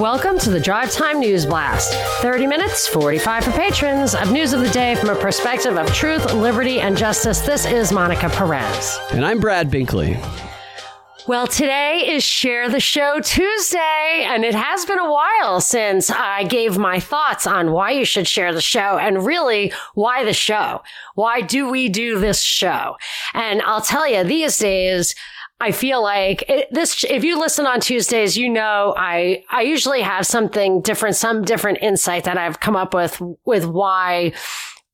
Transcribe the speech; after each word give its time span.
welcome 0.00 0.38
to 0.38 0.48
the 0.48 0.58
Drive 0.58 0.90
Time 0.90 1.20
News 1.20 1.44
Blast. 1.44 1.92
30 2.22 2.46
minutes, 2.46 2.88
45 2.88 3.44
for 3.44 3.50
patrons 3.50 4.14
of 4.14 4.32
news 4.32 4.54
of 4.54 4.62
the 4.62 4.70
day 4.70 4.94
from 4.94 5.10
a 5.10 5.14
perspective 5.14 5.76
of 5.76 5.92
truth, 5.92 6.32
liberty, 6.32 6.80
and 6.80 6.96
justice. 6.96 7.40
This 7.40 7.66
is 7.66 7.92
Monica 7.92 8.30
Perez. 8.30 8.98
And 9.10 9.26
I'm 9.26 9.40
Brad 9.40 9.70
Binkley. 9.70 10.18
Well, 11.28 11.46
today 11.46 12.08
is 12.08 12.24
Share 12.24 12.70
the 12.70 12.80
Show 12.80 13.20
Tuesday, 13.20 14.24
and 14.26 14.42
it 14.42 14.54
has 14.54 14.86
been 14.86 14.98
a 14.98 15.12
while 15.12 15.60
since 15.60 16.10
I 16.10 16.44
gave 16.44 16.78
my 16.78 16.98
thoughts 16.98 17.46
on 17.46 17.72
why 17.72 17.90
you 17.90 18.06
should 18.06 18.26
share 18.26 18.54
the 18.54 18.62
show 18.62 18.96
and 18.96 19.26
really 19.26 19.70
why 19.92 20.24
the 20.24 20.32
show. 20.32 20.80
Why 21.14 21.42
do 21.42 21.68
we 21.68 21.90
do 21.90 22.18
this 22.18 22.40
show? 22.40 22.96
And 23.34 23.60
I'll 23.62 23.82
tell 23.82 24.08
you, 24.08 24.24
these 24.24 24.58
days, 24.58 25.14
I 25.60 25.72
feel 25.72 26.02
like 26.02 26.42
it, 26.48 26.68
this, 26.72 27.04
if 27.04 27.22
you 27.22 27.38
listen 27.38 27.66
on 27.66 27.80
Tuesdays, 27.80 28.36
you 28.36 28.48
know, 28.48 28.94
I, 28.96 29.44
I 29.50 29.62
usually 29.62 30.00
have 30.00 30.26
something 30.26 30.80
different, 30.80 31.16
some 31.16 31.44
different 31.44 31.78
insight 31.82 32.24
that 32.24 32.38
I've 32.38 32.60
come 32.60 32.76
up 32.76 32.94
with, 32.94 33.20
with 33.44 33.66
why 33.66 34.32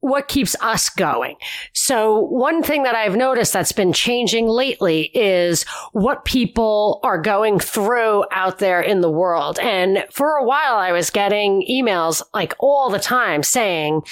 what 0.00 0.28
keeps 0.28 0.54
us 0.60 0.88
going. 0.88 1.36
So 1.72 2.20
one 2.20 2.62
thing 2.62 2.84
that 2.84 2.94
I've 2.94 3.16
noticed 3.16 3.52
that's 3.52 3.72
been 3.72 3.92
changing 3.92 4.46
lately 4.46 5.10
is 5.14 5.64
what 5.92 6.24
people 6.24 7.00
are 7.02 7.20
going 7.20 7.58
through 7.58 8.24
out 8.30 8.58
there 8.58 8.80
in 8.80 9.00
the 9.00 9.10
world. 9.10 9.58
And 9.58 10.04
for 10.12 10.36
a 10.36 10.44
while, 10.44 10.76
I 10.76 10.92
was 10.92 11.10
getting 11.10 11.66
emails 11.68 12.22
like 12.34 12.54
all 12.60 12.90
the 12.90 13.00
time 13.00 13.42
saying, 13.42 14.02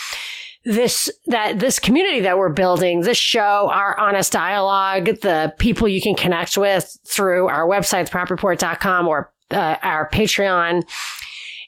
this 0.64 1.10
that 1.26 1.58
this 1.58 1.78
community 1.78 2.20
that 2.20 2.38
we're 2.38 2.48
building, 2.52 3.00
this 3.00 3.18
show, 3.18 3.70
our 3.72 3.98
honest 3.98 4.32
dialogue, 4.32 5.06
the 5.20 5.54
people 5.58 5.86
you 5.86 6.00
can 6.00 6.14
connect 6.14 6.56
with 6.56 6.96
through 7.06 7.48
our 7.48 7.66
website, 7.66 8.08
thepropreport.com 8.08 9.06
or 9.06 9.32
uh, 9.50 9.76
our 9.82 10.08
Patreon 10.08 10.82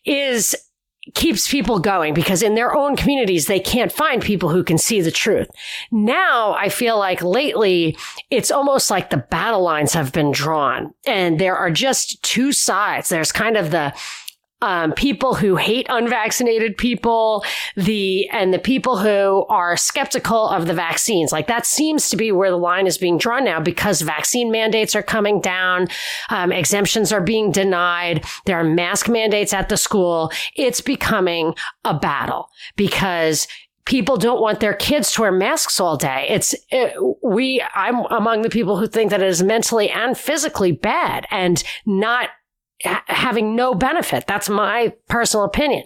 is 0.05 0.57
keeps 1.15 1.49
people 1.49 1.79
going 1.79 2.15
because 2.15 2.43
in 2.43 2.55
their 2.55 2.75
own 2.75 2.97
communities, 2.97 3.47
they 3.47 3.61
can't 3.61 3.93
find 3.93 4.23
people 4.23 4.49
who 4.49 4.65
can 4.65 4.79
see 4.79 5.01
the 5.01 5.11
truth. 5.11 5.49
Now 5.93 6.55
I 6.55 6.69
feel 6.69 6.99
like 6.99 7.23
lately 7.23 7.97
it's 8.31 8.51
almost 8.51 8.91
like 8.91 9.11
the 9.11 9.19
battle 9.19 9.63
lines 9.63 9.93
have 9.93 10.13
been 10.13 10.33
drawn 10.33 10.93
and 11.07 11.39
there 11.39 11.57
are 11.57 11.71
just 11.71 12.23
two 12.23 12.53
sides. 12.53 13.09
There's 13.09 13.31
kind 13.31 13.57
of 13.57 13.71
the 13.71 13.95
um, 14.67 14.93
people 14.93 15.37
who 15.37 15.55
hate 15.55 15.87
unvaccinated 15.89 16.77
people, 16.77 17.45
the 17.77 18.29
and 18.31 18.53
the 18.53 18.59
people 18.59 18.99
who 18.99 19.47
are 19.49 19.77
skeptical 19.77 20.49
of 20.49 20.67
the 20.67 20.75
vaccines. 20.75 21.31
Like 21.31 21.47
that 21.47 21.65
seems 21.65 22.11
to 22.11 22.17
be 22.17 22.33
where 22.33 22.51
the 22.51 22.57
line 22.57 22.89
is 22.89 22.99
being 22.99 23.17
drawn 23.17 23.45
now 23.45 23.61
because 23.61 24.01
vaccine 24.03 24.51
mandates 24.51 24.97
are 24.97 25.05
coming 25.05 25.41
down, 25.41 25.87
um, 26.31 26.51
exemptions 26.51 27.13
are 27.13 27.21
being 27.21 27.53
denied. 27.53 28.25
There 28.45 28.59
are 28.59 28.65
mask 28.65 29.09
mandates 29.09 29.55
at 29.55 29.69
the 29.69 29.77
school. 29.77 30.33
It's 30.57 30.81
becoming 30.81 31.55
a 31.85 31.95
battle 31.95 32.49
because 32.75 33.47
people 33.85 34.17
don't 34.17 34.41
want 34.41 34.59
their 34.59 34.75
kids 34.75 35.13
to 35.13 35.21
wear 35.21 35.31
masks 35.31 35.79
all 35.79 35.97
day. 35.97 36.27
It's 36.29 36.57
it, 36.73 36.93
we. 37.23 37.63
I'm 37.73 38.05
among 38.07 38.43
the 38.43 38.51
people 38.51 38.79
who 38.79 38.89
think 38.89 39.13
that 39.13 39.23
it 39.23 39.29
is 39.29 39.45
mentally 39.45 39.91
and 39.91 40.19
physically 40.19 40.73
bad 40.73 41.25
and 41.31 41.63
not 41.87 42.31
having 42.83 43.57
no 43.57 43.75
benefit. 43.75 44.27
That's 44.27 44.49
my 44.49 44.93
personal 45.09 45.45
opinion. 45.45 45.85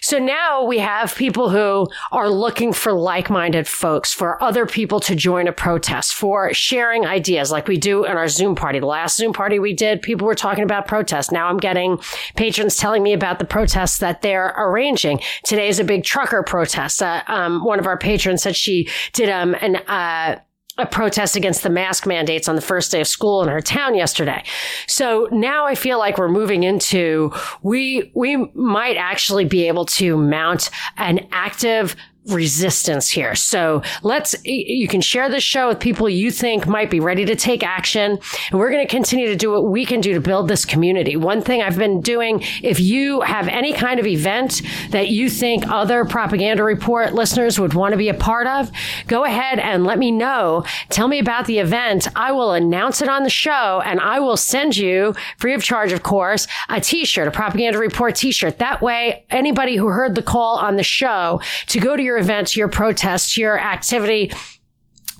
So 0.00 0.18
now 0.18 0.64
we 0.64 0.78
have 0.78 1.14
people 1.14 1.50
who 1.50 1.88
are 2.12 2.28
looking 2.28 2.72
for 2.72 2.92
like-minded 2.92 3.66
folks, 3.66 4.12
for 4.12 4.42
other 4.42 4.66
people 4.66 5.00
to 5.00 5.14
join 5.14 5.48
a 5.48 5.52
protest, 5.52 6.14
for 6.14 6.52
sharing 6.52 7.06
ideas 7.06 7.50
like 7.50 7.66
we 7.66 7.76
do 7.76 8.04
in 8.04 8.12
our 8.12 8.28
Zoom 8.28 8.54
party. 8.54 8.78
The 8.78 8.86
last 8.86 9.16
Zoom 9.16 9.32
party 9.32 9.58
we 9.58 9.72
did, 9.72 10.02
people 10.02 10.26
were 10.26 10.34
talking 10.34 10.64
about 10.64 10.86
protests. 10.86 11.32
Now 11.32 11.48
I'm 11.48 11.58
getting 11.58 11.98
patrons 12.36 12.76
telling 12.76 13.02
me 13.02 13.12
about 13.12 13.38
the 13.38 13.44
protests 13.44 13.98
that 13.98 14.22
they're 14.22 14.54
arranging. 14.58 15.20
Today 15.44 15.68
is 15.68 15.80
a 15.80 15.84
big 15.84 16.04
trucker 16.04 16.42
protest. 16.42 17.02
Uh, 17.02 17.22
um, 17.28 17.64
one 17.64 17.78
of 17.78 17.86
our 17.86 17.98
patrons 17.98 18.42
said 18.42 18.54
she 18.54 18.88
did 19.12 19.28
um, 19.28 19.54
an 19.60 19.76
uh, 19.76 20.40
a 20.78 20.86
protest 20.86 21.36
against 21.36 21.62
the 21.62 21.70
mask 21.70 22.06
mandates 22.06 22.48
on 22.48 22.54
the 22.54 22.62
first 22.62 22.92
day 22.92 23.00
of 23.00 23.06
school 23.06 23.42
in 23.42 23.48
her 23.48 23.60
town 23.60 23.94
yesterday. 23.94 24.42
So 24.86 25.28
now 25.32 25.66
I 25.66 25.74
feel 25.74 25.98
like 25.98 26.18
we're 26.18 26.28
moving 26.28 26.64
into 26.64 27.32
we 27.62 28.10
we 28.14 28.36
might 28.54 28.96
actually 28.96 29.44
be 29.44 29.66
able 29.68 29.86
to 29.86 30.16
mount 30.16 30.70
an 30.98 31.26
active 31.32 31.96
resistance 32.28 33.08
here. 33.08 33.34
So 33.34 33.82
let's, 34.02 34.34
you 34.44 34.88
can 34.88 35.00
share 35.00 35.28
this 35.28 35.42
show 35.42 35.68
with 35.68 35.80
people 35.80 36.08
you 36.08 36.30
think 36.30 36.66
might 36.66 36.90
be 36.90 37.00
ready 37.00 37.24
to 37.24 37.36
take 37.36 37.62
action. 37.62 38.18
And 38.50 38.58
we're 38.58 38.70
going 38.70 38.86
to 38.86 38.90
continue 38.90 39.26
to 39.28 39.36
do 39.36 39.50
what 39.50 39.66
we 39.66 39.84
can 39.84 40.00
do 40.00 40.14
to 40.14 40.20
build 40.20 40.48
this 40.48 40.64
community. 40.64 41.16
One 41.16 41.40
thing 41.40 41.62
I've 41.62 41.78
been 41.78 42.00
doing, 42.00 42.42
if 42.62 42.80
you 42.80 43.20
have 43.20 43.48
any 43.48 43.72
kind 43.72 44.00
of 44.00 44.06
event 44.06 44.62
that 44.90 45.08
you 45.08 45.30
think 45.30 45.68
other 45.68 46.04
propaganda 46.04 46.62
report 46.62 47.14
listeners 47.14 47.60
would 47.60 47.74
want 47.74 47.92
to 47.92 47.98
be 47.98 48.08
a 48.08 48.14
part 48.14 48.46
of, 48.46 48.70
go 49.06 49.24
ahead 49.24 49.58
and 49.58 49.84
let 49.84 49.98
me 49.98 50.10
know. 50.10 50.64
Tell 50.88 51.08
me 51.08 51.18
about 51.18 51.46
the 51.46 51.58
event. 51.58 52.08
I 52.16 52.32
will 52.32 52.52
announce 52.52 53.02
it 53.02 53.08
on 53.08 53.22
the 53.22 53.30
show 53.30 53.82
and 53.84 54.00
I 54.00 54.20
will 54.20 54.36
send 54.36 54.76
you 54.76 55.14
free 55.38 55.54
of 55.54 55.62
charge, 55.62 55.92
of 55.92 56.02
course, 56.02 56.46
a 56.68 56.80
t-shirt, 56.80 57.28
a 57.28 57.30
propaganda 57.30 57.78
report 57.78 58.16
t-shirt. 58.16 58.58
That 58.58 58.82
way, 58.82 59.24
anybody 59.30 59.76
who 59.76 59.88
heard 59.88 60.14
the 60.14 60.22
call 60.22 60.56
on 60.56 60.76
the 60.76 60.82
show 60.82 61.40
to 61.68 61.80
go 61.80 61.96
to 61.96 62.02
your 62.02 62.15
your 62.16 62.22
event, 62.22 62.56
your 62.56 62.68
protest, 62.68 63.36
your 63.36 63.58
activity, 63.58 64.32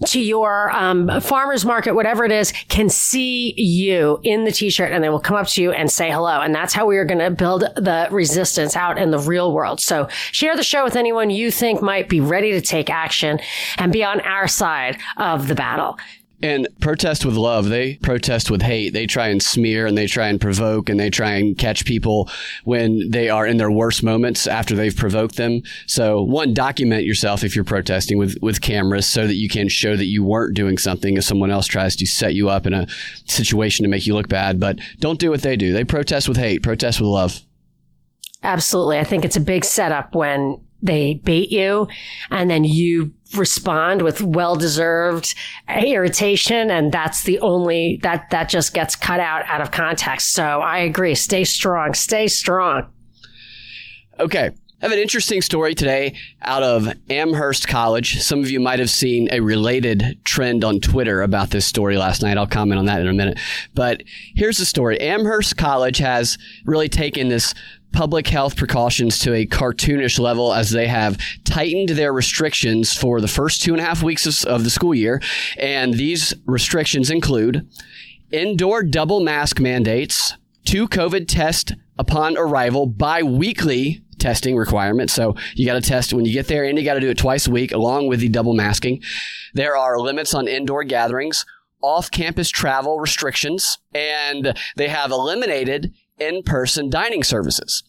to 0.07 0.21
your 0.21 0.71
um, 0.73 1.21
farmers 1.23 1.65
market, 1.65 1.95
whatever 1.95 2.25
it 2.25 2.33
is, 2.33 2.53
can 2.69 2.89
see 2.91 3.55
you 3.57 4.21
in 4.23 4.45
the 4.45 4.53
t-shirt 4.53 4.93
and 4.93 5.03
they 5.03 5.09
will 5.09 5.21
come 5.21 5.37
up 5.37 5.47
to 5.47 5.63
you 5.63 5.73
and 5.73 5.91
say 5.91 6.11
hello. 6.11 6.41
And 6.41 6.55
that's 6.55 6.75
how 6.75 6.85
we 6.85 6.99
are 6.99 7.05
going 7.07 7.21
to 7.21 7.31
build 7.31 7.63
the 7.77 8.07
resistance 8.11 8.77
out 8.77 8.99
in 8.99 9.11
the 9.11 9.19
real 9.19 9.53
world. 9.53 9.81
So 9.81 10.09
share 10.33 10.55
the 10.55 10.63
show 10.63 10.85
with 10.85 10.97
anyone 10.97 11.31
you 11.31 11.51
think 11.51 11.81
might 11.81 12.11
be 12.11 12.21
ready 12.21 12.53
to 12.53 12.61
take 12.61 12.91
action 12.91 13.41
and 13.79 13.91
be 13.91 14.05
on 14.05 14.21
our 14.21 14.49
side 14.49 14.99
of 15.17 15.49
the 15.49 15.55
battle. 15.55 15.99
And 16.43 16.69
protest 16.81 17.25
with 17.25 17.35
love, 17.35 17.71
they 17.71 17.95
protest 17.97 18.51
with 18.51 18.61
hate. 18.61 18.93
They 18.93 19.07
try 19.07 19.29
and 19.29 19.43
smear 19.43 19.87
and 19.87 19.97
they 19.97 20.07
try 20.07 20.29
and 20.29 20.39
provoke 20.39 20.91
and 20.91 21.01
they 21.01 21.09
try 21.09 21.33
and 21.33 21.57
catch 21.57 21.87
people 21.87 22.29
when 22.65 23.11
they 23.11 23.31
are 23.31 23.47
in 23.47 23.57
their 23.57 23.71
worst 23.71 24.03
moments 24.03 24.47
after 24.47 24.75
they've 24.75 24.95
provoked 24.95 25.37
them. 25.37 25.63
So, 25.87 26.23
one, 26.23 26.53
document 26.53 27.05
yourself 27.05 27.43
if 27.43 27.57
you're 27.57 27.65
protesting 27.65 28.19
with, 28.19 28.37
with 28.43 28.61
cameras 28.61 29.07
so 29.07 29.27
that 29.27 29.35
you 29.35 29.49
can 29.49 29.69
show 29.69 29.97
that 29.97 30.05
you 30.05 30.23
weren't 30.23 30.55
doing 30.55 30.77
something 30.77 31.17
if 31.17 31.25
someone 31.25 31.51
else 31.51 31.67
tries 31.67 31.97
to 31.97 32.07
set 32.07 32.35
you 32.35 32.51
up 32.51 32.67
in 32.67 32.75
a 32.75 32.87
situation 33.25 33.85
to 33.85 33.89
make 33.89 34.07
you 34.07 34.15
look 34.15 34.29
bad. 34.29 34.61
But 34.61 34.79
don't 34.99 35.19
do 35.19 35.31
what 35.31 35.41
they 35.41 35.57
do. 35.57 35.73
They 35.73 35.85
protest 35.85 36.29
with 36.29 36.37
hate, 36.37 36.63
protest 36.63 37.01
with 37.01 37.09
love. 37.09 37.41
Absolutely. 38.43 38.99
I 38.99 39.05
think 39.05 39.25
it's 39.25 39.37
a 39.37 39.41
big 39.41 39.65
setup 39.65 40.15
when 40.15 40.61
they 40.83 41.15
bait 41.15 41.51
you 41.51 41.89
and 42.31 42.51
then 42.51 42.65
you 42.65 43.13
respond 43.35 44.03
with 44.03 44.23
well-deserved 44.23 45.35
irritation 45.69 46.71
and 46.71 46.93
that's 46.93 47.25
the 47.25 47.39
only 47.41 47.99
that 48.03 48.31
that 48.31 48.49
just 48.49 48.73
gets 48.73 48.95
cut 48.95 49.19
out 49.19 49.43
out 49.47 49.61
of 49.61 49.71
context 49.73 50.33
so 50.33 50.61
i 50.61 50.79
agree 50.79 51.15
stay 51.15 51.43
strong 51.43 51.93
stay 51.93 52.29
strong 52.29 52.89
okay 54.21 54.51
I 54.83 54.85
have 54.85 54.93
an 54.93 54.99
interesting 54.99 55.41
story 55.41 55.75
today 55.75 56.15
out 56.43 56.63
of 56.63 56.93
Amherst 57.09 57.67
College. 57.67 58.21
Some 58.21 58.41
of 58.41 58.51
you 58.51 58.61
might 58.61 58.79
have 58.79 58.91
seen 58.91 59.27
a 59.33 59.41
related 59.41 60.19
trend 60.25 60.65
on 60.65 60.81
Twitter 60.81 61.23
about 61.23 61.49
this 61.49 61.65
story 61.65 61.97
last 61.97 62.21
night. 62.21 62.37
I'll 62.37 62.47
comment 62.47 62.79
on 62.79 62.85
that 62.85 63.01
in 63.01 63.09
a 63.09 63.15
minute. 63.15 63.39
But 63.73 64.03
here's 64.35 64.59
the 64.59 64.67
story 64.67 65.01
Amherst 65.01 65.57
College 65.57 65.97
has 65.97 66.37
really 66.67 66.91
taken 66.91 67.29
this 67.29 67.55
public 67.93 68.27
health 68.27 68.57
precautions 68.57 69.19
to 69.21 69.33
a 69.33 69.47
cartoonish 69.47 70.19
level 70.19 70.53
as 70.53 70.71
they 70.71 70.87
have 70.87 71.19
tightened 71.45 71.91
their 71.91 72.13
restrictions 72.13 72.93
for 72.93 73.21
the 73.21 73.29
first 73.29 73.63
two 73.63 73.73
and 73.73 73.81
a 73.81 73.85
half 73.85 74.03
weeks 74.03 74.45
of, 74.45 74.65
the 74.65 74.71
school 74.71 74.95
year. 74.95 75.21
And 75.59 75.95
these 75.95 76.35
restrictions 76.45 77.11
include 77.11 77.67
indoor 78.31 78.83
double 78.83 79.21
mask 79.21 79.61
mandates, 79.61 80.35
two 80.65 80.89
COVID 80.89 81.27
tests 81.29 81.73
upon 81.99 82.37
arrival, 82.37 82.87
bi 82.87 83.23
weekly 83.23 84.03
testing 84.19 84.57
requirement. 84.57 85.11
So 85.11 85.37
you 85.55 85.67
got 85.67 85.75
to 85.75 85.89
test 85.89 86.13
when 86.13 86.25
you 86.25 86.33
get 86.33 86.49
there 86.49 86.65
and 86.65 86.79
you 86.79 86.85
got 86.85 86.95
to 86.95 87.01
do 87.01 87.11
it 87.11 87.19
twice 87.19 87.47
a 87.47 87.51
week 87.51 87.73
along 87.73 88.09
with 88.09 88.21
the 88.21 88.29
double 88.29 88.55
masking. 88.55 89.03
There 89.55 89.77
are 89.77 89.99
limits 89.99 90.35
on 90.35 90.49
indoor 90.49 90.85
gatherings, 90.85 91.45
off 91.83 92.11
campus 92.11 92.51
travel 92.51 92.99
restrictions, 92.99 93.79
and 93.95 94.57
they 94.77 94.89
have 94.89 95.11
eliminated 95.11 95.95
in 96.19 96.43
person 96.43 96.91
dining 96.91 97.23
services. 97.23 97.83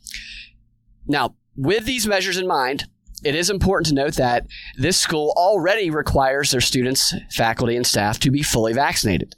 Now, 1.07 1.35
with 1.55 1.85
these 1.85 2.07
measures 2.07 2.37
in 2.37 2.47
mind, 2.47 2.85
it 3.23 3.33
is 3.33 3.49
important 3.49 3.87
to 3.87 3.95
note 3.95 4.15
that 4.15 4.45
this 4.77 4.97
school 4.97 5.33
already 5.35 5.89
requires 5.89 6.51
their 6.51 6.61
students, 6.61 7.15
faculty, 7.31 7.75
and 7.75 7.87
staff 7.87 8.19
to 8.19 8.31
be 8.31 8.43
fully 8.43 8.73
vaccinated. 8.73 9.35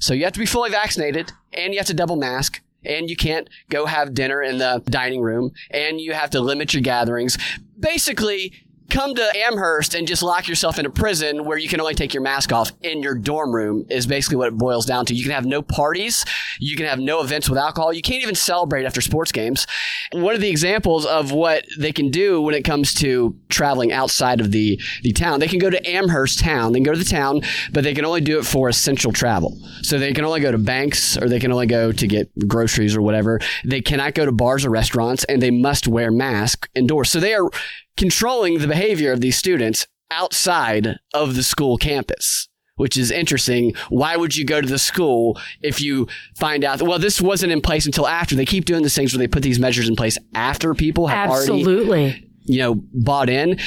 So 0.00 0.14
you 0.14 0.24
have 0.24 0.32
to 0.32 0.40
be 0.40 0.46
fully 0.46 0.70
vaccinated 0.70 1.32
and 1.52 1.72
you 1.72 1.78
have 1.78 1.86
to 1.86 1.94
double 1.94 2.16
mask 2.16 2.60
and 2.84 3.08
you 3.08 3.16
can't 3.16 3.48
go 3.68 3.86
have 3.86 4.14
dinner 4.14 4.42
in 4.42 4.58
the 4.58 4.82
dining 4.86 5.20
room 5.20 5.52
and 5.70 6.00
you 6.00 6.12
have 6.12 6.30
to 6.30 6.40
limit 6.40 6.74
your 6.74 6.82
gatherings. 6.82 7.38
Basically, 7.78 8.52
come 8.90 9.14
to 9.14 9.36
Amherst 9.36 9.94
and 9.94 10.06
just 10.06 10.22
lock 10.22 10.48
yourself 10.48 10.78
in 10.78 10.84
a 10.84 10.90
prison 10.90 11.44
where 11.44 11.56
you 11.56 11.68
can 11.68 11.80
only 11.80 11.94
take 11.94 12.12
your 12.12 12.22
mask 12.22 12.52
off 12.52 12.72
in 12.82 13.02
your 13.02 13.14
dorm 13.14 13.54
room 13.54 13.86
is 13.88 14.06
basically 14.06 14.36
what 14.36 14.48
it 14.48 14.58
boils 14.58 14.84
down 14.84 15.06
to. 15.06 15.14
You 15.14 15.22
can 15.22 15.32
have 15.32 15.46
no 15.46 15.62
parties. 15.62 16.24
You 16.58 16.76
can 16.76 16.86
have 16.86 16.98
no 16.98 17.22
events 17.22 17.48
with 17.48 17.58
alcohol. 17.58 17.92
You 17.92 18.02
can't 18.02 18.22
even 18.22 18.34
celebrate 18.34 18.84
after 18.84 19.00
sports 19.00 19.32
games. 19.32 19.66
One 20.12 20.34
of 20.34 20.40
the 20.40 20.50
examples 20.50 21.06
of 21.06 21.32
what 21.32 21.64
they 21.78 21.92
can 21.92 22.10
do 22.10 22.42
when 22.42 22.54
it 22.54 22.64
comes 22.64 22.92
to 22.94 23.36
traveling 23.48 23.92
outside 23.92 24.40
of 24.40 24.50
the, 24.50 24.80
the 25.02 25.12
town, 25.12 25.40
they 25.40 25.48
can 25.48 25.60
go 25.60 25.70
to 25.70 25.88
Amherst 25.88 26.40
town. 26.40 26.72
They 26.72 26.78
can 26.78 26.84
go 26.84 26.92
to 26.92 26.98
the 26.98 27.04
town, 27.04 27.42
but 27.72 27.84
they 27.84 27.94
can 27.94 28.04
only 28.04 28.20
do 28.20 28.38
it 28.38 28.44
for 28.44 28.68
essential 28.68 29.12
travel. 29.12 29.56
So 29.82 29.98
they 29.98 30.12
can 30.12 30.24
only 30.24 30.40
go 30.40 30.52
to 30.52 30.58
banks 30.58 31.16
or 31.16 31.28
they 31.28 31.40
can 31.40 31.52
only 31.52 31.66
go 31.66 31.92
to 31.92 32.06
get 32.06 32.30
groceries 32.48 32.96
or 32.96 33.02
whatever. 33.02 33.40
They 33.64 33.80
cannot 33.80 34.14
go 34.14 34.26
to 34.26 34.32
bars 34.32 34.64
or 34.64 34.70
restaurants 34.70 35.24
and 35.24 35.40
they 35.40 35.50
must 35.50 35.86
wear 35.86 36.10
masks 36.10 36.68
indoors. 36.74 37.10
So 37.10 37.20
they 37.20 37.34
are 37.34 37.48
controlling 37.96 38.58
the 38.58 38.68
behavior 38.68 39.12
of 39.12 39.20
these 39.20 39.36
students 39.36 39.86
outside 40.10 40.98
of 41.14 41.36
the 41.36 41.42
school 41.42 41.76
campus 41.76 42.48
which 42.80 42.96
is 42.96 43.10
interesting. 43.10 43.74
Why 43.90 44.16
would 44.16 44.34
you 44.34 44.46
go 44.46 44.58
to 44.62 44.66
the 44.66 44.78
school 44.78 45.38
if 45.60 45.82
you 45.82 46.08
find 46.34 46.64
out 46.64 46.78
that, 46.78 46.86
well, 46.86 46.98
this 46.98 47.20
wasn't 47.20 47.52
in 47.52 47.60
place 47.60 47.84
until 47.84 48.08
after? 48.08 48.34
They 48.34 48.46
keep 48.46 48.64
doing 48.64 48.82
these 48.82 48.94
things 48.94 49.12
where 49.12 49.18
they 49.18 49.28
put 49.28 49.42
these 49.42 49.58
measures 49.58 49.86
in 49.86 49.96
place 49.96 50.16
after 50.34 50.72
people 50.72 51.06
have 51.08 51.30
Absolutely. 51.30 52.04
already, 52.04 52.30
you 52.44 52.58
know, 52.58 52.76
bought 52.94 53.28
in. 53.28 53.58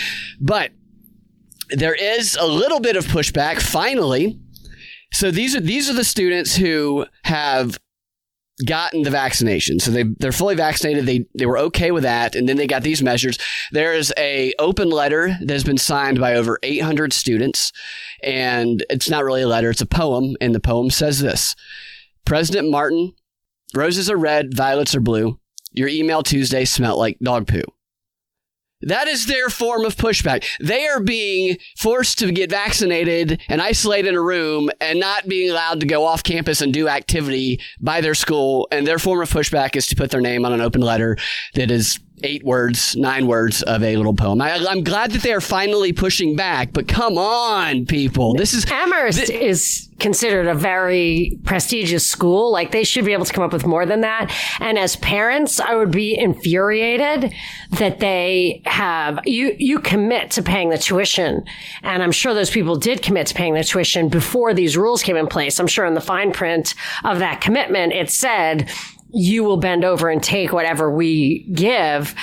But 0.42 0.72
there 1.70 1.94
is 1.94 2.36
a 2.42 2.48
little 2.48 2.80
bit 2.80 2.96
of 2.96 3.06
pushback 3.06 3.62
finally. 3.62 4.40
So 5.12 5.30
these 5.30 5.56
are 5.56 5.62
these 5.62 5.92
are 5.92 5.94
the 5.94 6.04
students 6.04 6.56
who 6.56 7.06
have 7.24 7.78
gotten 8.66 9.04
the 9.04 9.10
vaccination. 9.10 9.80
So 9.80 9.92
they 9.92 10.04
they're 10.04 10.32
fully 10.32 10.56
vaccinated. 10.56 11.06
They 11.06 11.26
they 11.36 11.46
were 11.46 11.58
okay 11.58 11.92
with 11.92 12.04
that, 12.04 12.36
and 12.36 12.48
then 12.48 12.58
they 12.58 12.68
got 12.68 12.84
these 12.84 13.02
measures. 13.02 13.38
There 13.72 13.94
is 13.94 14.14
a 14.18 14.54
open 14.60 14.90
letter 14.90 15.38
that 15.40 15.54
has 15.54 15.64
been 15.64 15.78
signed 15.78 16.20
by 16.20 16.36
over 16.36 16.60
800 16.64 17.14
students, 17.14 17.72
and 18.22 18.86
it's 18.90 19.10
not 19.10 19.24
really 19.24 19.42
a 19.42 19.48
letter; 19.48 19.70
it's 19.70 19.82
a 19.82 19.86
poem. 19.86 20.36
And 20.40 20.54
the 20.54 20.60
poem 20.60 20.90
says 20.90 21.20
this: 21.20 21.56
President 22.26 22.70
Martin, 22.70 23.14
roses 23.74 24.10
are 24.10 24.18
red, 24.18 24.56
violets 24.56 24.96
are 24.96 25.02
blue. 25.02 25.40
Your 25.72 25.88
email 25.88 26.22
Tuesday 26.22 26.66
smelt 26.66 27.00
like 27.00 27.18
dog 27.20 27.48
poo. 27.48 27.64
That 28.88 29.08
is 29.08 29.26
their 29.26 29.50
form 29.50 29.86
of 29.86 29.96
pushback. 29.96 30.46
They 30.60 30.88
are 30.88 31.00
being 31.00 31.58
forced 31.78 32.20
to 32.20 32.32
get 32.32 32.50
vaccinated 32.50 33.42
and 33.48 33.62
isolated 33.62 34.10
in 34.10 34.16
a 34.16 34.22
room 34.22 34.70
and 34.82 35.00
not 35.00 35.28
being 35.28 35.50
allowed 35.50 35.80
to 35.80 35.86
go 35.86 36.06
off 36.06 36.24
campus 36.24 36.62
and 36.62 36.74
do 36.74 36.88
activity 36.88 37.60
by 37.80 38.02
their 38.02 38.16
school. 38.16 38.68
And 38.72 38.86
their 38.86 39.00
form 39.00 39.22
of 39.22 39.30
pushback 39.30 39.76
is 39.76 39.88
to 39.88 39.96
put 39.96 40.12
their 40.12 40.22
name 40.22 40.46
on 40.46 40.54
an 40.54 40.62
open 40.62 40.82
letter 40.82 41.18
that 41.56 41.72
is 41.72 42.00
eight 42.24 42.44
words, 42.44 42.96
nine 42.96 43.28
words 43.28 43.62
of 43.64 43.84
a 43.84 43.98
little 43.98 44.14
poem. 44.14 44.42
I, 44.42 44.56
am 44.56 44.84
glad 44.84 45.12
that 45.12 45.22
they 45.22 45.34
are 45.34 45.42
finally 45.42 45.94
pushing 45.94 46.36
back, 46.36 46.74
but 46.74 46.88
come 46.88 47.18
on, 47.18 47.86
people. 47.86 48.34
This 48.34 48.54
is 48.54 48.66
Amherst 48.72 49.28
th- 49.28 49.30
is 49.30 49.90
considered 50.00 50.48
a 50.48 50.54
very 50.54 51.38
prestigious 51.44 52.08
school. 52.08 52.52
Like 52.52 52.72
they 52.72 52.84
should 52.84 53.06
be 53.06 53.14
able 53.14 53.26
to 53.26 53.34
come 53.34 53.44
up 53.44 53.54
with 53.54 53.66
more 53.66 53.86
than 53.86 54.02
that. 54.02 54.34
And 54.60 54.78
as 54.78 54.96
parents, 54.98 55.60
I 55.60 55.76
would 55.76 55.92
be 55.92 56.18
infuriated 56.18 57.34
that 57.72 58.00
they 58.00 58.62
have 58.66 59.20
you 59.26 59.56
you 59.58 59.80
commit 59.80 60.32
to 60.32 60.44
paying 60.44 60.70
the 60.70 60.78
tuition. 60.78 61.44
And 61.84 62.04
I'm 62.04 62.12
sure 62.12 62.34
those 62.34 62.50
people 62.50 62.76
did 62.76 63.02
commit 63.02 63.28
to 63.28 63.36
paying 63.36 63.54
the 63.54 63.64
tuition 63.64 64.10
before 64.10 64.54
these 64.54 64.76
rules 64.76 65.04
came 65.04 65.16
in 65.16 65.28
place. 65.28 65.60
I'm 65.60 65.68
sure 65.68 65.86
in 65.86 65.94
the 65.94 66.02
fine 66.02 66.32
print 66.32 66.76
of 67.04 67.20
that 67.20 67.42
commitment 67.42 67.94
it 67.94 68.10
said 68.10 68.70
you 69.14 69.44
will 69.44 69.58
bend 69.58 69.86
over 69.86 70.10
and 70.10 70.22
take 70.22 70.52
whatever 70.52 70.90
we 70.92 71.48
give. 71.54 72.16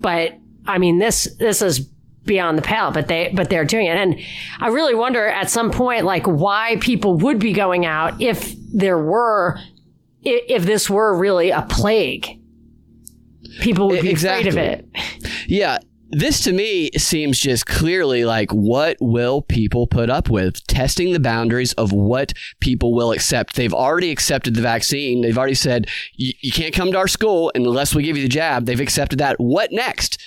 But 0.00 0.38
I 0.66 0.78
mean, 0.78 0.98
this, 0.98 1.24
this 1.38 1.62
is 1.62 1.80
beyond 2.24 2.58
the 2.58 2.62
pale, 2.62 2.90
but 2.90 3.08
they, 3.08 3.32
but 3.34 3.50
they're 3.50 3.64
doing 3.64 3.86
it. 3.86 3.96
And 3.96 4.20
I 4.60 4.68
really 4.68 4.94
wonder 4.94 5.26
at 5.26 5.50
some 5.50 5.70
point, 5.70 6.04
like 6.04 6.26
why 6.26 6.76
people 6.80 7.16
would 7.18 7.38
be 7.38 7.52
going 7.52 7.86
out 7.86 8.20
if 8.20 8.54
there 8.72 8.98
were, 8.98 9.58
if 10.22 10.64
this 10.64 10.88
were 10.88 11.16
really 11.16 11.50
a 11.50 11.62
plague. 11.62 12.40
People 13.60 13.88
would 13.88 14.02
be 14.02 14.10
exactly. 14.10 14.48
afraid 14.48 14.80
of 14.80 14.80
it. 14.80 14.88
Yeah 15.48 15.78
this 16.10 16.42
to 16.44 16.52
me 16.52 16.90
seems 16.92 17.38
just 17.40 17.66
clearly 17.66 18.24
like 18.24 18.50
what 18.50 18.96
will 19.00 19.42
people 19.42 19.86
put 19.86 20.10
up 20.10 20.28
with? 20.30 20.66
Testing 20.66 21.12
the 21.12 21.20
boundaries 21.20 21.72
of 21.74 21.92
what 21.92 22.32
people 22.60 22.94
will 22.94 23.12
accept. 23.12 23.56
They've 23.56 23.74
already 23.74 24.10
accepted 24.10 24.54
the 24.54 24.62
vaccine. 24.62 25.22
They've 25.22 25.38
already 25.38 25.54
said 25.54 25.88
you 26.16 26.52
can't 26.52 26.74
come 26.74 26.92
to 26.92 26.98
our 26.98 27.08
school 27.08 27.50
unless 27.54 27.94
we 27.94 28.02
give 28.02 28.16
you 28.16 28.22
the 28.22 28.28
jab. 28.28 28.66
They've 28.66 28.80
accepted 28.80 29.18
that. 29.18 29.36
What 29.38 29.72
next? 29.72 30.22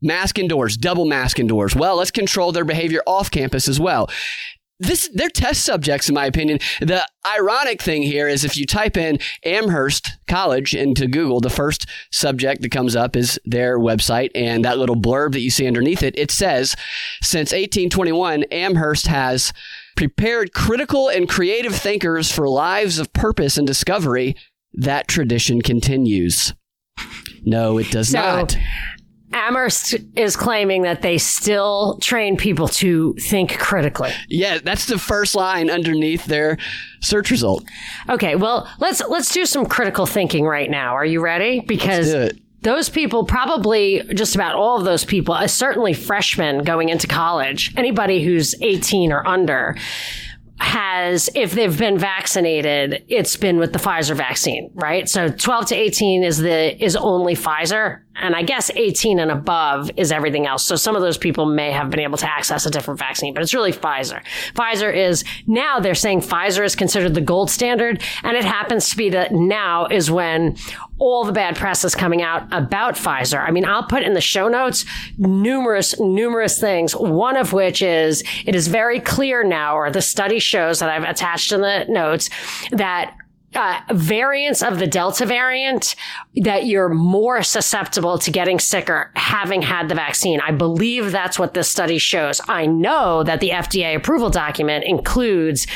Mask 0.00 0.38
indoors 0.38 0.76
double 0.76 1.04
mask 1.04 1.38
indoors. 1.38 1.74
Well 1.74 1.96
let's 1.96 2.10
control 2.10 2.52
their 2.52 2.64
behavior 2.64 3.02
off 3.06 3.30
campus 3.30 3.66
as 3.68 3.80
well 3.80 4.08
this 4.80 5.08
they're 5.12 5.28
test 5.28 5.64
subjects 5.64 6.08
in 6.08 6.14
my 6.14 6.26
opinion. 6.26 6.58
The 6.80 7.06
ironic 7.26 7.82
thing 7.82 8.02
here 8.02 8.28
is 8.28 8.44
if 8.44 8.56
you 8.56 8.66
type 8.66 8.96
in 8.96 9.18
Amherst 9.44 10.18
College 10.28 10.74
into 10.74 11.06
Google, 11.06 11.40
the 11.40 11.50
first 11.50 11.86
subject 12.10 12.62
that 12.62 12.70
comes 12.70 12.94
up 12.94 13.16
is 13.16 13.40
their 13.44 13.78
website 13.78 14.30
and 14.34 14.64
that 14.64 14.78
little 14.78 14.96
blurb 14.96 15.32
that 15.32 15.40
you 15.40 15.50
see 15.50 15.66
underneath 15.66 16.02
it, 16.02 16.16
it 16.16 16.30
says 16.30 16.76
since 17.22 17.50
1821 17.50 18.44
Amherst 18.44 19.06
has 19.08 19.52
prepared 19.96 20.52
critical 20.52 21.08
and 21.08 21.28
creative 21.28 21.74
thinkers 21.74 22.30
for 22.30 22.48
lives 22.48 22.98
of 22.98 23.12
purpose 23.12 23.58
and 23.58 23.66
discovery. 23.66 24.36
That 24.72 25.08
tradition 25.08 25.60
continues. 25.60 26.54
No, 27.44 27.78
it 27.78 27.90
does 27.90 28.10
so, 28.10 28.20
not. 28.20 28.56
Amherst 29.32 29.94
is 30.16 30.36
claiming 30.36 30.82
that 30.82 31.02
they 31.02 31.18
still 31.18 31.98
train 32.00 32.36
people 32.36 32.68
to 32.68 33.14
think 33.14 33.58
critically. 33.58 34.10
Yeah, 34.28 34.58
that's 34.58 34.86
the 34.86 34.98
first 34.98 35.34
line 35.34 35.70
underneath 35.70 36.24
their 36.24 36.56
search 37.00 37.30
result. 37.30 37.64
Okay, 38.08 38.36
well, 38.36 38.68
let's 38.78 39.02
let's 39.08 39.32
do 39.32 39.44
some 39.44 39.66
critical 39.66 40.06
thinking 40.06 40.44
right 40.44 40.70
now. 40.70 40.94
Are 40.94 41.04
you 41.04 41.20
ready? 41.20 41.60
Because 41.60 42.32
those 42.62 42.88
people 42.88 43.24
probably 43.24 44.02
just 44.14 44.34
about 44.34 44.54
all 44.54 44.78
of 44.78 44.84
those 44.84 45.04
people, 45.04 45.34
uh, 45.34 45.46
certainly 45.46 45.92
freshmen 45.92 46.64
going 46.64 46.88
into 46.88 47.06
college, 47.06 47.72
anybody 47.76 48.24
who's 48.24 48.54
18 48.60 49.12
or 49.12 49.26
under 49.26 49.76
has, 50.60 51.30
if 51.36 51.52
they've 51.52 51.78
been 51.78 51.98
vaccinated, 51.98 53.04
it's 53.08 53.36
been 53.36 53.58
with 53.58 53.72
the 53.72 53.78
Pfizer 53.78 54.16
vaccine, 54.16 54.70
right? 54.74 55.08
So 55.08 55.28
12 55.28 55.66
to 55.66 55.76
18 55.76 56.24
is 56.24 56.38
the, 56.38 56.84
is 56.84 56.96
only 56.96 57.36
Pfizer. 57.36 58.00
And 58.20 58.34
I 58.34 58.42
guess 58.42 58.70
18 58.74 59.18
and 59.18 59.30
above 59.30 59.90
is 59.96 60.12
everything 60.12 60.46
else. 60.46 60.64
So 60.64 60.76
some 60.76 60.96
of 60.96 61.02
those 61.02 61.18
people 61.18 61.46
may 61.46 61.70
have 61.70 61.90
been 61.90 62.00
able 62.00 62.18
to 62.18 62.30
access 62.30 62.66
a 62.66 62.70
different 62.70 62.98
vaccine, 62.98 63.34
but 63.34 63.42
it's 63.42 63.54
really 63.54 63.72
Pfizer. 63.72 64.22
Pfizer 64.54 64.94
is 64.94 65.24
now 65.46 65.78
they're 65.78 65.94
saying 65.94 66.20
Pfizer 66.20 66.64
is 66.64 66.74
considered 66.74 67.14
the 67.14 67.20
gold 67.20 67.50
standard. 67.50 68.02
And 68.22 68.36
it 68.36 68.44
happens 68.44 68.90
to 68.90 68.96
be 68.96 69.10
that 69.10 69.32
now 69.32 69.86
is 69.86 70.10
when 70.10 70.56
all 70.98 71.24
the 71.24 71.32
bad 71.32 71.56
press 71.56 71.84
is 71.84 71.94
coming 71.94 72.22
out 72.22 72.46
about 72.52 72.94
Pfizer. 72.94 73.40
I 73.40 73.50
mean, 73.50 73.64
I'll 73.64 73.84
put 73.84 74.02
in 74.02 74.14
the 74.14 74.20
show 74.20 74.48
notes 74.48 74.84
numerous, 75.16 75.98
numerous 76.00 76.58
things. 76.58 76.94
One 76.94 77.36
of 77.36 77.52
which 77.52 77.82
is 77.82 78.24
it 78.44 78.54
is 78.54 78.68
very 78.68 79.00
clear 79.00 79.44
now, 79.44 79.76
or 79.76 79.90
the 79.90 80.02
study 80.02 80.38
shows 80.38 80.80
that 80.80 80.90
I've 80.90 81.08
attached 81.08 81.52
in 81.52 81.60
the 81.60 81.84
notes 81.88 82.30
that 82.72 83.14
uh, 83.58 83.80
variants 83.92 84.62
of 84.62 84.78
the 84.78 84.86
Delta 84.86 85.26
variant 85.26 85.96
that 86.36 86.66
you're 86.66 86.88
more 86.88 87.42
susceptible 87.42 88.16
to 88.18 88.30
getting 88.30 88.60
sicker 88.60 89.10
having 89.16 89.62
had 89.62 89.88
the 89.88 89.96
vaccine. 89.96 90.40
I 90.40 90.52
believe 90.52 91.10
that's 91.10 91.40
what 91.40 91.54
this 91.54 91.68
study 91.68 91.98
shows. 91.98 92.40
I 92.46 92.66
know 92.66 93.24
that 93.24 93.40
the 93.40 93.50
FDA 93.50 93.96
approval 93.96 94.30
document 94.30 94.84
includes 94.84 95.66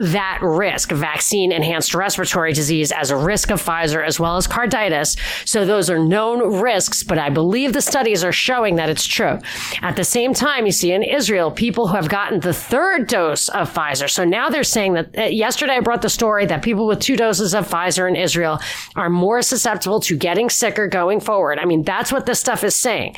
that 0.00 0.38
risk, 0.42 0.90
vaccine 0.90 1.52
enhanced 1.52 1.94
respiratory 1.94 2.52
disease 2.52 2.90
as 2.90 3.10
a 3.10 3.16
risk 3.16 3.50
of 3.50 3.62
Pfizer 3.62 4.04
as 4.04 4.18
well 4.18 4.36
as 4.36 4.48
carditis. 4.48 5.18
So 5.46 5.64
those 5.64 5.90
are 5.90 5.98
known 5.98 6.60
risks, 6.60 7.02
but 7.02 7.18
I 7.18 7.28
believe 7.28 7.74
the 7.74 7.82
studies 7.82 8.24
are 8.24 8.32
showing 8.32 8.76
that 8.76 8.88
it's 8.88 9.06
true. 9.06 9.38
At 9.82 9.96
the 9.96 10.04
same 10.04 10.32
time, 10.32 10.64
you 10.64 10.72
see 10.72 10.92
in 10.92 11.02
Israel, 11.02 11.50
people 11.50 11.88
who 11.88 11.96
have 11.96 12.08
gotten 12.08 12.40
the 12.40 12.54
third 12.54 13.08
dose 13.08 13.48
of 13.50 13.72
Pfizer. 13.72 14.08
So 14.08 14.24
now 14.24 14.48
they're 14.48 14.64
saying 14.64 14.94
that 14.94 15.18
uh, 15.18 15.22
yesterday 15.24 15.74
I 15.74 15.80
brought 15.80 16.02
the 16.02 16.08
story 16.08 16.46
that 16.46 16.62
people 16.62 16.86
with 16.86 17.00
two 17.00 17.16
doses 17.16 17.54
of 17.54 17.68
Pfizer 17.68 18.08
in 18.08 18.16
Israel 18.16 18.58
are 18.96 19.10
more 19.10 19.42
susceptible 19.42 20.00
to 20.00 20.16
getting 20.16 20.48
sicker 20.48 20.88
going 20.88 21.20
forward. 21.20 21.58
I 21.58 21.66
mean, 21.66 21.82
that's 21.82 22.10
what 22.10 22.24
this 22.24 22.40
stuff 22.40 22.64
is 22.64 22.74
saying 22.74 23.16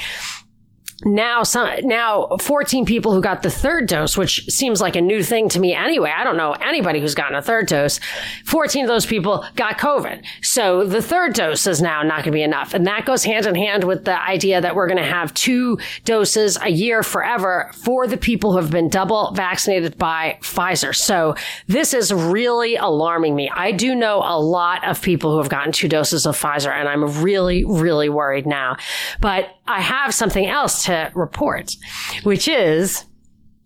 now 1.05 1.43
some, 1.43 1.69
now 1.83 2.29
14 2.41 2.85
people 2.85 3.13
who 3.13 3.21
got 3.21 3.43
the 3.43 3.51
third 3.51 3.87
dose 3.87 4.17
which 4.17 4.45
seems 4.47 4.81
like 4.81 4.97
a 4.97 5.01
new 5.01 5.23
thing 5.23 5.49
to 5.49 5.61
me 5.61 5.75
anyway 5.75 6.13
i 6.15 6.25
don't 6.25 6.37
know 6.37 6.53
anybody 6.53 7.01
who's 7.01 7.15
gotten 7.15 7.35
a 7.37 7.43
third 7.43 7.67
dose 7.67 8.01
14 8.45 8.85
of 8.85 8.89
those 8.89 9.07
people 9.07 9.45
got 9.57 9.79
covid. 9.79 10.25
So 10.43 10.85
the 10.85 11.03
third 11.03 11.35
dose 11.35 11.67
is 11.67 11.81
now 11.83 12.03
not 12.03 12.19
going 12.19 12.25
to 12.27 12.31
be 12.33 12.43
enough 12.43 12.75
and 12.75 12.87
that 12.87 13.05
goes 13.05 13.25
hand 13.25 13.47
in 13.47 13.55
hand 13.55 13.85
with 13.85 14.05
the 14.05 14.21
idea 14.21 14.61
that 14.61 14.75
we're 14.75 14.87
going 14.87 15.03
to 15.03 15.05
have 15.05 15.35
two 15.35 15.79
doses 16.05 16.59
a 16.61 16.69
year 16.69 17.03
forever 17.03 17.71
for 17.75 18.07
the 18.07 18.17
people 18.17 18.53
who 18.53 18.59
have 18.59 18.71
been 18.71 18.89
double 18.89 19.33
vaccinated 19.33 19.99
by 19.99 20.39
pfizer. 20.41 20.95
So 20.95 21.35
this 21.67 21.95
is 21.95 22.13
really 22.13 22.77
alarming 22.77 23.35
me. 23.35 23.51
I 23.55 23.73
do 23.73 23.95
know 23.95 24.19
a 24.19 24.39
lot 24.39 24.87
of 24.87 25.03
people 25.03 25.33
who 25.33 25.39
have 25.39 25.49
gotten 25.49 25.73
two 25.73 25.89
doses 25.89 26.27
of 26.27 26.41
pfizer 26.41 26.71
and 26.71 26.89
i'm 26.89 27.23
really 27.23 27.65
really 27.65 28.09
worried 28.09 28.47
now. 28.47 28.77
But 29.21 29.55
i 29.67 29.81
have 29.81 30.15
something 30.15 30.47
else 30.47 30.85
to 30.85 30.92
to 30.93 31.11
report, 31.19 31.75
which 32.23 32.47
is 32.49 33.05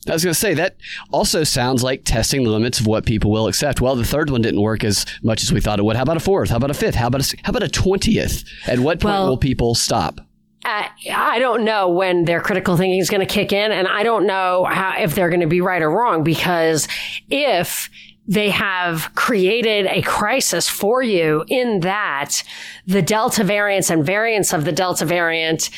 I 0.08 0.12
was 0.12 0.22
going 0.22 0.34
to 0.34 0.38
say 0.38 0.54
that 0.54 0.76
also 1.12 1.42
sounds 1.42 1.82
like 1.82 2.04
testing 2.04 2.44
the 2.44 2.50
limits 2.50 2.78
of 2.78 2.86
what 2.86 3.04
people 3.06 3.30
will 3.32 3.48
accept. 3.48 3.80
Well, 3.80 3.96
the 3.96 4.04
third 4.04 4.30
one 4.30 4.40
didn't 4.40 4.60
work 4.60 4.84
as 4.84 5.04
much 5.22 5.42
as 5.42 5.52
we 5.52 5.60
thought 5.60 5.80
it 5.80 5.82
would. 5.84 5.96
How 5.96 6.02
about 6.04 6.16
a 6.16 6.20
fourth? 6.20 6.50
How 6.50 6.56
about 6.58 6.70
a 6.70 6.74
fifth? 6.74 6.94
How 6.94 7.08
about 7.08 7.32
a, 7.32 7.36
how 7.42 7.50
about 7.50 7.64
a 7.64 7.68
twentieth? 7.68 8.44
At 8.68 8.78
what 8.78 9.00
point 9.00 9.14
Well- 9.14 9.28
will 9.30 9.36
people 9.38 9.74
stop? 9.74 10.20
uh, 10.64 10.84
I 11.12 11.38
don't 11.38 11.64
know 11.64 11.88
when 11.88 12.24
their 12.24 12.40
critical 12.40 12.76
thinking 12.76 12.98
is 12.98 13.08
going 13.10 13.20
to 13.20 13.26
kick 13.32 13.52
in, 13.52 13.70
and 13.72 13.86
I 13.86 14.02
don't 14.02 14.26
know 14.26 14.64
how 14.64 14.94
if 14.98 15.14
they're 15.14 15.28
going 15.28 15.40
to 15.40 15.46
be 15.46 15.60
right 15.60 15.82
or 15.82 15.90
wrong 15.90 16.22
because 16.24 16.88
if 17.30 17.88
they 18.28 18.50
have 18.50 19.10
created 19.14 19.86
a 19.86 20.02
crisis 20.02 20.68
for 20.68 21.02
you 21.02 21.44
in 21.48 21.80
that 21.80 22.42
the 22.86 23.00
Delta 23.02 23.44
variants 23.44 23.90
and 23.90 24.04
variants 24.04 24.52
of 24.52 24.64
the 24.64 24.72
Delta 24.72 25.04
variant 25.04 25.70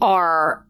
are 0.00 0.66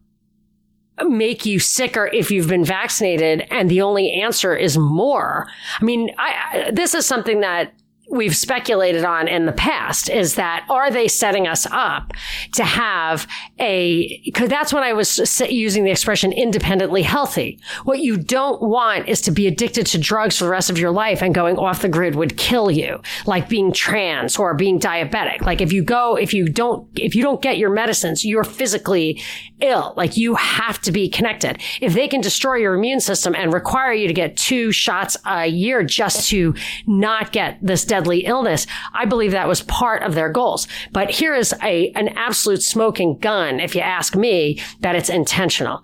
make 1.07 1.45
you 1.45 1.59
sicker 1.59 2.07
if 2.07 2.31
you've 2.31 2.47
been 2.47 2.65
vaccinated 2.65 3.47
and 3.49 3.69
the 3.69 3.81
only 3.81 4.11
answer 4.11 4.55
is 4.55 4.77
more. 4.77 5.47
I 5.79 5.83
mean, 5.83 6.13
I, 6.17 6.35
I, 6.67 6.71
this 6.71 6.93
is 6.93 7.05
something 7.05 7.41
that 7.41 7.73
we've 8.09 8.35
speculated 8.35 9.05
on 9.05 9.27
in 9.27 9.45
the 9.45 9.51
past 9.51 10.09
is 10.09 10.35
that 10.35 10.65
are 10.69 10.91
they 10.91 11.07
setting 11.07 11.47
us 11.47 11.65
up 11.71 12.13
to 12.53 12.63
have 12.63 13.27
a 13.59 14.21
because 14.25 14.49
that's 14.49 14.73
when 14.73 14.83
I 14.83 14.93
was 14.93 15.41
using 15.49 15.83
the 15.83 15.91
expression 15.91 16.31
independently 16.33 17.01
healthy. 17.01 17.59
What 17.85 17.99
you 17.99 18.17
don't 18.17 18.61
want 18.61 19.07
is 19.07 19.21
to 19.21 19.31
be 19.31 19.47
addicted 19.47 19.85
to 19.87 19.97
drugs 19.97 20.37
for 20.37 20.43
the 20.43 20.49
rest 20.49 20.69
of 20.69 20.77
your 20.77 20.91
life 20.91 21.21
and 21.21 21.33
going 21.33 21.57
off 21.57 21.81
the 21.81 21.89
grid 21.89 22.15
would 22.15 22.37
kill 22.37 22.69
you, 22.69 23.01
like 23.25 23.47
being 23.47 23.71
trans 23.71 24.37
or 24.37 24.53
being 24.53 24.79
diabetic. 24.79 25.41
Like 25.41 25.61
if 25.61 25.71
you 25.71 25.83
go, 25.83 26.15
if 26.15 26.33
you 26.33 26.49
don't, 26.49 26.87
if 26.99 27.15
you 27.15 27.23
don't 27.23 27.41
get 27.41 27.57
your 27.57 27.69
medicines, 27.69 28.25
you're 28.25 28.43
physically 28.43 29.21
ill. 29.61 29.93
Like 29.95 30.17
you 30.17 30.35
have 30.35 30.81
to 30.81 30.91
be 30.91 31.09
connected. 31.09 31.61
If 31.79 31.93
they 31.93 32.07
can 32.07 32.21
destroy 32.21 32.55
your 32.55 32.75
immune 32.75 32.99
system 32.99 33.33
and 33.33 33.53
require 33.53 33.93
you 33.93 34.07
to 34.07 34.13
get 34.13 34.35
two 34.35 34.71
shots 34.71 35.15
a 35.25 35.47
year 35.47 35.83
just 35.83 36.29
to 36.29 36.53
not 36.85 37.31
get 37.31 37.57
this 37.61 37.85
deadly 37.93 38.25
illness, 38.25 38.65
I 38.91 39.05
believe 39.05 39.33
that 39.33 39.47
was 39.47 39.61
part 39.61 40.01
of 40.01 40.15
their 40.15 40.29
goals. 40.29 40.67
But 40.91 41.11
here 41.11 41.35
is 41.35 41.53
a, 41.61 41.91
an 41.91 42.07
absolute 42.09 42.63
smoking 42.63 43.19
gun, 43.19 43.59
if 43.59 43.75
you 43.75 43.81
ask 43.81 44.15
me, 44.15 44.59
that 44.79 44.95
it's 44.95 45.09
intentional. 45.09 45.83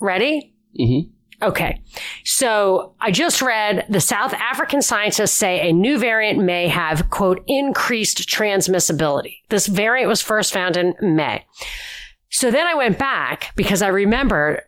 Ready? 0.00 0.54
Mm-hmm. 0.80 1.10
Okay. 1.42 1.82
So 2.24 2.94
I 2.98 3.10
just 3.10 3.42
read 3.42 3.84
the 3.90 4.00
South 4.00 4.32
African 4.32 4.80
scientists 4.80 5.32
say 5.32 5.68
a 5.68 5.72
new 5.72 5.98
variant 5.98 6.42
may 6.42 6.68
have, 6.68 7.10
quote, 7.10 7.44
increased 7.46 8.26
transmissibility. 8.26 9.36
This 9.50 9.66
variant 9.66 10.08
was 10.08 10.22
first 10.22 10.54
found 10.54 10.78
in 10.78 10.94
May. 11.02 11.44
So 12.30 12.50
then 12.50 12.66
I 12.66 12.74
went 12.74 12.98
back 12.98 13.52
because 13.54 13.82
I 13.82 13.88
remember 13.88 14.62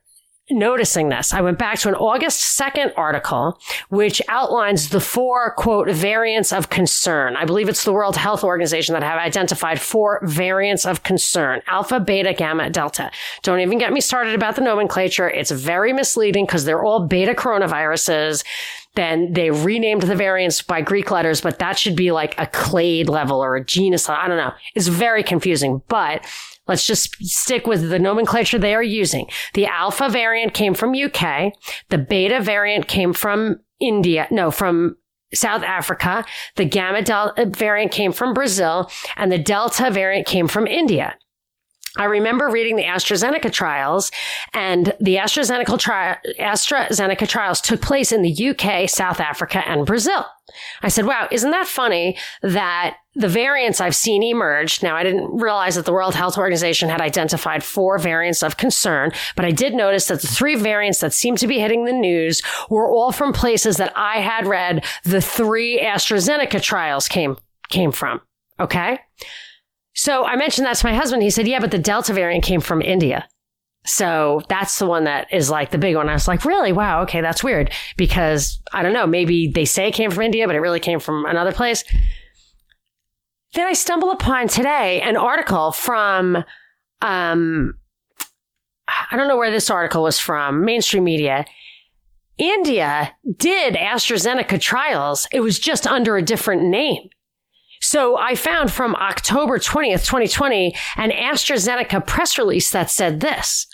noticing 0.52 1.08
this. 1.08 1.32
I 1.32 1.40
went 1.40 1.58
back 1.58 1.78
to 1.80 1.88
an 1.88 1.94
August 1.94 2.58
2nd 2.58 2.92
article, 2.96 3.58
which 3.88 4.22
outlines 4.28 4.90
the 4.90 5.00
four, 5.00 5.54
quote, 5.54 5.88
variants 5.88 6.52
of 6.52 6.70
concern. 6.70 7.36
I 7.36 7.44
believe 7.44 7.68
it's 7.68 7.84
the 7.84 7.92
World 7.92 8.16
Health 8.16 8.44
Organization 8.44 8.92
that 8.94 9.02
have 9.02 9.18
identified 9.18 9.80
four 9.80 10.20
variants 10.22 10.86
of 10.86 11.02
concern 11.02 11.62
alpha, 11.66 12.00
beta, 12.00 12.32
gamma, 12.32 12.70
delta. 12.70 13.10
Don't 13.42 13.60
even 13.60 13.78
get 13.78 13.92
me 13.92 14.00
started 14.00 14.34
about 14.34 14.56
the 14.56 14.62
nomenclature. 14.62 15.28
It's 15.28 15.50
very 15.50 15.92
misleading 15.92 16.46
because 16.46 16.64
they're 16.64 16.82
all 16.82 17.06
beta 17.06 17.34
coronaviruses. 17.34 18.44
Then 18.94 19.32
they 19.32 19.50
renamed 19.50 20.02
the 20.02 20.16
variants 20.16 20.60
by 20.60 20.82
Greek 20.82 21.10
letters, 21.10 21.40
but 21.40 21.58
that 21.58 21.78
should 21.78 21.96
be 21.96 22.12
like 22.12 22.38
a 22.38 22.46
clade 22.46 23.08
level 23.08 23.42
or 23.42 23.56
a 23.56 23.64
genus. 23.64 24.08
I 24.08 24.28
don't 24.28 24.36
know. 24.36 24.52
It's 24.74 24.88
very 24.88 25.22
confusing, 25.22 25.82
but 25.88 26.26
Let's 26.68 26.86
just 26.86 27.16
stick 27.24 27.66
with 27.66 27.90
the 27.90 27.98
nomenclature 27.98 28.58
they 28.58 28.74
are 28.74 28.82
using. 28.82 29.26
The 29.54 29.66
alpha 29.66 30.08
variant 30.08 30.54
came 30.54 30.74
from 30.74 30.94
UK. 30.94 31.52
The 31.88 31.98
beta 31.98 32.40
variant 32.40 32.86
came 32.86 33.12
from 33.12 33.60
India. 33.80 34.28
No, 34.30 34.52
from 34.52 34.96
South 35.34 35.62
Africa. 35.62 36.24
The 36.56 36.64
gamma 36.64 37.02
del- 37.02 37.34
uh, 37.36 37.46
variant 37.46 37.90
came 37.90 38.12
from 38.12 38.34
Brazil 38.34 38.90
and 39.16 39.32
the 39.32 39.38
delta 39.38 39.90
variant 39.90 40.26
came 40.26 40.46
from 40.46 40.66
India. 40.66 41.16
I 41.96 42.04
remember 42.04 42.48
reading 42.48 42.76
the 42.76 42.84
AstraZeneca 42.84 43.52
trials, 43.52 44.10
and 44.54 44.94
the 44.98 45.16
AstraZeneca, 45.16 45.78
tri- 45.78 46.18
AstraZeneca 46.40 47.28
trials 47.28 47.60
took 47.60 47.82
place 47.82 48.12
in 48.12 48.22
the 48.22 48.48
UK, 48.48 48.88
South 48.88 49.20
Africa, 49.20 49.62
and 49.66 49.84
Brazil. 49.84 50.24
I 50.82 50.88
said, 50.88 51.06
wow, 51.06 51.28
isn't 51.30 51.50
that 51.50 51.66
funny 51.66 52.16
that 52.42 52.96
the 53.14 53.28
variants 53.28 53.80
I've 53.80 53.94
seen 53.94 54.22
emerge? 54.22 54.82
Now, 54.82 54.96
I 54.96 55.02
didn't 55.02 55.36
realize 55.36 55.74
that 55.74 55.84
the 55.84 55.92
World 55.92 56.14
Health 56.14 56.38
Organization 56.38 56.88
had 56.88 57.00
identified 57.00 57.62
four 57.62 57.98
variants 57.98 58.42
of 58.42 58.56
concern, 58.56 59.12
but 59.36 59.44
I 59.44 59.50
did 59.50 59.74
notice 59.74 60.08
that 60.08 60.22
the 60.22 60.28
three 60.28 60.56
variants 60.56 61.00
that 61.00 61.12
seemed 61.12 61.38
to 61.38 61.46
be 61.46 61.58
hitting 61.58 61.84
the 61.84 61.92
news 61.92 62.42
were 62.70 62.90
all 62.90 63.12
from 63.12 63.32
places 63.34 63.76
that 63.76 63.92
I 63.96 64.20
had 64.20 64.46
read 64.46 64.84
the 65.04 65.20
three 65.20 65.78
AstraZeneca 65.80 66.62
trials 66.62 67.06
came, 67.06 67.36
came 67.68 67.92
from. 67.92 68.20
Okay. 68.58 68.98
So 69.94 70.24
I 70.24 70.36
mentioned 70.36 70.66
that 70.66 70.76
to 70.76 70.86
my 70.86 70.94
husband. 70.94 71.22
He 71.22 71.30
said, 71.30 71.46
yeah, 71.46 71.60
but 71.60 71.70
the 71.70 71.78
Delta 71.78 72.12
variant 72.12 72.44
came 72.44 72.60
from 72.60 72.80
India. 72.80 73.28
So 73.84 74.42
that's 74.48 74.78
the 74.78 74.86
one 74.86 75.04
that 75.04 75.32
is 75.32 75.50
like 75.50 75.70
the 75.70 75.78
big 75.78 75.96
one. 75.96 76.08
I 76.08 76.12
was 76.12 76.28
like, 76.28 76.44
really? 76.44 76.72
Wow. 76.72 77.02
Okay. 77.02 77.20
That's 77.20 77.42
weird 77.42 77.72
because 77.96 78.60
I 78.72 78.82
don't 78.82 78.92
know. 78.92 79.06
Maybe 79.06 79.48
they 79.48 79.64
say 79.64 79.88
it 79.88 79.94
came 79.94 80.10
from 80.10 80.22
India, 80.22 80.46
but 80.46 80.54
it 80.54 80.60
really 80.60 80.80
came 80.80 81.00
from 81.00 81.26
another 81.26 81.52
place. 81.52 81.84
Then 83.54 83.66
I 83.66 83.72
stumble 83.72 84.12
upon 84.12 84.48
today 84.48 85.02
an 85.02 85.16
article 85.16 85.72
from, 85.72 86.44
um, 87.02 87.74
I 88.88 89.16
don't 89.16 89.28
know 89.28 89.36
where 89.36 89.50
this 89.50 89.68
article 89.68 90.04
was 90.04 90.18
from, 90.18 90.64
mainstream 90.64 91.04
media. 91.04 91.44
India 92.38 93.12
did 93.36 93.74
AstraZeneca 93.74 94.58
trials. 94.60 95.26
It 95.32 95.40
was 95.40 95.58
just 95.58 95.86
under 95.86 96.16
a 96.16 96.22
different 96.22 96.62
name. 96.62 97.10
So 97.82 98.16
I 98.16 98.36
found 98.36 98.70
from 98.70 98.94
October 98.94 99.58
20th, 99.58 100.06
2020, 100.06 100.74
an 100.96 101.10
AstraZeneca 101.10 102.06
press 102.06 102.38
release 102.38 102.70
that 102.70 102.90
said 102.90 103.20
this. 103.20 103.66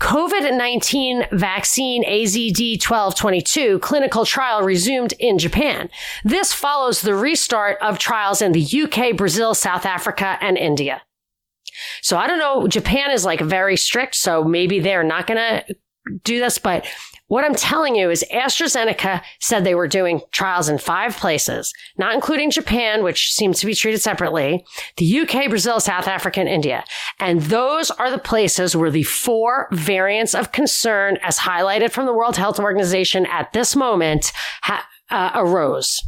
COVID-19 0.00 1.36
vaccine 1.36 2.04
AZD1222 2.04 3.80
clinical 3.82 4.24
trial 4.24 4.62
resumed 4.62 5.14
in 5.18 5.38
Japan. 5.38 5.90
This 6.24 6.52
follows 6.52 7.00
the 7.00 7.14
restart 7.14 7.78
of 7.82 7.98
trials 7.98 8.40
in 8.40 8.52
the 8.52 8.82
UK, 8.84 9.16
Brazil, 9.16 9.52
South 9.52 9.84
Africa, 9.84 10.38
and 10.40 10.56
India. 10.56 11.02
So 12.02 12.16
I 12.16 12.26
don't 12.26 12.38
know. 12.38 12.68
Japan 12.68 13.10
is 13.10 13.24
like 13.24 13.40
very 13.40 13.76
strict, 13.76 14.14
so 14.14 14.44
maybe 14.44 14.78
they're 14.78 15.02
not 15.02 15.26
going 15.26 15.38
to 15.38 15.76
do 16.22 16.38
this, 16.38 16.58
but 16.58 16.86
what 17.28 17.44
I'm 17.44 17.54
telling 17.56 17.96
you 17.96 18.08
is 18.10 18.24
AstraZeneca 18.32 19.20
said 19.40 19.64
they 19.64 19.74
were 19.74 19.88
doing 19.88 20.20
trials 20.30 20.68
in 20.68 20.78
five 20.78 21.16
places, 21.16 21.72
not 21.98 22.14
including 22.14 22.50
Japan, 22.52 23.02
which 23.02 23.32
seems 23.32 23.58
to 23.60 23.66
be 23.66 23.74
treated 23.74 24.00
separately, 24.00 24.64
the 24.96 25.20
UK, 25.20 25.48
Brazil, 25.48 25.80
South 25.80 26.06
Africa, 26.06 26.38
and 26.40 26.48
India. 26.48 26.84
And 27.18 27.42
those 27.42 27.90
are 27.90 28.10
the 28.12 28.18
places 28.18 28.76
where 28.76 28.90
the 28.92 29.02
four 29.02 29.68
variants 29.72 30.34
of 30.34 30.52
concern, 30.52 31.18
as 31.22 31.38
highlighted 31.38 31.90
from 31.90 32.06
the 32.06 32.14
World 32.14 32.36
Health 32.36 32.60
Organization 32.60 33.26
at 33.26 33.52
this 33.52 33.74
moment, 33.74 34.30
ha- 34.62 34.86
uh, 35.10 35.32
arose. 35.34 36.00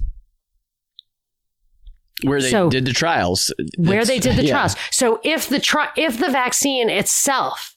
Where 2.24 2.40
they 2.42 2.50
So- 2.50 2.68
did 2.68 2.84
the 2.84 2.92
trials. 2.92 3.52
where 3.76 4.00
It's- 4.00 4.08
they 4.08 4.18
did 4.18 4.36
the 4.36 4.44
yeah. 4.44 4.52
trials. 4.52 4.76
So 4.90 5.20
if 5.22 5.48
the 5.48 5.60
tri- 5.60 5.90
if 5.96 6.18
the 6.18 6.28
vaccine 6.30 6.90
itself 6.90 7.76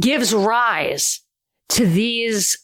gives 0.00 0.32
rise 0.34 1.20
to 1.70 1.86
these 1.86 2.58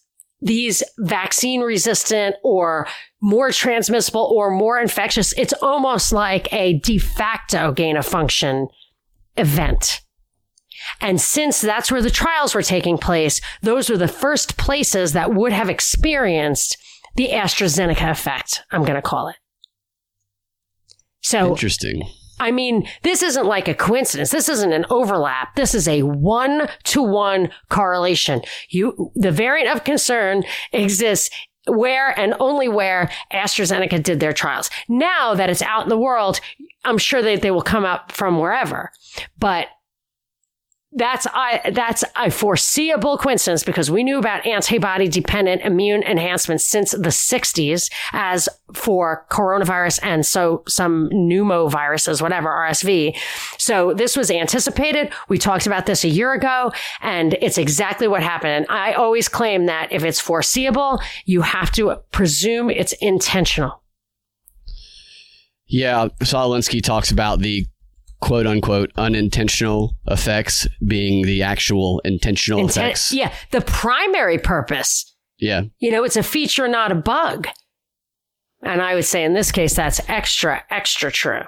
these 0.44 0.82
vaccine 0.98 1.60
resistant 1.60 2.34
or 2.42 2.88
more 3.20 3.52
transmissible 3.52 4.28
or 4.34 4.50
more 4.50 4.80
infectious, 4.80 5.32
it's 5.34 5.52
almost 5.62 6.12
like 6.12 6.52
a 6.52 6.80
de 6.80 6.98
facto 6.98 7.70
gain 7.70 7.96
of 7.96 8.04
function 8.04 8.66
event. 9.36 10.00
And 11.00 11.20
since 11.20 11.60
that's 11.60 11.92
where 11.92 12.02
the 12.02 12.10
trials 12.10 12.56
were 12.56 12.62
taking 12.62 12.98
place, 12.98 13.40
those 13.62 13.88
were 13.88 13.96
the 13.96 14.08
first 14.08 14.56
places 14.56 15.12
that 15.12 15.32
would 15.32 15.52
have 15.52 15.70
experienced 15.70 16.76
the 17.14 17.28
AstraZeneca 17.28 18.10
effect, 18.10 18.62
I'm 18.72 18.82
going 18.82 18.96
to 18.96 19.02
call 19.02 19.28
it. 19.28 19.36
So 21.20 21.50
Interesting. 21.50 22.02
I 22.42 22.50
mean, 22.50 22.86
this 23.02 23.22
isn't 23.22 23.46
like 23.46 23.68
a 23.68 23.74
coincidence. 23.74 24.30
This 24.30 24.48
isn't 24.48 24.72
an 24.72 24.84
overlap. 24.90 25.54
This 25.54 25.74
is 25.74 25.86
a 25.86 26.02
one 26.02 26.68
to 26.84 27.02
one 27.02 27.50
correlation. 27.68 28.42
You, 28.68 29.12
the 29.14 29.30
variant 29.30 29.74
of 29.74 29.84
concern 29.84 30.42
exists 30.72 31.30
where 31.68 32.18
and 32.18 32.34
only 32.40 32.68
where 32.68 33.10
AstraZeneca 33.32 34.02
did 34.02 34.18
their 34.18 34.32
trials. 34.32 34.68
Now 34.88 35.34
that 35.34 35.50
it's 35.50 35.62
out 35.62 35.84
in 35.84 35.88
the 35.88 35.96
world, 35.96 36.40
I'm 36.84 36.98
sure 36.98 37.22
that 37.22 37.42
they 37.42 37.52
will 37.52 37.62
come 37.62 37.84
up 37.84 38.10
from 38.10 38.40
wherever. 38.40 38.90
But 39.38 39.68
that's 40.94 41.26
I 41.32 41.70
that's 41.72 42.04
a 42.16 42.30
foreseeable 42.30 43.16
coincidence 43.16 43.64
because 43.64 43.90
we 43.90 44.04
knew 44.04 44.18
about 44.18 44.46
antibody 44.46 45.08
dependent 45.08 45.62
immune 45.62 46.02
enhancement 46.02 46.60
since 46.60 46.92
the 46.92 47.08
60s 47.08 47.90
as 48.12 48.48
for 48.74 49.26
coronavirus 49.30 50.00
and 50.02 50.26
so 50.26 50.62
some 50.68 51.08
pneumoviruses 51.10 52.20
whatever 52.20 52.48
RSV 52.48 53.16
so 53.58 53.94
this 53.94 54.16
was 54.16 54.30
anticipated. 54.30 55.12
We 55.28 55.38
talked 55.38 55.66
about 55.66 55.86
this 55.86 56.04
a 56.04 56.08
year 56.08 56.32
ago 56.32 56.72
and 57.00 57.34
it's 57.40 57.58
exactly 57.58 58.08
what 58.08 58.22
happened. 58.22 58.52
And 58.52 58.66
I 58.68 58.92
always 58.92 59.28
claim 59.28 59.66
that 59.66 59.92
if 59.92 60.04
it's 60.04 60.20
foreseeable 60.20 61.00
you 61.24 61.42
have 61.42 61.70
to 61.72 61.96
presume 62.10 62.68
it's 62.70 62.92
intentional. 62.94 63.82
Yeah, 65.66 66.08
Saul 66.22 66.50
Alinsky 66.50 66.82
talks 66.82 67.10
about 67.10 67.38
the 67.38 67.66
quote 68.22 68.46
unquote 68.46 68.92
unintentional 68.96 69.96
effects 70.06 70.66
being 70.86 71.26
the 71.26 71.42
actual 71.42 72.00
intentional 72.04 72.62
Inten- 72.62 72.70
effects. 72.70 73.12
Yeah, 73.12 73.34
the 73.50 73.60
primary 73.60 74.38
purpose. 74.38 75.14
Yeah. 75.38 75.62
You 75.80 75.90
know, 75.90 76.04
it's 76.04 76.16
a 76.16 76.22
feature, 76.22 76.68
not 76.68 76.92
a 76.92 76.94
bug. 76.94 77.48
And 78.62 78.80
I 78.80 78.94
would 78.94 79.04
say 79.04 79.24
in 79.24 79.34
this 79.34 79.50
case, 79.50 79.74
that's 79.74 80.00
extra, 80.08 80.62
extra 80.70 81.10
true. 81.10 81.42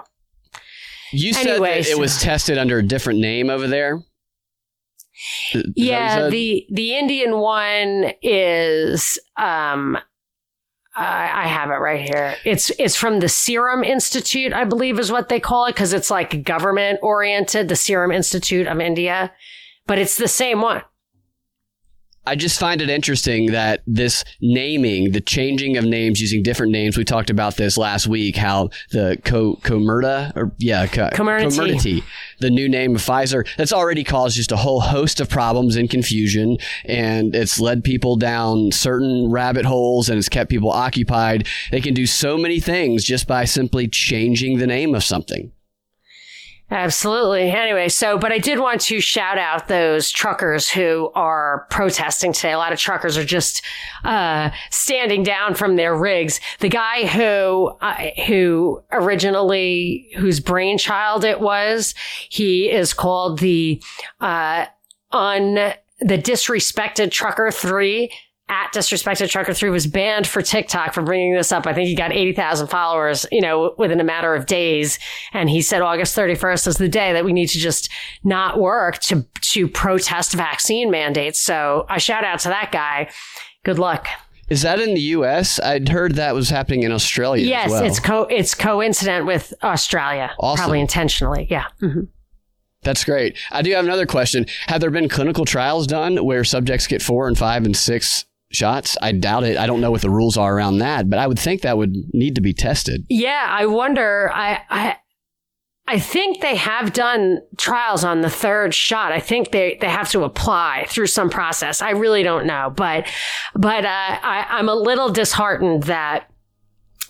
You 1.12 1.32
said 1.32 1.46
Anyways, 1.46 1.86
that 1.86 1.92
it 1.92 1.98
was 1.98 2.20
tested 2.20 2.58
under 2.58 2.78
a 2.78 2.82
different 2.82 3.20
name 3.20 3.50
over 3.50 3.68
there. 3.68 4.02
Is 5.52 5.64
yeah, 5.76 6.28
the 6.28 6.66
the 6.72 6.96
Indian 6.96 7.38
one 7.38 8.12
is 8.20 9.16
um, 9.36 9.96
I 10.96 11.48
have 11.48 11.70
it 11.70 11.80
right 11.80 12.00
here. 12.00 12.36
It's 12.44 12.70
it's 12.78 12.94
from 12.94 13.20
the 13.20 13.28
Serum 13.28 13.82
Institute, 13.82 14.52
I 14.52 14.64
believe, 14.64 14.98
is 14.98 15.10
what 15.10 15.28
they 15.28 15.40
call 15.40 15.66
it, 15.66 15.74
because 15.74 15.92
it's 15.92 16.10
like 16.10 16.44
government 16.44 17.00
oriented. 17.02 17.68
The 17.68 17.76
Serum 17.76 18.12
Institute 18.12 18.66
of 18.66 18.80
India, 18.80 19.32
but 19.86 19.98
it's 19.98 20.16
the 20.16 20.28
same 20.28 20.60
one. 20.60 20.82
I 22.26 22.36
just 22.36 22.58
find 22.58 22.80
it 22.80 22.88
interesting 22.88 23.52
that 23.52 23.82
this 23.86 24.24
naming, 24.40 25.12
the 25.12 25.20
changing 25.20 25.76
of 25.76 25.84
names 25.84 26.20
using 26.20 26.42
different 26.42 26.72
names. 26.72 26.96
We 26.96 27.04
talked 27.04 27.30
about 27.30 27.56
this 27.56 27.76
last 27.76 28.06
week. 28.06 28.36
How 28.36 28.70
the 28.90 29.18
co 29.24 29.56
Comirta 29.56 30.34
or 30.34 30.52
yeah, 30.58 30.86
co- 30.86 31.10
Comirnaty, 31.10 32.02
the 32.40 32.50
new 32.50 32.68
name 32.68 32.94
of 32.94 33.02
Pfizer, 33.02 33.46
that's 33.56 33.72
already 33.72 34.04
caused 34.04 34.36
just 34.36 34.52
a 34.52 34.56
whole 34.56 34.80
host 34.80 35.20
of 35.20 35.28
problems 35.28 35.76
and 35.76 35.90
confusion, 35.90 36.56
and 36.84 37.34
it's 37.34 37.60
led 37.60 37.84
people 37.84 38.16
down 38.16 38.72
certain 38.72 39.30
rabbit 39.30 39.64
holes 39.66 40.08
and 40.08 40.18
it's 40.18 40.28
kept 40.28 40.50
people 40.50 40.70
occupied. 40.70 41.46
They 41.70 41.80
can 41.80 41.94
do 41.94 42.06
so 42.06 42.38
many 42.38 42.60
things 42.60 43.04
just 43.04 43.26
by 43.26 43.44
simply 43.44 43.88
changing 43.88 44.58
the 44.58 44.66
name 44.66 44.94
of 44.94 45.04
something. 45.04 45.52
Absolutely. 46.74 47.52
Anyway, 47.52 47.88
so, 47.88 48.18
but 48.18 48.32
I 48.32 48.38
did 48.38 48.58
want 48.58 48.80
to 48.80 48.98
shout 48.98 49.38
out 49.38 49.68
those 49.68 50.10
truckers 50.10 50.68
who 50.68 51.08
are 51.14 51.68
protesting 51.70 52.32
today. 52.32 52.50
A 52.50 52.58
lot 52.58 52.72
of 52.72 52.80
truckers 52.80 53.16
are 53.16 53.24
just, 53.24 53.62
uh, 54.02 54.50
standing 54.70 55.22
down 55.22 55.54
from 55.54 55.76
their 55.76 55.94
rigs. 55.94 56.40
The 56.58 56.68
guy 56.68 57.06
who, 57.06 57.68
uh, 57.80 58.10
who 58.26 58.82
originally, 58.90 60.10
whose 60.16 60.40
brainchild 60.40 61.24
it 61.24 61.38
was, 61.38 61.94
he 62.28 62.68
is 62.68 62.92
called 62.92 63.38
the, 63.38 63.80
uh, 64.20 64.66
on 65.12 65.54
the 65.54 66.18
disrespected 66.18 67.12
trucker 67.12 67.52
three 67.52 68.10
at 68.48 68.72
disrespected 68.74 69.30
trucker 69.30 69.54
3 69.54 69.70
was 69.70 69.86
banned 69.86 70.26
for 70.26 70.42
tiktok 70.42 70.92
for 70.92 71.02
bringing 71.02 71.34
this 71.34 71.50
up 71.50 71.66
i 71.66 71.72
think 71.72 71.88
he 71.88 71.94
got 71.94 72.12
80000 72.12 72.66
followers 72.66 73.24
you 73.32 73.40
know 73.40 73.74
within 73.78 74.00
a 74.00 74.04
matter 74.04 74.34
of 74.34 74.46
days 74.46 74.98
and 75.32 75.48
he 75.48 75.62
said 75.62 75.80
august 75.80 76.16
31st 76.16 76.66
is 76.68 76.76
the 76.76 76.88
day 76.88 77.12
that 77.14 77.24
we 77.24 77.32
need 77.32 77.48
to 77.48 77.58
just 77.58 77.90
not 78.22 78.58
work 78.58 78.98
to 78.98 79.26
to 79.40 79.66
protest 79.66 80.34
vaccine 80.34 80.90
mandates 80.90 81.40
so 81.40 81.86
a 81.88 81.98
shout 81.98 82.24
out 82.24 82.38
to 82.40 82.48
that 82.48 82.70
guy 82.70 83.10
good 83.64 83.78
luck 83.78 84.08
is 84.50 84.60
that 84.60 84.78
in 84.78 84.92
the 84.92 85.00
U.S.? 85.00 85.58
I'd 85.58 85.88
heard 85.88 86.16
that 86.16 86.34
was 86.34 86.50
happening 86.50 86.82
in 86.82 86.92
Australia. 86.92 87.46
Yes, 87.46 87.70
well. 87.70 87.82
it's 87.82 87.98
co 87.98 88.24
it's 88.24 88.54
coincident 88.54 89.24
with 89.24 89.54
Australia, 89.62 90.32
awesome. 90.38 90.62
probably 90.62 90.80
intentionally. 90.80 91.46
Yeah. 91.48 91.64
Mm-hmm. 91.80 92.02
That's 92.82 93.04
great. 93.04 93.38
I 93.50 93.62
do 93.62 93.72
have 93.72 93.84
another 93.86 94.04
question. 94.04 94.44
Have 94.66 94.82
there 94.82 94.90
been 94.90 95.08
clinical 95.08 95.46
trials 95.46 95.86
done 95.86 96.22
where 96.24 96.44
subjects 96.44 96.86
get 96.86 97.00
four 97.00 97.26
and 97.26 97.38
five 97.38 97.64
and 97.64 97.74
six 97.74 98.26
shots? 98.54 98.96
I 99.02 99.12
doubt 99.12 99.44
it. 99.44 99.56
I 99.56 99.66
don't 99.66 99.80
know 99.80 99.90
what 99.90 100.02
the 100.02 100.10
rules 100.10 100.36
are 100.36 100.56
around 100.56 100.78
that, 100.78 101.10
but 101.10 101.18
I 101.18 101.26
would 101.26 101.38
think 101.38 101.62
that 101.62 101.76
would 101.76 101.94
need 102.12 102.34
to 102.34 102.40
be 102.40 102.52
tested. 102.52 103.04
Yeah, 103.08 103.46
I 103.48 103.66
wonder. 103.66 104.30
I, 104.32 104.60
I 104.70 104.96
I 105.86 105.98
think 105.98 106.40
they 106.40 106.56
have 106.56 106.94
done 106.94 107.40
trials 107.58 108.04
on 108.04 108.22
the 108.22 108.30
third 108.30 108.74
shot. 108.74 109.12
I 109.12 109.20
think 109.20 109.50
they, 109.50 109.76
they 109.82 109.90
have 109.90 110.08
to 110.12 110.24
apply 110.24 110.86
through 110.88 111.08
some 111.08 111.28
process. 111.28 111.82
I 111.82 111.90
really 111.90 112.22
don't 112.22 112.46
know, 112.46 112.72
but 112.74 113.06
but 113.54 113.84
uh, 113.84 113.88
I, 113.88 114.46
I'm 114.48 114.70
a 114.70 114.74
little 114.74 115.10
disheartened 115.10 115.82
that 115.84 116.30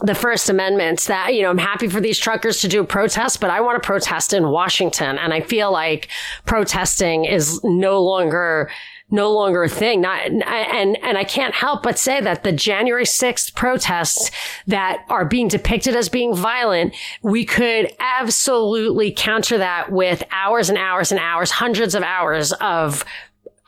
the 0.00 0.14
First 0.14 0.50
Amendment 0.50 1.02
that, 1.02 1.34
you 1.34 1.42
know, 1.42 1.50
I'm 1.50 1.58
happy 1.58 1.86
for 1.86 2.00
these 2.00 2.18
truckers 2.18 2.60
to 2.62 2.68
do 2.68 2.80
a 2.80 2.84
protest, 2.84 3.40
but 3.40 3.50
I 3.50 3.60
want 3.60 3.80
to 3.80 3.86
protest 3.86 4.32
in 4.32 4.48
Washington. 4.48 5.18
And 5.18 5.32
I 5.32 5.40
feel 5.40 5.70
like 5.70 6.08
protesting 6.44 7.26
is 7.26 7.60
no 7.62 8.02
longer 8.02 8.70
no 9.14 9.32
longer 9.32 9.62
a 9.62 9.68
thing. 9.68 10.00
Not 10.00 10.26
and 10.26 10.42
and 10.44 11.16
I 11.16 11.24
can't 11.24 11.54
help 11.54 11.82
but 11.82 11.98
say 11.98 12.20
that 12.20 12.42
the 12.42 12.52
January 12.52 13.04
6th 13.04 13.54
protests 13.54 14.30
that 14.66 15.04
are 15.08 15.24
being 15.24 15.48
depicted 15.48 15.96
as 15.96 16.08
being 16.08 16.34
violent, 16.34 16.94
we 17.22 17.44
could 17.44 17.90
absolutely 18.00 19.12
counter 19.16 19.56
that 19.58 19.90
with 19.90 20.22
hours 20.30 20.68
and 20.68 20.76
hours 20.76 21.12
and 21.12 21.20
hours, 21.20 21.50
hundreds 21.50 21.94
of 21.94 22.02
hours 22.02 22.52
of 22.54 23.04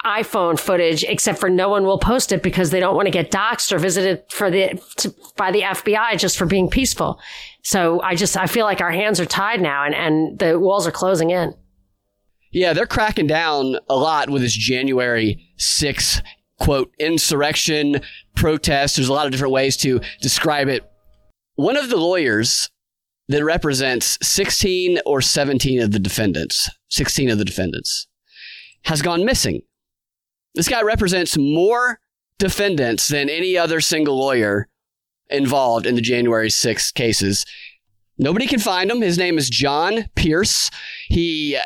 iPhone 0.04 0.58
footage, 0.58 1.02
except 1.04 1.38
for 1.38 1.50
no 1.50 1.68
one 1.68 1.84
will 1.84 1.98
post 1.98 2.30
it 2.30 2.42
because 2.42 2.70
they 2.70 2.78
don't 2.78 2.94
want 2.94 3.06
to 3.06 3.10
get 3.10 3.30
doxxed 3.30 3.72
or 3.72 3.78
visited 3.78 4.22
for 4.28 4.50
the 4.50 4.80
to, 4.96 5.14
by 5.36 5.50
the 5.50 5.62
FBI 5.62 6.18
just 6.18 6.36
for 6.38 6.46
being 6.46 6.68
peaceful. 6.68 7.18
So 7.62 8.00
I 8.02 8.14
just 8.14 8.36
I 8.36 8.46
feel 8.46 8.64
like 8.64 8.80
our 8.80 8.92
hands 8.92 9.18
are 9.18 9.26
tied 9.26 9.60
now, 9.60 9.84
and 9.84 9.94
and 9.94 10.38
the 10.38 10.58
walls 10.58 10.86
are 10.86 10.92
closing 10.92 11.30
in. 11.30 11.54
Yeah, 12.56 12.72
they're 12.72 12.86
cracking 12.86 13.26
down 13.26 13.76
a 13.86 13.96
lot 13.96 14.30
with 14.30 14.40
this 14.40 14.54
January 14.54 15.46
6th 15.58 16.22
quote 16.58 16.90
insurrection 16.98 18.00
protest. 18.34 18.96
There's 18.96 19.10
a 19.10 19.12
lot 19.12 19.26
of 19.26 19.32
different 19.32 19.52
ways 19.52 19.76
to 19.76 20.00
describe 20.22 20.68
it. 20.68 20.82
One 21.56 21.76
of 21.76 21.90
the 21.90 21.98
lawyers 21.98 22.70
that 23.28 23.44
represents 23.44 24.16
16 24.22 25.00
or 25.04 25.20
17 25.20 25.82
of 25.82 25.90
the 25.90 25.98
defendants, 25.98 26.70
16 26.88 27.28
of 27.28 27.36
the 27.36 27.44
defendants, 27.44 28.06
has 28.84 29.02
gone 29.02 29.26
missing. 29.26 29.60
This 30.54 30.70
guy 30.70 30.80
represents 30.80 31.36
more 31.36 32.00
defendants 32.38 33.08
than 33.08 33.28
any 33.28 33.58
other 33.58 33.82
single 33.82 34.18
lawyer 34.18 34.70
involved 35.28 35.84
in 35.84 35.94
the 35.94 36.00
January 36.00 36.48
6th 36.48 36.94
cases. 36.94 37.44
Nobody 38.16 38.46
can 38.46 38.60
find 38.60 38.90
him. 38.90 39.02
His 39.02 39.18
name 39.18 39.36
is 39.36 39.50
John 39.50 40.06
Pierce. 40.14 40.70
He 41.08 41.58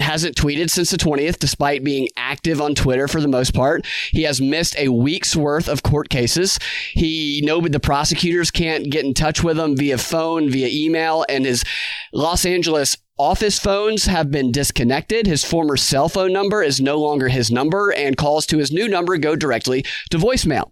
hasn't 0.00 0.36
tweeted 0.36 0.70
since 0.70 0.90
the 0.90 0.96
20th, 0.96 1.38
despite 1.38 1.84
being 1.84 2.08
active 2.16 2.60
on 2.60 2.74
Twitter 2.74 3.08
for 3.08 3.20
the 3.20 3.28
most 3.28 3.54
part. 3.54 3.86
He 4.10 4.22
has 4.22 4.40
missed 4.40 4.76
a 4.78 4.88
week's 4.88 5.36
worth 5.36 5.68
of 5.68 5.82
court 5.82 6.08
cases. 6.08 6.58
He 6.92 7.42
know 7.44 7.60
the 7.60 7.80
prosecutors 7.80 8.50
can't 8.50 8.90
get 8.90 9.04
in 9.04 9.14
touch 9.14 9.42
with 9.42 9.58
him 9.58 9.76
via 9.76 9.98
phone, 9.98 10.48
via 10.48 10.68
email, 10.70 11.24
and 11.28 11.44
his 11.44 11.64
Los 12.12 12.44
Angeles 12.44 12.96
office 13.18 13.58
phones 13.58 14.06
have 14.06 14.30
been 14.30 14.52
disconnected. 14.52 15.26
His 15.26 15.44
former 15.44 15.76
cell 15.76 16.08
phone 16.08 16.32
number 16.32 16.62
is 16.62 16.80
no 16.80 16.98
longer 16.98 17.28
his 17.28 17.50
number, 17.50 17.92
and 17.92 18.16
calls 18.16 18.46
to 18.46 18.58
his 18.58 18.72
new 18.72 18.88
number 18.88 19.16
go 19.18 19.36
directly 19.36 19.84
to 20.10 20.18
voicemail. 20.18 20.70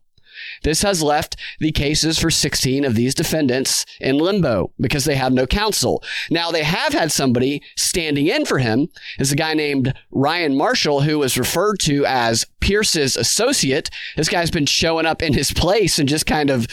This 0.62 0.82
has 0.82 1.02
left 1.02 1.37
the 1.59 1.72
cases 1.72 2.18
for 2.18 2.30
16 2.30 2.85
of 2.85 2.94
these 2.94 3.14
defendants 3.14 3.87
in 4.00 4.18
limbo 4.18 4.72
because 4.80 5.04
they 5.04 5.16
have 5.16 5.32
no 5.32 5.46
counsel. 5.46 6.02
Now, 6.30 6.50
they 6.50 6.64
have 6.64 6.92
had 6.92 7.12
somebody 7.12 7.62
standing 7.76 8.26
in 8.26 8.44
for 8.44 8.59
him. 8.59 8.88
Is 9.18 9.32
a 9.32 9.37
guy 9.37 9.54
named 9.54 9.94
Ryan 10.11 10.56
Marshall, 10.56 11.02
who 11.02 11.18
was 11.18 11.38
referred 11.38 11.80
to 11.80 12.04
as 12.06 12.46
Pierce's 12.61 13.16
associate. 13.16 13.90
This 14.16 14.28
guy's 14.28 14.50
been 14.50 14.66
showing 14.66 15.06
up 15.06 15.22
in 15.22 15.35
his 15.35 15.52
place 15.52 15.98
and 15.98 16.09
just 16.09 16.26
kind 16.26 16.50
of 16.50 16.66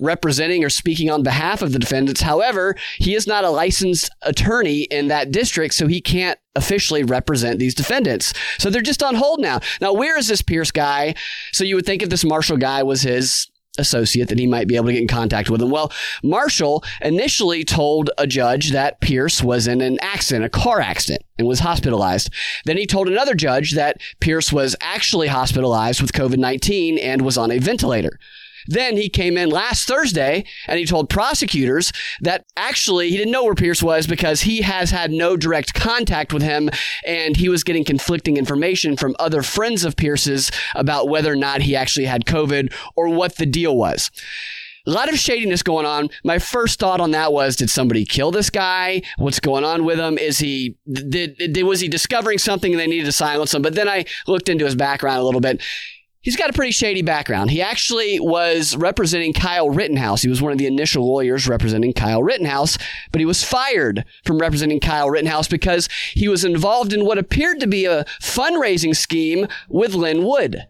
representing 0.00 0.64
or 0.64 0.70
speaking 0.70 1.10
on 1.10 1.22
behalf 1.22 1.62
of 1.62 1.72
the 1.72 1.78
defendants. 1.78 2.20
However, 2.20 2.76
he 2.98 3.14
is 3.14 3.26
not 3.26 3.44
a 3.44 3.50
licensed 3.50 4.10
attorney 4.22 4.82
in 4.82 5.08
that 5.08 5.30
district, 5.30 5.74
so 5.74 5.86
he 5.86 6.00
can't 6.00 6.38
officially 6.54 7.04
represent 7.04 7.58
these 7.58 7.74
defendants. 7.74 8.32
So 8.58 8.70
they're 8.70 8.82
just 8.82 9.02
on 9.02 9.14
hold 9.14 9.40
now. 9.40 9.60
Now, 9.80 9.92
where 9.92 10.18
is 10.18 10.28
this 10.28 10.42
Pierce 10.42 10.70
guy? 10.70 11.14
So 11.52 11.64
you 11.64 11.76
would 11.76 11.86
think 11.86 12.02
if 12.02 12.10
this 12.10 12.24
Marshall 12.24 12.56
guy 12.56 12.82
was 12.82 13.02
his 13.02 13.50
associate 13.78 14.28
that 14.28 14.38
he 14.38 14.46
might 14.46 14.68
be 14.68 14.76
able 14.76 14.86
to 14.86 14.92
get 14.92 15.02
in 15.02 15.08
contact 15.08 15.48
with 15.48 15.62
him. 15.62 15.70
Well, 15.70 15.92
Marshall 16.22 16.84
initially 17.00 17.64
told 17.64 18.10
a 18.18 18.26
judge 18.26 18.72
that 18.72 19.00
Pierce 19.00 19.42
was 19.42 19.66
in 19.66 19.80
an 19.80 19.98
accident, 20.02 20.44
a 20.44 20.50
car 20.50 20.80
accident, 20.80 21.22
and 21.38 21.46
was 21.46 21.60
hospitalized. 21.60 22.30
Then 22.64 22.76
he 22.76 22.86
told 22.86 23.08
another 23.08 23.34
judge 23.34 23.72
that 23.72 24.00
Pierce 24.20 24.52
was 24.52 24.76
actually 24.80 25.28
hospitalized 25.28 26.02
with 26.02 26.12
COVID 26.12 26.38
19 26.38 26.98
and 26.98 27.22
was 27.22 27.38
on 27.38 27.50
a 27.50 27.58
ventilator. 27.58 28.18
Then 28.66 28.96
he 28.96 29.08
came 29.08 29.36
in 29.36 29.50
last 29.50 29.86
Thursday 29.86 30.44
and 30.66 30.78
he 30.78 30.86
told 30.86 31.08
prosecutors 31.08 31.92
that 32.20 32.44
actually 32.56 33.10
he 33.10 33.16
didn't 33.16 33.32
know 33.32 33.44
where 33.44 33.54
Pierce 33.54 33.82
was 33.82 34.06
because 34.06 34.42
he 34.42 34.62
has 34.62 34.90
had 34.90 35.10
no 35.10 35.36
direct 35.36 35.74
contact 35.74 36.32
with 36.32 36.42
him 36.42 36.70
and 37.06 37.36
he 37.36 37.48
was 37.48 37.64
getting 37.64 37.84
conflicting 37.84 38.36
information 38.36 38.96
from 38.96 39.16
other 39.18 39.42
friends 39.42 39.84
of 39.84 39.96
Pierce's 39.96 40.50
about 40.74 41.08
whether 41.08 41.32
or 41.32 41.36
not 41.36 41.62
he 41.62 41.76
actually 41.76 42.06
had 42.06 42.24
COVID 42.24 42.72
or 42.96 43.08
what 43.08 43.36
the 43.36 43.46
deal 43.46 43.76
was. 43.76 44.10
A 44.86 44.90
lot 44.90 45.10
of 45.10 45.18
shadiness 45.18 45.62
going 45.62 45.84
on. 45.84 46.08
My 46.24 46.38
first 46.38 46.78
thought 46.78 47.00
on 47.00 47.10
that 47.10 47.32
was, 47.32 47.54
did 47.54 47.70
somebody 47.70 48.04
kill 48.04 48.30
this 48.30 48.48
guy? 48.48 49.02
What's 49.18 49.40
going 49.40 49.64
on 49.64 49.84
with 49.84 49.98
him? 49.98 50.16
Is 50.16 50.38
he 50.38 50.76
did, 50.90 51.36
did 51.36 51.62
was 51.64 51.80
he 51.80 51.88
discovering 51.88 52.38
something 52.38 52.72
and 52.72 52.80
they 52.80 52.86
needed 52.86 53.04
to 53.04 53.12
silence 53.12 53.52
him? 53.52 53.62
But 53.62 53.74
then 53.74 53.88
I 53.88 54.06
looked 54.26 54.48
into 54.48 54.64
his 54.64 54.74
background 54.74 55.20
a 55.20 55.24
little 55.24 55.40
bit. 55.40 55.62
He's 56.22 56.36
got 56.36 56.50
a 56.50 56.52
pretty 56.52 56.72
shady 56.72 57.00
background. 57.00 57.50
He 57.50 57.62
actually 57.62 58.20
was 58.20 58.76
representing 58.76 59.32
Kyle 59.32 59.70
Rittenhouse. 59.70 60.20
He 60.20 60.28
was 60.28 60.42
one 60.42 60.52
of 60.52 60.58
the 60.58 60.66
initial 60.66 61.06
lawyers 61.06 61.48
representing 61.48 61.94
Kyle 61.94 62.22
Rittenhouse, 62.22 62.76
but 63.10 63.20
he 63.20 63.24
was 63.24 63.42
fired 63.42 64.04
from 64.24 64.38
representing 64.38 64.80
Kyle 64.80 65.08
Rittenhouse 65.08 65.48
because 65.48 65.88
he 66.12 66.28
was 66.28 66.44
involved 66.44 66.92
in 66.92 67.06
what 67.06 67.16
appeared 67.16 67.58
to 67.60 67.66
be 67.66 67.86
a 67.86 68.04
fundraising 68.20 68.94
scheme 68.94 69.48
with 69.68 69.94
Lin 69.94 70.24
Wood 70.24 70.66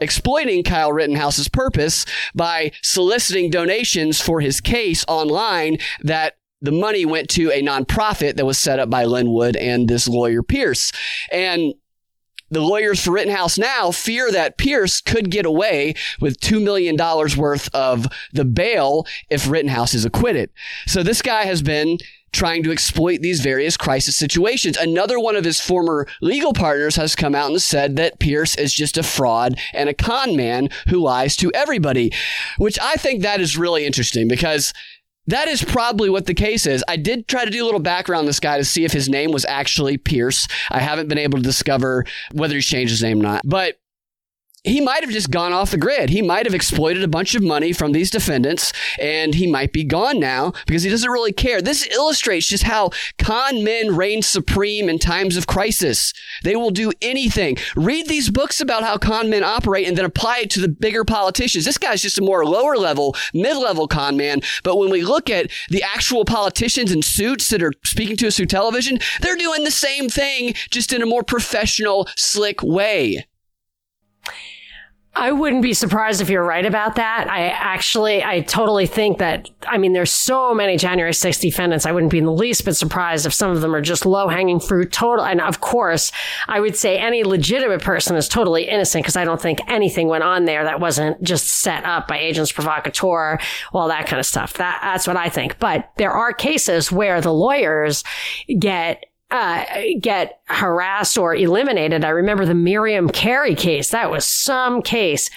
exploiting 0.00 0.64
Kyle 0.64 0.92
Rittenhouse's 0.92 1.48
purpose 1.48 2.04
by 2.34 2.72
soliciting 2.82 3.48
donations 3.48 4.20
for 4.20 4.40
his 4.40 4.60
case 4.60 5.04
online 5.08 5.78
that 6.02 6.34
the 6.60 6.72
money 6.72 7.04
went 7.04 7.28
to 7.30 7.50
a 7.50 7.62
nonprofit 7.62 8.36
that 8.36 8.46
was 8.46 8.58
set 8.58 8.78
up 8.78 8.90
by 8.90 9.04
Lin 9.04 9.32
Wood 9.32 9.56
and 9.56 9.88
this 9.88 10.08
lawyer 10.08 10.42
Pierce. 10.42 10.92
And 11.30 11.74
the 12.54 12.60
lawyers 12.60 13.02
for 13.02 13.12
Rittenhouse 13.12 13.58
now 13.58 13.90
fear 13.90 14.30
that 14.32 14.58
Pierce 14.58 15.00
could 15.00 15.30
get 15.30 15.46
away 15.46 15.94
with 16.20 16.40
$2 16.40 16.62
million 16.62 16.96
worth 17.36 17.74
of 17.74 18.06
the 18.32 18.44
bail 18.44 19.06
if 19.30 19.48
Rittenhouse 19.48 19.94
is 19.94 20.04
acquitted. 20.04 20.50
So 20.86 21.02
this 21.02 21.22
guy 21.22 21.44
has 21.44 21.62
been 21.62 21.98
trying 22.34 22.64
to 22.64 22.72
exploit 22.72 23.20
these 23.20 23.40
various 23.40 23.76
crisis 23.76 24.16
situations. 24.16 24.76
Another 24.76 25.18
one 25.20 25.36
of 25.36 25.44
his 25.44 25.60
former 25.60 26.06
legal 26.20 26.52
partners 26.52 26.96
has 26.96 27.14
come 27.14 27.34
out 27.34 27.50
and 27.50 27.62
said 27.62 27.96
that 27.96 28.18
Pierce 28.18 28.56
is 28.56 28.74
just 28.74 28.98
a 28.98 29.02
fraud 29.02 29.58
and 29.72 29.88
a 29.88 29.94
con 29.94 30.36
man 30.36 30.68
who 30.88 30.98
lies 30.98 31.36
to 31.36 31.50
everybody, 31.54 32.12
which 32.58 32.78
I 32.80 32.94
think 32.94 33.22
that 33.22 33.40
is 33.40 33.56
really 33.56 33.86
interesting 33.86 34.26
because 34.26 34.72
that 35.26 35.48
is 35.48 35.62
probably 35.62 36.10
what 36.10 36.26
the 36.26 36.34
case 36.34 36.66
is. 36.66 36.84
I 36.88 36.96
did 36.96 37.28
try 37.28 37.44
to 37.44 37.50
do 37.50 37.62
a 37.62 37.66
little 37.66 37.80
background 37.80 38.20
on 38.20 38.26
this 38.26 38.40
guy 38.40 38.58
to 38.58 38.64
see 38.64 38.84
if 38.84 38.92
his 38.92 39.08
name 39.08 39.32
was 39.32 39.44
actually 39.46 39.96
Pierce. 39.96 40.46
I 40.70 40.80
haven't 40.80 41.08
been 41.08 41.18
able 41.18 41.38
to 41.38 41.44
discover 41.44 42.04
whether 42.32 42.54
he's 42.54 42.66
changed 42.66 42.90
his 42.90 43.02
name 43.02 43.20
or 43.20 43.24
not. 43.24 43.42
But 43.44 43.78
he 44.64 44.80
might 44.80 45.02
have 45.02 45.12
just 45.12 45.30
gone 45.30 45.52
off 45.52 45.70
the 45.70 45.76
grid. 45.76 46.08
He 46.08 46.22
might 46.22 46.46
have 46.46 46.54
exploited 46.54 47.02
a 47.02 47.08
bunch 47.08 47.34
of 47.34 47.42
money 47.42 47.72
from 47.72 47.92
these 47.92 48.10
defendants 48.10 48.72
and 48.98 49.34
he 49.34 49.46
might 49.46 49.72
be 49.72 49.84
gone 49.84 50.18
now 50.18 50.52
because 50.66 50.82
he 50.82 50.90
doesn't 50.90 51.10
really 51.10 51.32
care. 51.32 51.60
This 51.60 51.86
illustrates 51.88 52.46
just 52.46 52.64
how 52.64 52.90
con 53.18 53.62
men 53.62 53.94
reign 53.94 54.22
supreme 54.22 54.88
in 54.88 54.98
times 54.98 55.36
of 55.36 55.46
crisis. 55.46 56.14
They 56.42 56.56
will 56.56 56.70
do 56.70 56.92
anything. 57.02 57.58
Read 57.76 58.08
these 58.08 58.30
books 58.30 58.60
about 58.60 58.82
how 58.82 58.96
con 58.96 59.28
men 59.28 59.44
operate 59.44 59.86
and 59.86 59.98
then 59.98 60.06
apply 60.06 60.38
it 60.38 60.50
to 60.50 60.60
the 60.60 60.68
bigger 60.68 61.04
politicians. 61.04 61.66
This 61.66 61.78
guy's 61.78 62.02
just 62.02 62.18
a 62.18 62.22
more 62.22 62.46
lower 62.46 62.76
level, 62.76 63.14
mid 63.34 63.58
level 63.58 63.86
con 63.86 64.16
man. 64.16 64.40
But 64.62 64.78
when 64.78 64.90
we 64.90 65.02
look 65.02 65.28
at 65.28 65.50
the 65.68 65.82
actual 65.82 66.24
politicians 66.24 66.90
in 66.90 67.02
suits 67.02 67.48
that 67.50 67.62
are 67.62 67.72
speaking 67.84 68.16
to 68.16 68.28
us 68.28 68.38
through 68.38 68.46
television, 68.46 68.98
they're 69.20 69.36
doing 69.36 69.64
the 69.64 69.70
same 69.70 70.08
thing, 70.08 70.54
just 70.70 70.92
in 70.92 71.02
a 71.02 71.06
more 71.06 71.22
professional, 71.22 72.08
slick 72.16 72.62
way. 72.62 73.26
I 75.16 75.30
wouldn't 75.30 75.62
be 75.62 75.74
surprised 75.74 76.20
if 76.20 76.28
you're 76.28 76.44
right 76.44 76.66
about 76.66 76.96
that. 76.96 77.30
I 77.30 77.46
actually, 77.48 78.24
I 78.24 78.40
totally 78.40 78.86
think 78.86 79.18
that, 79.18 79.48
I 79.66 79.78
mean, 79.78 79.92
there's 79.92 80.10
so 80.10 80.52
many 80.52 80.76
January 80.76 81.12
6th 81.12 81.40
defendants. 81.40 81.86
I 81.86 81.92
wouldn't 81.92 82.10
be 82.10 82.18
in 82.18 82.24
the 82.24 82.32
least 82.32 82.64
bit 82.64 82.74
surprised 82.74 83.24
if 83.24 83.32
some 83.32 83.52
of 83.52 83.60
them 83.60 83.74
are 83.76 83.80
just 83.80 84.04
low 84.04 84.26
hanging 84.26 84.58
fruit 84.58 84.90
total. 84.90 85.24
And 85.24 85.40
of 85.40 85.60
course, 85.60 86.10
I 86.48 86.58
would 86.58 86.76
say 86.76 86.98
any 86.98 87.22
legitimate 87.22 87.80
person 87.80 88.16
is 88.16 88.28
totally 88.28 88.68
innocent 88.68 89.04
because 89.04 89.16
I 89.16 89.24
don't 89.24 89.40
think 89.40 89.60
anything 89.68 90.08
went 90.08 90.24
on 90.24 90.46
there 90.46 90.64
that 90.64 90.80
wasn't 90.80 91.22
just 91.22 91.46
set 91.46 91.84
up 91.84 92.08
by 92.08 92.18
agents 92.18 92.50
provocateur, 92.50 93.38
all 93.72 93.88
that 93.88 94.06
kind 94.06 94.18
of 94.18 94.26
stuff. 94.26 94.54
That, 94.54 94.80
that's 94.82 95.06
what 95.06 95.16
I 95.16 95.28
think. 95.28 95.60
But 95.60 95.90
there 95.96 96.10
are 96.10 96.32
cases 96.32 96.90
where 96.90 97.20
the 97.20 97.32
lawyers 97.32 98.02
get 98.58 99.04
uh, 99.30 99.64
get 100.00 100.40
harassed 100.46 101.18
or 101.18 101.34
eliminated. 101.34 102.04
I 102.04 102.10
remember 102.10 102.46
the 102.46 102.54
Miriam 102.54 103.08
Carey 103.08 103.54
case. 103.54 103.90
That 103.90 104.10
was 104.10 104.24
some 104.24 104.82
case. 104.82 105.30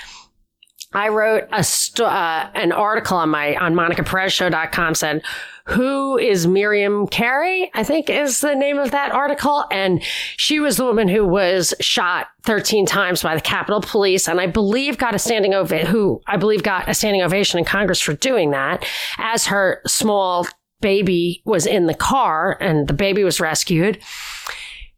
I 0.93 1.10
wrote 1.10 1.47
a 1.52 1.63
st- 1.63 2.08
uh, 2.08 2.50
an 2.54 2.71
article 2.71 3.17
on 3.17 3.30
my 3.30 3.56
on 3.58 3.73
monicaperezshow.com 3.73 4.95
said 4.95 5.23
who 5.67 6.17
is 6.17 6.47
Miriam 6.47 7.08
Carey? 7.08 7.69
I 7.73 7.84
think 7.84 8.10
is 8.10 8.39
the 8.39 8.56
name 8.56 8.78
of 8.78 8.91
that 8.91 9.12
article. 9.12 9.65
And 9.69 10.02
she 10.38 10.62
was 10.62 10.78
the 10.78 10.86
woman 10.86 11.10
who 11.10 11.28
was 11.28 11.73
shot 11.82 12.28
13 12.43 12.86
times 12.86 13.21
by 13.21 13.36
the 13.36 13.41
Capitol 13.41 13.82
Police. 13.82 14.30
And 14.30 14.39
I 14.39 14.47
believe 14.47 14.97
got 14.97 15.13
a 15.13 15.19
standing 15.19 15.54
ovation, 15.54 15.88
who 15.88 16.21
I 16.26 16.38
believe 16.38 16.63
got 16.63 16.88
a 16.88 16.93
standing 16.93 17.21
ovation 17.21 17.60
in 17.60 17.65
Congress 17.65 18.00
for 18.00 18.13
doing 18.13 18.52
that 18.52 18.86
as 19.17 19.47
her 19.47 19.82
small 19.86 20.47
baby 20.81 21.41
was 21.45 21.65
in 21.65 21.87
the 21.87 21.93
car 21.93 22.57
and 22.59 22.87
the 22.87 22.93
baby 22.93 23.23
was 23.23 23.39
rescued. 23.39 23.99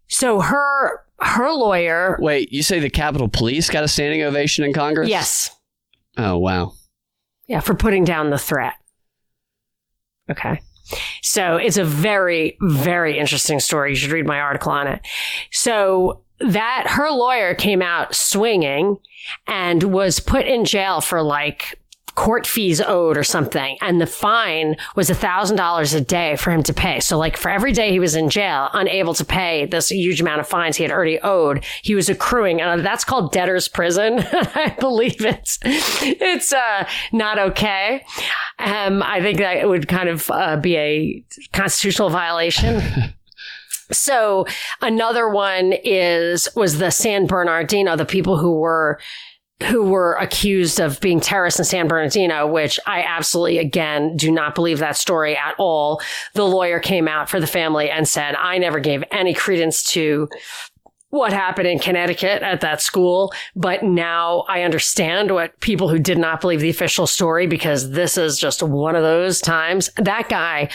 So 0.07 0.41
her 0.41 1.03
her 1.21 1.51
lawyer 1.51 2.17
Wait, 2.21 2.51
you 2.51 2.63
say 2.63 2.79
the 2.79 2.89
Capitol 2.89 3.27
Police 3.27 3.69
got 3.69 3.83
a 3.83 3.87
standing 3.87 4.23
ovation 4.23 4.63
in 4.63 4.73
Congress? 4.73 5.09
Yes. 5.09 5.55
Oh, 6.17 6.37
wow. 6.37 6.73
Yeah, 7.47 7.59
for 7.61 7.73
putting 7.73 8.03
down 8.03 8.29
the 8.29 8.37
threat. 8.37 8.73
Okay. 10.29 10.61
So 11.21 11.57
it's 11.57 11.77
a 11.77 11.83
very, 11.83 12.57
very 12.61 13.17
interesting 13.17 13.59
story. 13.59 13.91
You 13.91 13.95
should 13.95 14.11
read 14.11 14.25
my 14.25 14.39
article 14.39 14.71
on 14.71 14.87
it. 14.87 15.01
So 15.51 16.23
that 16.39 16.85
her 16.87 17.09
lawyer 17.09 17.53
came 17.53 17.81
out 17.81 18.15
swinging 18.15 18.97
and 19.47 19.83
was 19.83 20.19
put 20.19 20.45
in 20.45 20.65
jail 20.65 21.01
for 21.01 21.21
like 21.21 21.78
court 22.19 22.45
fees 22.45 22.81
owed 22.81 23.17
or 23.17 23.23
something. 23.23 23.77
And 23.79 24.01
the 24.01 24.05
fine 24.05 24.75
was 24.93 25.09
a 25.09 25.15
thousand 25.15 25.55
dollars 25.55 25.93
a 25.93 26.01
day 26.01 26.35
for 26.35 26.51
him 26.51 26.61
to 26.63 26.73
pay. 26.73 26.99
So 26.99 27.17
like 27.17 27.37
for 27.37 27.49
every 27.49 27.71
day 27.71 27.91
he 27.91 27.99
was 27.99 28.13
in 28.13 28.29
jail, 28.29 28.69
unable 28.73 29.13
to 29.13 29.23
pay 29.23 29.65
this 29.67 29.89
huge 29.89 30.19
amount 30.19 30.41
of 30.41 30.47
fines 30.47 30.75
he 30.75 30.83
had 30.83 30.91
already 30.91 31.17
owed, 31.21 31.63
he 31.81 31.95
was 31.95 32.09
accruing. 32.09 32.59
And 32.59 32.85
that's 32.85 33.05
called 33.05 33.31
debtor's 33.31 33.69
prison. 33.69 34.19
I 34.33 34.75
believe 34.77 35.25
it's, 35.25 35.59
it's, 35.63 36.51
uh, 36.51 36.89
not 37.13 37.39
okay. 37.39 38.03
Um, 38.59 39.01
I 39.01 39.21
think 39.21 39.37
that 39.37 39.65
would 39.65 39.87
kind 39.87 40.09
of, 40.09 40.29
uh, 40.29 40.57
be 40.57 40.75
a 40.75 41.23
constitutional 41.53 42.09
violation. 42.09 42.81
So 43.91 44.45
another 44.81 45.27
one 45.29 45.73
is 45.83 46.47
was 46.55 46.77
the 46.77 46.91
San 46.91 47.25
Bernardino, 47.25 47.95
the 47.95 48.05
people 48.05 48.37
who 48.37 48.59
were 48.59 48.99
who 49.67 49.83
were 49.83 50.13
accused 50.13 50.79
of 50.79 51.01
being 51.01 51.19
terrorists 51.19 51.59
in 51.59 51.65
San 51.65 51.87
Bernardino, 51.87 52.47
which 52.47 52.79
I 52.85 53.01
absolutely, 53.01 53.57
again, 53.57 54.15
do 54.15 54.31
not 54.31 54.55
believe 54.55 54.79
that 54.79 54.95
story 54.95 55.35
at 55.35 55.55
all. 55.57 56.01
The 56.33 56.45
lawyer 56.45 56.79
came 56.79 57.07
out 57.07 57.29
for 57.29 57.39
the 57.39 57.47
family 57.47 57.89
and 57.89 58.07
said, 58.07 58.35
I 58.35 58.57
never 58.57 58.79
gave 58.79 59.03
any 59.11 59.33
credence 59.33 59.83
to 59.91 60.29
what 61.09 61.33
happened 61.33 61.67
in 61.67 61.79
Connecticut 61.79 62.41
at 62.41 62.61
that 62.61 62.81
school. 62.81 63.33
But 63.55 63.83
now 63.83 64.45
I 64.47 64.61
understand 64.61 65.31
what 65.31 65.59
people 65.59 65.89
who 65.89 65.99
did 65.99 66.17
not 66.17 66.39
believe 66.39 66.61
the 66.61 66.69
official 66.69 67.07
story 67.07 67.47
because 67.47 67.91
this 67.91 68.17
is 68.17 68.39
just 68.39 68.63
one 68.63 68.95
of 68.95 69.03
those 69.03 69.41
times. 69.41 69.89
That 69.97 70.29
guy 70.29 70.69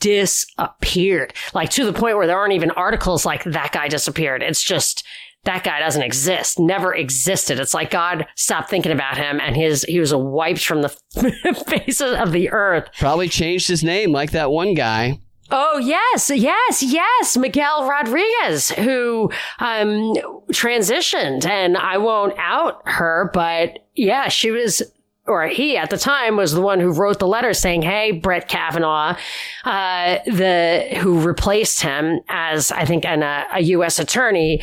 disappeared, 0.00 1.32
like 1.54 1.70
to 1.70 1.84
the 1.84 1.92
point 1.92 2.16
where 2.16 2.26
there 2.26 2.36
aren't 2.36 2.52
even 2.52 2.72
articles 2.72 3.24
like 3.24 3.44
that 3.44 3.72
guy 3.72 3.88
disappeared. 3.88 4.42
It's 4.42 4.62
just, 4.62 5.06
that 5.46 5.64
guy 5.64 5.80
doesn't 5.80 6.02
exist, 6.02 6.58
never 6.58 6.94
existed. 6.94 7.58
It's 7.58 7.74
like 7.74 7.90
God 7.90 8.26
stopped 8.36 8.68
thinking 8.68 8.92
about 8.92 9.16
him 9.16 9.40
and 9.40 9.56
his 9.56 9.82
he 9.84 9.98
was 9.98 10.14
wiped 10.14 10.64
from 10.64 10.82
the 10.82 10.88
faces 11.66 12.16
of 12.16 12.32
the 12.32 12.50
earth. 12.50 12.90
Probably 12.98 13.28
changed 13.28 13.68
his 13.68 13.82
name 13.82 14.12
like 14.12 14.32
that 14.32 14.50
one 14.50 14.74
guy. 14.74 15.20
Oh 15.50 15.78
yes, 15.78 16.30
yes, 16.34 16.82
yes, 16.82 17.36
Miguel 17.36 17.88
Rodriguez, 17.88 18.70
who 18.70 19.30
um, 19.60 20.14
transitioned, 20.50 21.46
and 21.46 21.76
I 21.76 21.98
won't 21.98 22.34
out 22.36 22.82
her, 22.86 23.30
but 23.32 23.78
yeah, 23.94 24.28
she 24.28 24.50
was 24.50 24.82
or 25.26 25.46
he 25.46 25.76
at 25.76 25.90
the 25.90 25.98
time 25.98 26.36
was 26.36 26.52
the 26.52 26.60
one 26.60 26.80
who 26.80 26.92
wrote 26.92 27.18
the 27.18 27.26
letter 27.26 27.52
saying, 27.52 27.82
"Hey, 27.82 28.12
Brett 28.12 28.48
Kavanaugh, 28.48 29.16
uh, 29.64 30.18
the 30.26 30.88
who 31.00 31.20
replaced 31.20 31.82
him 31.82 32.20
as 32.28 32.70
I 32.70 32.84
think 32.84 33.04
an, 33.04 33.22
uh, 33.22 33.44
a 33.52 33.60
U.S. 33.62 33.98
attorney, 33.98 34.62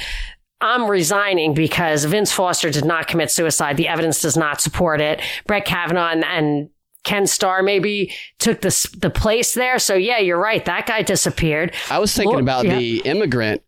I'm 0.63 0.89
resigning 0.89 1.53
because 1.53 2.05
Vince 2.05 2.31
Foster 2.31 2.69
did 2.69 2.85
not 2.85 3.07
commit 3.07 3.29
suicide. 3.29 3.75
The 3.75 3.89
evidence 3.89 4.21
does 4.21 4.37
not 4.37 4.61
support 4.61 5.01
it. 5.01 5.21
Brett 5.45 5.65
Kavanaugh 5.65 6.09
and, 6.11 6.23
and 6.23 6.69
Ken 7.03 7.27
Starr 7.27 7.61
maybe 7.63 8.13
took 8.39 8.61
the 8.61 8.89
the 8.97 9.09
place 9.09 9.53
there. 9.53 9.77
So 9.77 9.93
yeah, 9.95 10.19
you're 10.19 10.39
right. 10.39 10.63
That 10.63 10.87
guy 10.87 11.01
disappeared. 11.01 11.73
I 11.91 11.99
was 11.99 12.15
thinking 12.15 12.39
about 12.39 12.65
yeah. 12.65 12.77
the 12.77 12.99
immigrant 12.99 13.61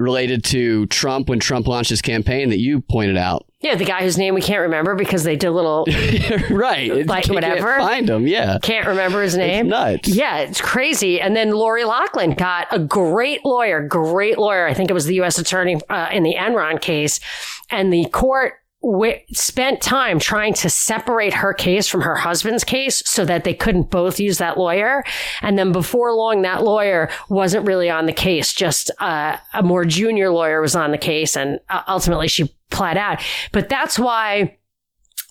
related 0.00 0.42
to 0.44 0.86
Trump 0.86 1.28
when 1.28 1.38
Trump 1.38 1.66
launched 1.68 1.90
his 1.90 2.02
campaign 2.02 2.48
that 2.50 2.58
you 2.58 2.80
pointed 2.80 3.16
out. 3.16 3.46
Yeah, 3.60 3.74
the 3.74 3.84
guy 3.84 4.02
whose 4.02 4.16
name 4.16 4.34
we 4.34 4.40
can't 4.40 4.62
remember 4.62 4.94
because 4.94 5.22
they 5.22 5.36
did 5.36 5.48
a 5.48 5.52
little 5.52 5.84
right, 6.50 7.06
like 7.06 7.28
You 7.28 7.34
whatever. 7.34 7.76
find 7.78 8.08
him. 8.08 8.26
Yeah, 8.26 8.58
can't 8.62 8.86
remember 8.86 9.22
his 9.22 9.36
name. 9.36 9.68
nuts. 9.68 10.08
Yeah, 10.08 10.38
it's 10.38 10.62
crazy. 10.62 11.20
And 11.20 11.36
then 11.36 11.50
Lori 11.50 11.84
Loughlin 11.84 12.32
got 12.32 12.68
a 12.70 12.78
great 12.78 13.44
lawyer, 13.44 13.86
great 13.86 14.38
lawyer. 14.38 14.66
I 14.66 14.72
think 14.72 14.88
it 14.90 14.94
was 14.94 15.04
the 15.04 15.16
U.S. 15.16 15.38
attorney 15.38 15.78
uh, 15.90 16.08
in 16.10 16.22
the 16.22 16.36
Enron 16.36 16.80
case, 16.80 17.20
and 17.68 17.92
the 17.92 18.06
court 18.06 18.54
wi- 18.82 19.24
spent 19.32 19.80
time 19.80 20.18
trying 20.18 20.54
to 20.54 20.70
separate 20.70 21.34
her 21.34 21.52
case 21.52 21.86
from 21.86 22.02
her 22.02 22.14
husband's 22.14 22.64
case 22.64 23.02
so 23.06 23.24
that 23.24 23.44
they 23.44 23.54
couldn't 23.54 23.90
both 23.90 24.18
use 24.18 24.38
that 24.38 24.58
lawyer. 24.58 25.04
And 25.42 25.58
then 25.58 25.72
before 25.72 26.12
long, 26.14 26.42
that 26.42 26.62
lawyer 26.62 27.10
wasn't 27.28 27.66
really 27.66 27.90
on 27.90 28.06
the 28.06 28.12
case. 28.12 28.52
Just 28.52 28.90
uh, 29.00 29.36
a 29.52 29.62
more 29.62 29.84
junior 29.84 30.30
lawyer 30.30 30.60
was 30.60 30.74
on 30.74 30.90
the 30.90 30.98
case, 30.98 31.36
and 31.36 31.60
uh, 31.68 31.82
ultimately 31.88 32.28
she 32.28 32.54
pled 32.70 32.96
out. 32.96 33.22
But 33.52 33.68
that's 33.68 33.98
why 33.98 34.56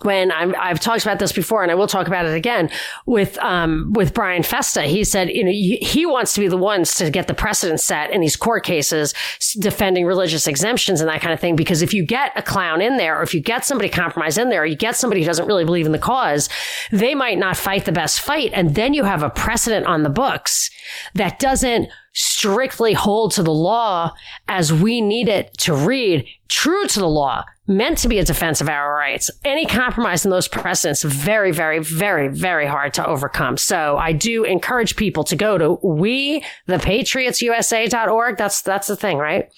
when 0.03 0.31
I'm, 0.31 0.55
I've 0.57 0.79
talked 0.79 1.03
about 1.03 1.19
this 1.19 1.31
before, 1.31 1.61
and 1.61 1.71
I 1.71 1.75
will 1.75 1.87
talk 1.87 2.07
about 2.07 2.25
it 2.25 2.33
again 2.33 2.69
with 3.05 3.37
um, 3.39 3.91
with 3.93 4.13
Brian 4.13 4.43
Festa. 4.43 4.83
He 4.83 5.03
said, 5.03 5.29
you 5.29 5.43
know, 5.43 5.51
he 5.51 6.05
wants 6.05 6.33
to 6.33 6.39
be 6.39 6.47
the 6.47 6.57
ones 6.57 6.95
to 6.95 7.09
get 7.09 7.27
the 7.27 7.33
precedent 7.33 7.79
set 7.79 8.11
in 8.11 8.21
these 8.21 8.35
court 8.35 8.63
cases 8.63 9.13
defending 9.59 10.05
religious 10.05 10.47
exemptions 10.47 11.01
and 11.01 11.09
that 11.09 11.21
kind 11.21 11.33
of 11.33 11.39
thing. 11.39 11.55
Because 11.55 11.81
if 11.81 11.93
you 11.93 12.05
get 12.05 12.31
a 12.35 12.41
clown 12.41 12.81
in 12.81 12.97
there, 12.97 13.19
or 13.19 13.23
if 13.23 13.33
you 13.33 13.41
get 13.41 13.65
somebody 13.65 13.89
compromised 13.89 14.37
in 14.37 14.49
there, 14.49 14.61
or 14.61 14.65
you 14.65 14.75
get 14.75 14.95
somebody 14.95 15.21
who 15.21 15.27
doesn't 15.27 15.47
really 15.47 15.65
believe 15.65 15.85
in 15.85 15.91
the 15.91 15.99
cause, 15.99 16.49
they 16.91 17.13
might 17.15 17.37
not 17.37 17.57
fight 17.57 17.85
the 17.85 17.91
best 17.91 18.21
fight, 18.21 18.51
and 18.53 18.75
then 18.75 18.93
you 18.93 19.03
have 19.03 19.23
a 19.23 19.29
precedent 19.29 19.85
on 19.85 20.03
the 20.03 20.09
books 20.09 20.69
that 21.13 21.39
doesn't 21.39 21.89
strictly 22.19 22.91
hold 22.91 23.31
to 23.31 23.41
the 23.41 23.53
law 23.53 24.13
as 24.49 24.73
we 24.73 24.99
need 24.99 25.29
it 25.29 25.57
to 25.57 25.73
read, 25.73 26.27
true 26.49 26.85
to 26.85 26.99
the 26.99 27.07
law, 27.07 27.45
meant 27.65 27.97
to 27.97 28.09
be 28.09 28.19
a 28.19 28.25
defense 28.25 28.59
of 28.59 28.67
our 28.67 28.93
rights. 28.93 29.31
Any 29.45 29.65
compromise 29.65 30.25
in 30.25 30.31
those 30.31 30.49
precedents, 30.49 31.01
very, 31.03 31.51
very, 31.53 31.79
very, 31.79 32.27
very 32.27 32.65
hard 32.67 32.93
to 32.95 33.07
overcome. 33.07 33.55
So 33.55 33.97
I 33.97 34.11
do 34.11 34.43
encourage 34.43 34.97
people 34.97 35.23
to 35.23 35.37
go 35.37 35.57
to 35.57 35.79
we, 35.81 36.43
thepatriotsusa.org. 36.67 38.37
That's, 38.37 38.61
that's 38.63 38.87
the 38.87 38.97
thing, 38.97 39.17
right? 39.17 39.49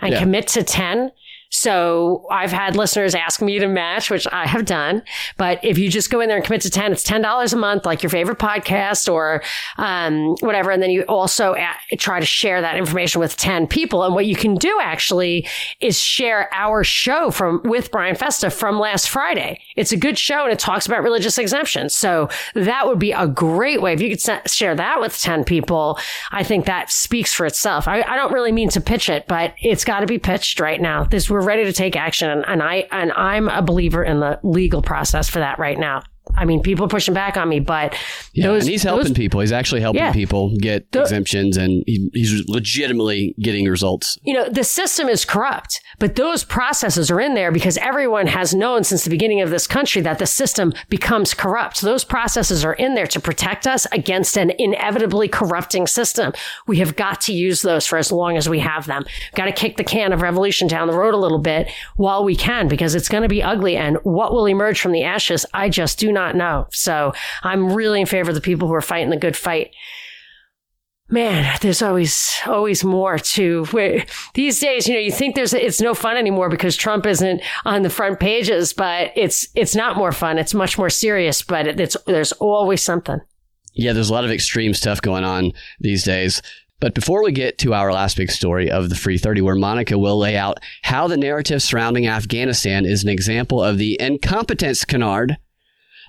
And 0.00 0.12
Yeah. 0.12 0.20
commit 0.20 0.46
to 0.48 0.62
10. 0.62 1.10
So 1.50 2.26
I've 2.30 2.52
had 2.52 2.76
listeners 2.76 3.14
ask 3.14 3.40
me 3.40 3.58
to 3.58 3.66
match, 3.68 4.10
which 4.10 4.26
I 4.30 4.46
have 4.46 4.64
done. 4.66 5.02
But 5.36 5.64
if 5.64 5.78
you 5.78 5.88
just 5.88 6.10
go 6.10 6.20
in 6.20 6.28
there 6.28 6.36
and 6.36 6.44
commit 6.44 6.60
to 6.62 6.70
10, 6.70 6.92
it's 6.92 7.08
$10 7.08 7.52
a 7.52 7.56
month, 7.56 7.86
like 7.86 8.02
your 8.02 8.10
favorite 8.10 8.38
podcast 8.38 9.10
or 9.12 9.42
um, 9.78 10.36
whatever. 10.40 10.70
And 10.70 10.82
then 10.82 10.90
you 10.90 11.02
also 11.02 11.54
a- 11.54 11.96
try 11.96 12.20
to 12.20 12.26
share 12.26 12.60
that 12.60 12.76
information 12.76 13.20
with 13.20 13.36
10 13.36 13.66
people. 13.66 14.04
And 14.04 14.14
what 14.14 14.26
you 14.26 14.36
can 14.36 14.56
do 14.56 14.78
actually 14.82 15.46
is 15.80 15.98
share 15.98 16.48
our 16.52 16.84
show 16.84 17.30
from 17.30 17.62
with 17.64 17.90
Brian 17.90 18.14
Festa 18.14 18.50
from 18.50 18.78
last 18.78 19.08
Friday. 19.08 19.60
It's 19.78 19.92
a 19.92 19.96
good 19.96 20.18
show 20.18 20.44
and 20.44 20.52
it 20.52 20.58
talks 20.58 20.86
about 20.86 21.02
religious 21.02 21.38
exemptions. 21.38 21.94
So 21.94 22.28
that 22.54 22.86
would 22.86 22.98
be 22.98 23.12
a 23.12 23.26
great 23.26 23.80
way. 23.80 23.92
If 23.92 24.00
you 24.00 24.10
could 24.10 24.50
share 24.50 24.74
that 24.74 25.00
with 25.00 25.18
10 25.20 25.44
people, 25.44 25.98
I 26.30 26.42
think 26.42 26.66
that 26.66 26.90
speaks 26.90 27.32
for 27.32 27.46
itself. 27.46 27.86
I, 27.86 28.02
I 28.02 28.16
don't 28.16 28.32
really 28.32 28.52
mean 28.52 28.68
to 28.70 28.80
pitch 28.80 29.08
it, 29.08 29.26
but 29.28 29.54
it's 29.62 29.84
got 29.84 30.00
to 30.00 30.06
be 30.06 30.18
pitched 30.18 30.60
right 30.60 30.80
now. 30.80 31.04
This 31.04 31.30
we're 31.30 31.44
ready 31.44 31.64
to 31.64 31.72
take 31.72 31.96
action, 31.96 32.30
and, 32.30 32.44
and 32.46 32.62
I 32.62 32.86
and 32.90 33.12
I'm 33.12 33.48
a 33.48 33.62
believer 33.62 34.02
in 34.02 34.20
the 34.20 34.40
legal 34.42 34.82
process 34.82 35.28
for 35.28 35.38
that 35.38 35.58
right 35.58 35.78
now. 35.78 36.02
I 36.36 36.44
mean, 36.44 36.60
people 36.62 36.84
are 36.86 36.88
pushing 36.88 37.14
back 37.14 37.36
on 37.36 37.48
me, 37.48 37.60
but 37.60 37.94
Yeah, 38.32 38.48
those, 38.48 38.62
and 38.62 38.70
he's 38.70 38.82
helping 38.82 39.04
those- 39.08 39.12
people. 39.12 39.40
He's 39.40 39.52
actually 39.52 39.80
helping 39.80 40.02
Yeah. 40.02 40.12
people 40.12 40.56
get 40.58 40.90
The- 40.92 41.02
exemptions, 41.02 41.56
and 41.56 41.82
he, 41.86 42.08
he's 42.14 42.44
legitimately 42.48 43.34
getting 43.40 43.66
results. 43.66 44.18
you 44.22 44.34
know, 44.34 44.48
the 44.48 44.64
system 44.64 45.08
is 45.08 45.24
corrupt, 45.24 45.80
but 45.98 46.16
those 46.16 46.44
processes 46.44 47.10
are 47.10 47.20
in 47.20 47.34
there 47.34 47.50
because 47.50 47.76
everyone 47.78 48.26
has 48.26 48.54
known 48.54 48.84
since 48.84 49.04
the 49.04 49.10
beginning 49.10 49.40
of 49.40 49.50
this 49.50 49.66
country 49.66 50.02
that 50.02 50.18
the 50.18 50.26
system 50.26 50.72
becomes 50.88 51.34
corrupt. 51.34 51.80
Those 51.80 52.04
processes 52.04 52.64
are 52.64 52.74
in 52.74 52.94
there 52.94 53.06
to 53.06 53.20
protect 53.20 53.66
us 53.66 53.86
against 53.92 54.36
an 54.36 54.52
inevitably 54.58 55.28
corrupting 55.28 55.86
system. 55.86 56.32
We 56.66 56.78
have 56.78 56.96
got 56.96 57.20
to 57.22 57.32
use 57.32 57.62
those 57.62 57.86
for 57.86 57.96
as 57.98 58.12
long 58.12 58.36
as 58.36 58.48
we 58.48 58.58
have 58.60 58.86
them. 58.86 59.04
We've 59.06 59.34
Got 59.34 59.44
to 59.46 59.52
kick 59.52 59.76
the 59.76 59.84
can 59.84 60.12
of 60.12 60.20
revolution 60.22 60.68
down 60.68 60.88
the 60.88 60.96
road 60.96 61.14
a 61.14 61.18
little 61.18 61.38
bit 61.38 61.68
while 61.96 62.24
we 62.24 62.36
can 62.36 62.68
because 62.68 62.94
it's 62.94 63.08
going 63.08 63.22
to 63.22 63.28
be 63.28 63.42
ugly. 63.42 63.76
And 63.76 63.96
what 64.02 64.32
will 64.32 64.46
emerge 64.46 64.80
from 64.80 64.92
the 64.92 65.04
ashes, 65.04 65.46
I 65.54 65.68
just 65.68 65.98
do 65.98 66.12
not 66.12 66.17
know. 66.36 66.66
So 66.72 67.12
I'm 67.42 67.72
really 67.72 68.00
in 68.00 68.06
favor 68.06 68.30
of 68.30 68.34
the 68.34 68.40
people 68.40 68.68
who 68.68 68.74
are 68.74 68.80
fighting 68.80 69.10
the 69.10 69.16
good 69.16 69.36
fight 69.36 69.70
man, 71.08 71.56
there's 71.60 71.82
always 71.82 72.38
always 72.46 72.84
more 72.84 73.18
to 73.18 73.64
where 73.66 74.04
these 74.34 74.60
days, 74.60 74.86
you 74.86 74.94
know, 74.94 75.00
you 75.00 75.12
think 75.12 75.34
there's 75.34 75.54
it's 75.54 75.80
no 75.80 75.94
fun 75.94 76.16
anymore 76.16 76.48
because 76.48 76.76
Trump 76.76 77.06
isn't 77.06 77.42
on 77.64 77.82
the 77.82 77.90
front 77.90 78.20
pages, 78.20 78.72
but 78.72 79.12
it's 79.16 79.48
it's 79.54 79.74
not 79.74 79.96
more 79.96 80.12
fun. 80.12 80.38
It's 80.38 80.54
much 80.54 80.78
more 80.78 80.90
serious, 80.90 81.42
but 81.42 81.66
it, 81.66 81.80
it's 81.80 81.96
there's 82.06 82.32
always 82.32 82.82
something. 82.82 83.20
Yeah, 83.74 83.92
there's 83.92 84.10
a 84.10 84.14
lot 84.14 84.24
of 84.24 84.30
extreme 84.30 84.74
stuff 84.74 85.00
going 85.00 85.24
on 85.24 85.52
these 85.80 86.04
days. 86.04 86.42
But 86.80 86.94
before 86.94 87.24
we 87.24 87.32
get 87.32 87.58
to 87.58 87.74
our 87.74 87.92
last 87.92 88.16
big 88.16 88.30
story 88.30 88.70
of 88.70 88.88
the 88.88 88.94
Free 88.94 89.18
30, 89.18 89.40
where 89.40 89.56
Monica 89.56 89.98
will 89.98 90.16
lay 90.16 90.36
out 90.36 90.58
how 90.82 91.08
the 91.08 91.16
narrative 91.16 91.60
surrounding 91.60 92.06
Afghanistan 92.06 92.86
is 92.86 93.02
an 93.02 93.08
example 93.08 93.60
of 93.60 93.78
the 93.78 94.00
incompetence 94.00 94.84
canard, 94.84 95.38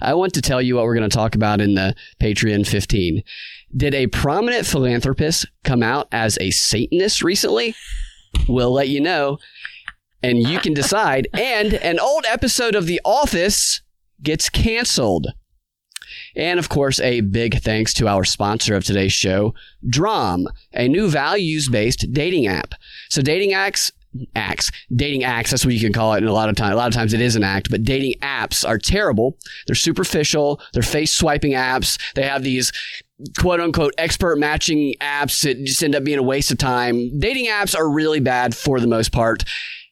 I 0.02 0.14
want 0.14 0.34
to 0.34 0.42
tell 0.42 0.62
you 0.62 0.76
what 0.76 0.86
we're 0.86 0.96
going 0.96 1.10
to 1.10 1.16
talk 1.16 1.36
about 1.36 1.62
in 1.62 1.76
the 1.76 1.96
Patreon 2.22 2.68
15. 2.68 3.24
Did 3.76 3.94
a 3.94 4.08
prominent 4.08 4.66
philanthropist 4.66 5.46
come 5.64 5.84
out 5.84 6.08
as 6.12 6.38
a 6.40 6.52
Satanist 6.52 7.24
recently? 7.24 7.76
We'll 8.48 8.72
let 8.72 8.90
you 8.90 9.02
know, 9.02 9.38
and 10.24 10.40
you 10.40 10.60
can 10.60 10.74
decide. 10.74 11.28
And 11.34 11.74
an 11.74 12.00
old 12.00 12.26
episode 12.28 12.76
of 12.76 12.86
The 12.86 13.02
Office 13.04 13.82
gets 14.22 14.50
canceled. 14.50 15.28
And 16.36 16.60
of 16.60 16.70
course, 16.70 17.00
a 17.00 17.22
big 17.22 17.62
thanks 17.62 17.94
to 17.96 18.08
our 18.08 18.24
sponsor 18.24 18.76
of 18.76 18.84
today's 18.84 19.14
show, 19.14 19.54
Drom, 19.88 20.48
a 20.74 20.88
new 20.88 21.10
values 21.10 21.70
based 21.70 22.12
dating 22.12 22.48
app. 22.48 22.74
So, 23.10 23.22
dating 23.22 23.54
acts, 23.54 23.92
acts, 24.36 24.72
dating 24.94 25.24
acts, 25.24 25.52
that's 25.52 25.66
what 25.66 25.74
you 25.74 25.80
can 25.80 25.94
call 25.94 26.14
it. 26.14 26.18
And 26.18 26.28
a 26.28 26.34
lot 26.34 26.50
of 26.50 26.56
times, 26.56 26.74
a 26.74 26.78
lot 26.78 26.88
of 26.88 26.94
times 26.94 27.14
it 27.14 27.22
is 27.22 27.36
an 27.36 27.44
act, 27.44 27.70
but 27.70 27.84
dating 27.84 28.16
apps 28.22 28.68
are 28.68 28.78
terrible. 28.78 29.38
They're 29.68 29.76
superficial. 29.76 30.62
They're 30.74 30.84
face 30.84 31.14
swiping 31.14 31.54
apps. 31.54 32.00
They 32.16 32.24
have 32.24 32.44
these 32.44 32.72
quote 33.38 33.60
unquote 33.60 33.94
expert 33.98 34.38
matching 34.38 34.96
apps 35.02 35.44
that 35.44 35.64
just 35.66 35.84
end 35.84 35.96
up 35.96 36.04
being 36.04 36.20
a 36.20 36.24
waste 36.24 36.52
of 36.52 36.58
time. 36.58 37.20
Dating 37.20 37.48
apps 37.48 37.78
are 37.78 37.90
really 37.90 38.20
bad 38.20 38.56
for 38.56 38.80
the 38.80 38.88
most 38.88 39.12
part 39.12 39.44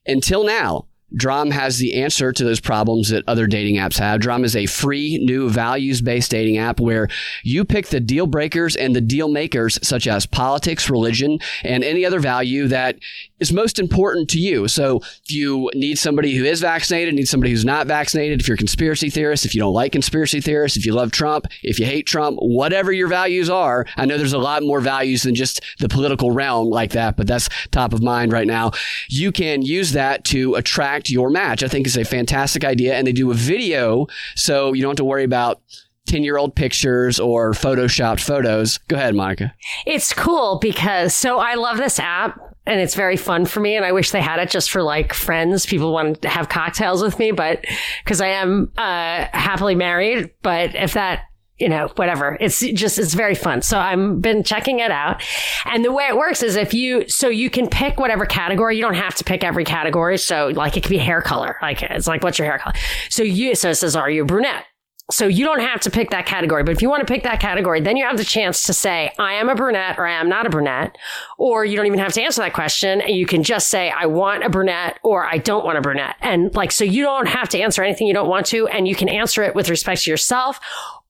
until 0.06 0.45
now. 0.45 0.86
Drom 1.15 1.51
has 1.51 1.77
the 1.77 2.01
answer 2.01 2.34
to 2.34 2.43
those 2.43 2.60
problems 2.60 3.10
that 3.10 3.23
other 3.27 3.47
dating 3.47 3.75
apps 3.75 3.97
have. 3.97 4.19
Drom 4.19 4.43
is 4.43 4.58
a 4.58 4.65
free 4.65 5.17
new 5.19 5.49
values 5.49 6.01
based 6.01 6.32
dating 6.32 6.58
app 6.58 6.82
where 6.82 7.08
you 7.43 7.63
pick 7.63 7.88
the 7.88 8.01
deal 8.01 8.27
breakers 8.27 8.75
and 8.75 8.93
the 8.93 8.99
deal 8.99 9.30
makers, 9.30 9.80
such 9.82 10.06
as 10.06 10.25
politics, 10.25 10.89
religion, 10.89 11.39
and 11.63 11.84
any 11.84 12.06
other 12.06 12.19
value 12.19 12.67
that 12.67 12.97
is 13.39 13.54
most 13.54 13.80
important 13.80 14.30
to 14.30 14.39
you. 14.39 14.67
So 14.67 14.97
if 14.97 15.32
you 15.32 15.69
need 15.73 15.97
somebody 15.97 16.36
who 16.36 16.43
is 16.43 16.62
vaccinated, 16.62 17.13
need 17.13 17.28
somebody 17.28 17.52
who's 17.52 17.65
not 17.65 17.88
vaccinated, 17.88 18.39
if 18.39 18.47
you're 18.47 18.56
a 18.56 18.58
conspiracy 18.58 19.10
theorist, 19.10 19.45
if 19.45 19.54
you 19.54 19.62
don't 19.62 19.73
like 19.73 19.91
conspiracy 19.91 20.41
theorists, 20.41 20.78
if 20.78 20.86
you 20.86 20.93
love 20.93 21.12
Trump, 21.12 21.47
if 21.63 21.80
you 21.80 21.86
hate 21.86 22.08
Trump, 22.08 22.38
whatever 22.41 22.91
your 22.91 23.08
values 23.08 23.50
are, 23.50 23.86
I 23.95 24.06
know 24.06 24.17
there's 24.17 24.34
a 24.34 24.38
lot 24.38 24.63
more 24.63 24.82
values 24.82 25.23
than 25.23 25.36
just 25.36 25.63
the 25.80 25.89
political 25.89 26.32
realm 26.32 26.69
like 26.69 26.91
that, 26.91 27.17
but 27.17 27.28
that's 27.28 27.50
top 27.71 27.93
of 27.93 28.02
mind 28.02 28.32
right 28.32 28.47
now. 28.47 28.71
You 29.08 29.32
can 29.32 29.62
use 29.62 29.91
that 29.91 30.23
to 30.26 30.56
attract 30.56 31.10
your 31.10 31.30
match. 31.30 31.63
I 31.63 31.67
think 31.67 31.88
it's 31.88 31.97
a 31.97 32.06
fantastic 32.06 32.63
idea. 32.63 32.95
And 32.95 33.06
they 33.06 33.12
do 33.12 33.32
a 33.32 33.36
video, 33.36 34.08
so 34.36 34.73
you 34.73 34.82
don't 34.82 34.91
have 34.91 34.97
to 34.97 35.06
worry 35.06 35.23
about 35.23 35.62
10 36.08 36.23
year 36.23 36.38
old 36.38 36.56
pictures 36.56 37.19
or 37.19 37.52
photoshopped 37.52 38.21
photos. 38.21 38.78
Go 38.88 38.95
ahead, 38.95 39.13
Monica. 39.13 39.54
It's 39.86 40.13
cool 40.13 40.58
because 40.60 41.13
so 41.13 41.38
I 41.38 41.56
love 41.56 41.78
this 41.78 42.00
app 42.00 42.39
and 42.67 42.80
it's 42.80 42.95
very 42.95 43.17
fun 43.17 43.45
for 43.45 43.60
me 43.60 43.75
and 43.75 43.86
I 43.86 43.91
wish 43.91 44.12
they 44.12 44.21
had 44.21 44.39
it 44.39 44.49
just 44.49 44.69
for 44.69 44.84
like 44.84 45.13
friends. 45.13 45.65
People 45.65 45.93
want 45.93 46.21
to 46.21 46.30
have 46.30 46.49
cocktails 46.49 47.01
with 47.01 47.17
me, 47.17 47.32
but 47.32 47.65
because 48.03 48.21
I 48.21 48.27
am 48.27 48.71
uh 48.77 49.25
happily 49.34 49.75
married, 49.75 50.32
but 50.41 50.75
if 50.75 50.93
that 50.93 51.23
you 51.58 51.69
know, 51.69 51.88
whatever. 51.95 52.38
It's 52.39 52.60
just, 52.60 52.99
it's 52.99 53.15
very 53.15 53.34
fun. 53.34 53.63
So 53.63 53.80
I've 53.80 54.21
been 54.21 54.43
checking 54.43 54.80
it 54.80 54.91
out. 54.91 55.23
And 55.65 55.84
the 55.84 55.91
way 55.91 56.06
it 56.06 56.15
works 56.15 56.43
is 56.43 56.56
if 56.56 56.73
you, 56.73 57.10
so 57.10 57.30
you 57.30 57.49
can 57.49 57.67
pick 57.67 57.99
whatever 57.99 58.25
category. 58.25 58.75
You 58.75 58.84
don't 58.84 58.93
have 58.93 59.15
to 59.15 59.23
pick 59.23 59.43
every 59.43 59.65
category. 59.65 60.17
So 60.19 60.49
like 60.49 60.77
it 60.77 60.84
could 60.84 60.91
be 60.91 60.99
hair 60.99 61.21
color. 61.21 61.58
Like 61.62 61.82
it's 61.82 62.08
like, 62.08 62.23
what's 62.23 62.38
your 62.38 62.47
hair 62.47 62.60
color? 62.60 62.75
So 63.10 63.23
you, 63.23 63.56
so 63.56 63.71
it 63.71 63.75
says, 63.75 63.95
are 63.95 64.10
you 64.10 64.21
a 64.21 64.25
brunette? 64.25 64.65
So 65.10 65.26
you 65.26 65.46
don't 65.46 65.62
have 65.62 65.80
to 65.82 65.91
pick 65.91 66.10
that 66.10 66.26
category, 66.26 66.63
but 66.63 66.74
if 66.74 66.82
you 66.82 66.89
want 66.89 67.08
to 67.08 67.12
pick 67.12 67.24
that 67.24 67.39
category, 67.39 67.80
then 67.80 67.96
you 67.96 68.06
have 68.06 68.17
the 68.17 68.26
chance 68.26 68.63
to 68.63 68.74
say, 68.74 69.13
I 69.17 69.36
am 69.36 69.48
a 69.48 69.56
brunette 69.56 69.98
or 69.98 70.06
I 70.06 70.20
am 70.20 70.28
not 70.28 70.46
a 70.46 70.50
brunette. 70.50 70.98
Or 71.38 71.63
you 71.63 71.78
don't 71.78 71.86
even 71.86 72.00
have 72.00 72.12
to 72.13 72.22
answer 72.22 72.41
that 72.41 72.54
question. 72.54 73.00
And 73.00 73.15
you 73.15 73.26
can 73.26 73.41
just 73.41 73.70
say, 73.70 73.89
I 73.89 74.06
want 74.06 74.43
a 74.43 74.50
brunette 74.50 75.00
or 75.04 75.26
I 75.26 75.38
don't 75.38 75.63
want 75.63 75.78
a 75.78 75.82
brunette. 75.82 76.17
And 76.22 76.54
like, 76.56 76.74
so 76.74 76.84
you 76.84 77.04
don't 77.04 77.28
have 77.28 77.48
to 77.50 77.60
answer 77.60 77.84
anything 77.84 78.08
you 78.08 78.13
don't 78.13 78.28
want 78.28 78.48
to. 78.48 78.67
And 78.67 78.86
you 78.86 78.96
can 78.96 79.08
answer 79.08 79.43
it 79.43 79.56
with 79.56 79.70
respect 79.70 80.04
to 80.04 80.12
yourself 80.12 80.60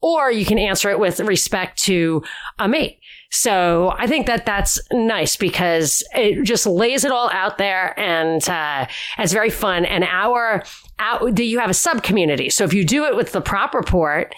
or 0.01 0.31
you 0.31 0.45
can 0.45 0.59
answer 0.59 0.89
it 0.91 0.99
with 0.99 1.19
respect 1.19 1.81
to 1.83 2.23
a 2.59 2.67
mate. 2.67 2.99
So 3.29 3.93
I 3.97 4.07
think 4.07 4.25
that 4.27 4.45
that's 4.45 4.79
nice 4.91 5.35
because 5.35 6.03
it 6.13 6.43
just 6.43 6.65
lays 6.65 7.03
it 7.03 7.11
all 7.11 7.29
out 7.31 7.57
there 7.57 7.97
and 7.99 8.47
uh, 8.49 8.87
it's 9.17 9.33
very 9.33 9.49
fun. 9.49 9.85
And 9.85 10.03
our, 10.05 10.63
our 10.99 11.29
you 11.29 11.59
have 11.59 11.69
a 11.69 11.75
sub 11.75 12.03
community. 12.03 12.49
So 12.49 12.63
if 12.63 12.73
you 12.73 12.85
do 12.85 13.05
it 13.05 13.15
with 13.15 13.31
the 13.31 13.41
prop 13.41 13.73
report, 13.73 14.33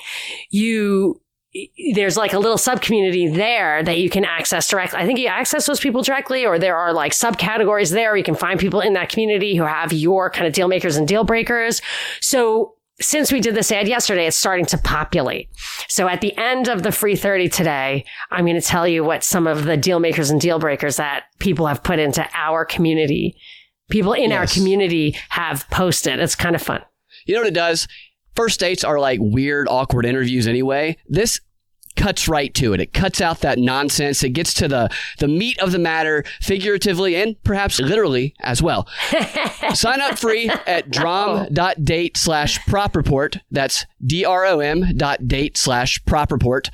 you 0.50 1.22
there's 1.96 2.16
like 2.16 2.34
a 2.34 2.40
little 2.40 2.60
sub 2.60 2.80
community 2.80 3.28
there 3.28 3.82
that 3.82 3.98
you 3.98 4.10
can 4.10 4.24
access 4.24 4.70
directly. 4.70 5.00
I 5.00 5.08
think 5.08 5.18
you 5.18 5.28
access 5.28 5.66
those 5.66 5.80
people 5.80 6.04
directly, 6.04 6.46
or 6.46 6.60
there 6.60 6.78
are 6.78 6.94
like 6.94 7.12
subcategories 7.12 7.92
there. 7.92 8.16
You 8.16 8.24
can 8.24 8.36
find 8.36 8.60
people 8.60 8.82
in 8.82 8.94
that 8.94 9.10
community 9.10 9.56
who 9.56 9.64
have 9.64 9.92
your 9.92 10.30
kind 10.30 10.46
of 10.46 10.54
deal 10.54 10.68
makers 10.68 10.96
and 10.96 11.08
deal 11.08 11.24
breakers. 11.24 11.82
So 12.22 12.76
since 13.02 13.32
we 13.32 13.40
did 13.40 13.56
this 13.56 13.72
ad 13.72 13.88
yesterday, 13.88 14.28
it's 14.28 14.38
starting 14.38 14.66
to 14.68 14.78
populate. 14.78 15.50
So 15.88 16.08
at 16.08 16.22
the 16.22 16.36
end 16.38 16.68
of 16.68 16.84
the 16.84 16.92
free 16.92 17.16
30 17.16 17.50
today, 17.50 18.06
I'm 18.32 18.46
going 18.46 18.60
to 18.60 18.66
tell 18.66 18.88
you 18.88 19.04
what 19.04 19.24
some 19.24 19.48
of 19.48 19.66
the 19.66 19.78
deal 19.78 20.00
makers 20.00 20.30
and 20.30 20.42
deal 20.42 20.60
breakers 20.60 20.98
that 20.98 21.26
people 21.40 21.68
have 21.68 21.84
put 21.84 22.00
into 22.00 22.28
our 22.34 22.66
community, 22.66 23.38
people 23.90 24.14
in 24.14 24.32
yes. 24.32 24.40
our 24.40 24.48
community 24.54 25.18
have 25.30 25.70
posted. 25.70 26.20
It's 26.20 26.36
kind 26.36 26.56
of 26.56 26.62
fun. 26.62 26.82
You 27.26 27.36
know 27.36 27.42
what 27.42 27.48
it 27.48 27.54
does? 27.54 27.88
First 28.36 28.60
dates 28.60 28.84
are 28.84 29.00
like 29.00 29.20
weird, 29.22 29.68
awkward 29.70 30.06
interviews 30.06 30.48
anyway. 30.48 30.98
This 31.08 31.40
cuts 32.00 32.30
right 32.30 32.54
to 32.54 32.74
it. 32.74 32.80
It 32.80 32.94
cuts 32.94 33.20
out 33.20 33.42
that 33.42 33.60
nonsense. 33.60 34.24
It 34.24 34.30
gets 34.30 34.54
to 34.56 34.68
the, 34.70 34.90
the 35.20 35.28
meat 35.28 35.60
of 35.60 35.74
the 35.74 35.80
matter, 35.80 36.24
figuratively 36.42 37.16
and 37.16 37.42
perhaps 37.44 37.80
literally 37.80 38.34
as 38.40 38.64
well. 38.64 38.88
Sign 39.74 40.00
up 40.00 40.18
free 40.18 40.50
at 40.66 40.90
drom.date 40.90 42.16
slash 42.16 42.66
prop 42.66 42.96
report. 42.96 43.40
That's 43.52 43.86
D-R-O-M 44.06 44.84
oh. 44.84 44.94
dot 44.96 45.28
date 45.28 45.58
slash 45.58 46.04
prop 46.06 46.32
report. 46.32 46.70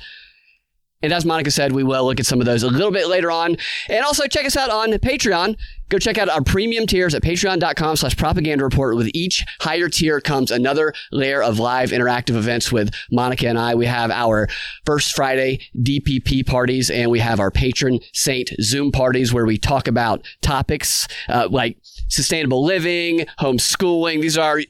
And 1.02 1.12
as 1.12 1.24
Monica 1.24 1.50
said, 1.50 1.72
we 1.72 1.84
will 1.84 2.04
look 2.04 2.20
at 2.20 2.26
some 2.26 2.40
of 2.40 2.46
those 2.46 2.62
a 2.62 2.68
little 2.68 2.90
bit 2.90 3.06
later 3.06 3.30
on. 3.30 3.56
And 3.88 4.04
also 4.04 4.26
check 4.26 4.46
us 4.46 4.56
out 4.56 4.70
on 4.70 4.90
Patreon. 4.92 5.56
Go 5.88 5.98
check 5.98 6.18
out 6.18 6.28
our 6.28 6.42
premium 6.42 6.86
tiers 6.86 7.14
at 7.14 7.22
patreon.com 7.22 7.96
slash 7.96 8.16
propaganda 8.16 8.64
report. 8.64 8.96
With 8.96 9.10
each 9.14 9.44
higher 9.60 9.88
tier 9.88 10.20
comes 10.20 10.50
another 10.50 10.94
layer 11.12 11.42
of 11.42 11.58
live 11.58 11.90
interactive 11.90 12.34
events 12.34 12.72
with 12.72 12.92
Monica 13.12 13.46
and 13.46 13.58
I. 13.58 13.74
We 13.74 13.86
have 13.86 14.10
our 14.10 14.48
first 14.84 15.14
Friday 15.14 15.60
DPP 15.76 16.46
parties 16.46 16.90
and 16.90 17.10
we 17.10 17.20
have 17.20 17.40
our 17.40 17.50
patron 17.50 18.00
saint 18.12 18.50
Zoom 18.60 18.90
parties 18.90 19.32
where 19.32 19.46
we 19.46 19.58
talk 19.58 19.86
about 19.86 20.26
topics 20.40 21.06
uh, 21.28 21.48
like 21.50 21.78
sustainable 22.08 22.64
living, 22.64 23.26
homeschooling. 23.38 24.22
These 24.22 24.38
are 24.38 24.60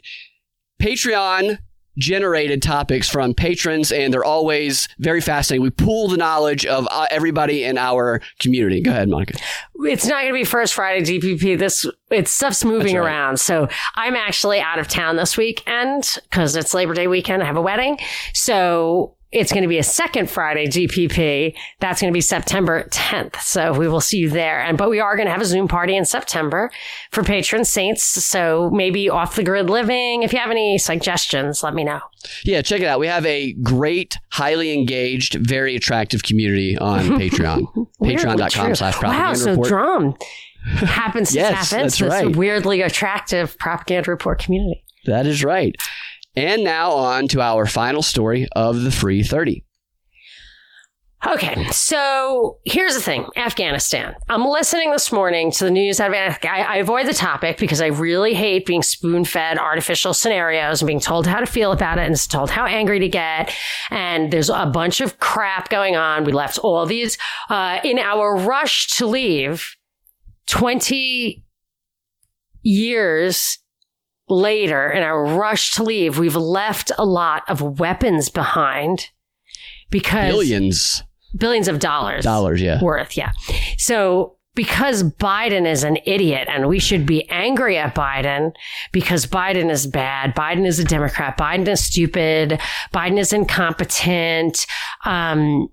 Patreon 0.83 1.59
generated 1.99 2.63
topics 2.63 3.09
from 3.09 3.35
patrons, 3.35 3.91
and 3.93 4.13
they're 4.13 4.25
always 4.25 4.89
very 4.99 5.21
fascinating. 5.21 5.63
We 5.63 5.71
pool 5.71 6.09
the 6.09 6.17
knowledge 6.17 6.67
of 6.67 6.87
uh, 6.91 7.07
everybody 7.11 7.65
in 7.65 7.79
our 7.79 8.21
community. 8.39 8.81
Go 8.81 8.91
ahead, 8.91 9.09
Monica. 9.09 9.39
It's 9.81 10.07
not 10.07 10.23
going 10.23 10.33
to 10.33 10.39
be 10.39 10.45
first 10.45 10.75
Friday 10.75 11.19
DPP. 11.19 11.59
This 11.59 11.87
it's 12.11 12.31
stuff's 12.31 12.65
moving 12.65 12.97
right. 12.97 13.07
around. 13.07 13.41
So 13.41 13.69
I'm 13.95 14.15
actually 14.15 14.61
out 14.61 14.79
of 14.79 14.89
town 14.89 15.17
this 15.17 15.37
weekend 15.37 16.19
because 16.31 16.57
it's 16.57 16.73
Labor 16.75 16.95
Day 16.95 17.09
weekend. 17.09 17.43
I 17.43 17.47
have 17.47 17.57
a 17.57 17.63
wedding, 17.63 17.99
so 18.33 19.16
it's 19.33 19.53
going 19.53 19.63
to 19.63 19.69
be 19.69 19.79
a 19.79 19.83
second 19.83 20.31
Friday 20.31 20.67
GPP. 20.67 21.55
That's 21.81 22.01
going 22.01 22.13
to 22.13 22.17
be 22.17 22.21
September 22.21 22.89
10th. 22.91 23.37
So 23.41 23.73
we 23.73 23.89
will 23.89 24.01
see 24.01 24.19
you 24.19 24.31
there. 24.31 24.61
And, 24.61 24.79
but 24.79 24.89
we 24.89 25.01
are 25.01 25.17
going 25.17 25.27
to 25.27 25.33
have 25.33 25.43
a 25.43 25.47
Zoom 25.47 25.69
party 25.69 25.97
in 25.97 26.05
September 26.05 26.71
for 27.11 27.23
patron 27.25 27.65
saints. 27.65 28.05
So 28.05 28.71
maybe 28.73 29.11
off 29.11 29.37
the 29.37 29.43
grid 29.43 29.69
living. 29.69 30.23
If 30.23 30.33
you 30.33 30.39
have 30.39 30.51
any 30.51 30.79
suggestions, 30.79 31.63
let 31.63 31.75
me 31.75 31.85
know. 31.85 32.01
Yeah, 32.45 32.63
check 32.63 32.81
it 32.81 32.87
out. 32.87 33.01
We 33.01 33.09
have 33.09 33.27
a 33.27 33.53
great, 33.55 34.17
highly 34.31 34.73
engaged, 34.73 35.35
very 35.35 35.75
attractive 35.77 36.23
community 36.23 36.79
on 36.79 37.01
Patreon. 37.19 37.67
Patreon.com 38.03 38.75
slash 38.75 38.95
propaganda 38.95 39.29
Wow, 39.29 39.35
so 39.35 39.51
report. 39.51 39.69
drum 39.69 40.17
happens 40.65 41.31
to 41.33 41.37
yes, 41.39 41.71
tap 41.71 41.83
into 41.83 42.09
right. 42.09 42.29
this 42.29 42.37
weirdly 42.37 42.81
attractive 42.83 43.59
propaganda 43.59 44.11
report 44.11 44.39
community. 44.39 44.85
That 45.07 45.27
is 45.27 45.45
right. 45.45 45.75
And 46.37 46.65
now 46.65 46.93
on 46.93 47.29
to 47.29 47.41
our 47.41 47.67
final 47.67 48.03
story 48.03 48.47
of 48.55 48.83
the 48.83 48.91
free 48.91 49.23
30. 49.23 49.65
Okay, 51.27 51.65
so 51.71 52.59
here's 52.65 52.95
the 52.95 53.01
thing 53.01 53.27
Afghanistan. 53.37 54.15
I'm 54.29 54.45
listening 54.45 54.93
this 54.93 55.11
morning 55.11 55.51
to 55.53 55.65
the 55.65 55.71
news 55.71 55.99
out 55.99 56.11
of 56.11 56.15
Afghanistan. 56.15 56.71
I 56.71 56.77
avoid 56.77 57.07
the 57.07 57.15
topic 57.15 57.57
because 57.57 57.81
I 57.81 57.87
really 57.87 58.35
hate 58.35 58.67
being 58.67 58.83
spoon 58.83 59.25
fed 59.25 59.59
artificial 59.59 60.15
scenarios 60.15 60.83
and 60.83 60.87
being 60.87 61.01
told 61.01 61.27
how 61.27 61.41
to 61.41 61.47
feel 61.47 61.73
about 61.73 61.99
it 61.99 62.07
and 62.07 62.31
told 62.31 62.51
how 62.51 62.67
angry 62.67 63.01
to 63.01 63.09
get. 63.09 63.53
And 63.91 64.31
there's 64.31 64.51
a 64.51 64.67
bunch 64.67 65.01
of 65.01 65.19
crap 65.19 65.69
going 65.69 65.97
on. 65.97 66.25
We 66.25 66.33
left 66.33 66.59
all 66.59 66.85
these 66.87 67.19
uh, 67.49 67.81
in 67.83 67.99
our 67.99 68.37
rush 68.37 68.87
to 68.99 69.07
leave 69.07 69.75
20 70.47 71.43
years 72.63 73.59
later 74.29 74.91
in 74.91 75.03
our 75.03 75.25
rush 75.25 75.73
to 75.73 75.83
leave, 75.83 76.19
we've 76.19 76.37
left 76.37 76.91
a 76.99 77.05
lot 77.05 77.43
of 77.49 77.79
weapons 77.79 78.29
behind 78.29 79.11
because 79.91 80.33
billions, 80.33 81.03
billions 81.37 81.69
of 81.69 81.79
dollars, 81.79 82.25
dollars, 82.25 82.61
yeah, 82.61 82.83
worth, 82.83 83.17
yeah. 83.17 83.33
So 83.79 84.37
because 84.57 85.05
Biden 85.05 85.71
is 85.71 85.85
an 85.85 85.99
idiot 86.07 86.49
and 86.51 86.67
we 86.67 86.81
should 86.81 87.07
be 87.07 87.29
angry 87.29 87.77
at 87.77 87.95
Biden 87.95 88.53
because 88.91 89.27
Biden 89.27 89.71
is 89.71 89.87
bad. 89.87 90.35
Biden 90.35 90.67
is 90.67 90.79
a 90.81 90.85
Democrat. 90.85 91.37
Biden 91.37 91.69
is 91.69 91.85
stupid. 91.85 92.59
Biden 92.93 93.19
is 93.19 93.33
incompetent. 93.35 94.67
Um, 95.05 95.69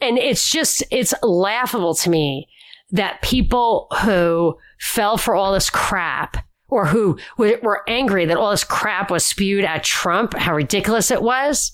and 0.00 0.16
it's 0.16 0.48
just, 0.48 0.84
it's 0.92 1.12
laughable 1.22 1.96
to 1.96 2.08
me 2.08 2.48
that 2.92 3.20
people 3.22 3.88
who 4.02 4.56
fell 4.78 5.18
for 5.18 5.34
all 5.34 5.52
this 5.52 5.68
crap 5.68 6.47
or 6.68 6.86
who 6.86 7.18
were 7.36 7.82
angry 7.88 8.26
that 8.26 8.36
all 8.36 8.50
this 8.50 8.64
crap 8.64 9.10
was 9.10 9.24
spewed 9.24 9.64
at 9.64 9.84
Trump, 9.84 10.34
how 10.34 10.54
ridiculous 10.54 11.10
it 11.10 11.22
was, 11.22 11.72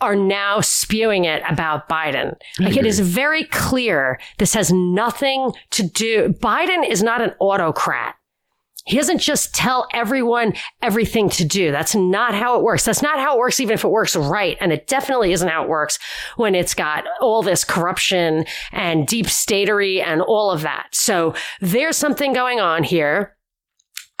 are 0.00 0.16
now 0.16 0.60
spewing 0.60 1.24
it 1.24 1.42
about 1.48 1.88
Biden. 1.88 2.36
Like 2.58 2.76
it 2.76 2.84
is 2.84 2.98
very 3.00 3.44
clear 3.44 4.20
this 4.38 4.54
has 4.54 4.72
nothing 4.72 5.52
to 5.70 5.84
do. 5.84 6.30
Biden 6.40 6.86
is 6.88 7.02
not 7.02 7.22
an 7.22 7.34
autocrat. 7.38 8.16
He 8.84 8.96
doesn't 8.96 9.18
just 9.18 9.54
tell 9.54 9.86
everyone 9.92 10.54
everything 10.82 11.28
to 11.30 11.44
do. 11.44 11.70
That's 11.70 11.94
not 11.94 12.34
how 12.34 12.58
it 12.58 12.64
works. 12.64 12.84
That's 12.84 13.00
not 13.00 13.20
how 13.20 13.36
it 13.36 13.38
works, 13.38 13.60
even 13.60 13.74
if 13.74 13.84
it 13.84 13.90
works 13.90 14.16
right. 14.16 14.56
And 14.60 14.72
it 14.72 14.88
definitely 14.88 15.32
isn't 15.32 15.48
how 15.48 15.62
it 15.62 15.68
works 15.68 16.00
when 16.36 16.56
it's 16.56 16.74
got 16.74 17.04
all 17.20 17.42
this 17.42 17.62
corruption 17.62 18.44
and 18.72 19.06
deep 19.06 19.28
statery 19.28 20.02
and 20.02 20.20
all 20.20 20.50
of 20.50 20.62
that. 20.62 20.88
So 20.92 21.34
there's 21.60 21.96
something 21.96 22.32
going 22.32 22.58
on 22.58 22.82
here. 22.82 23.36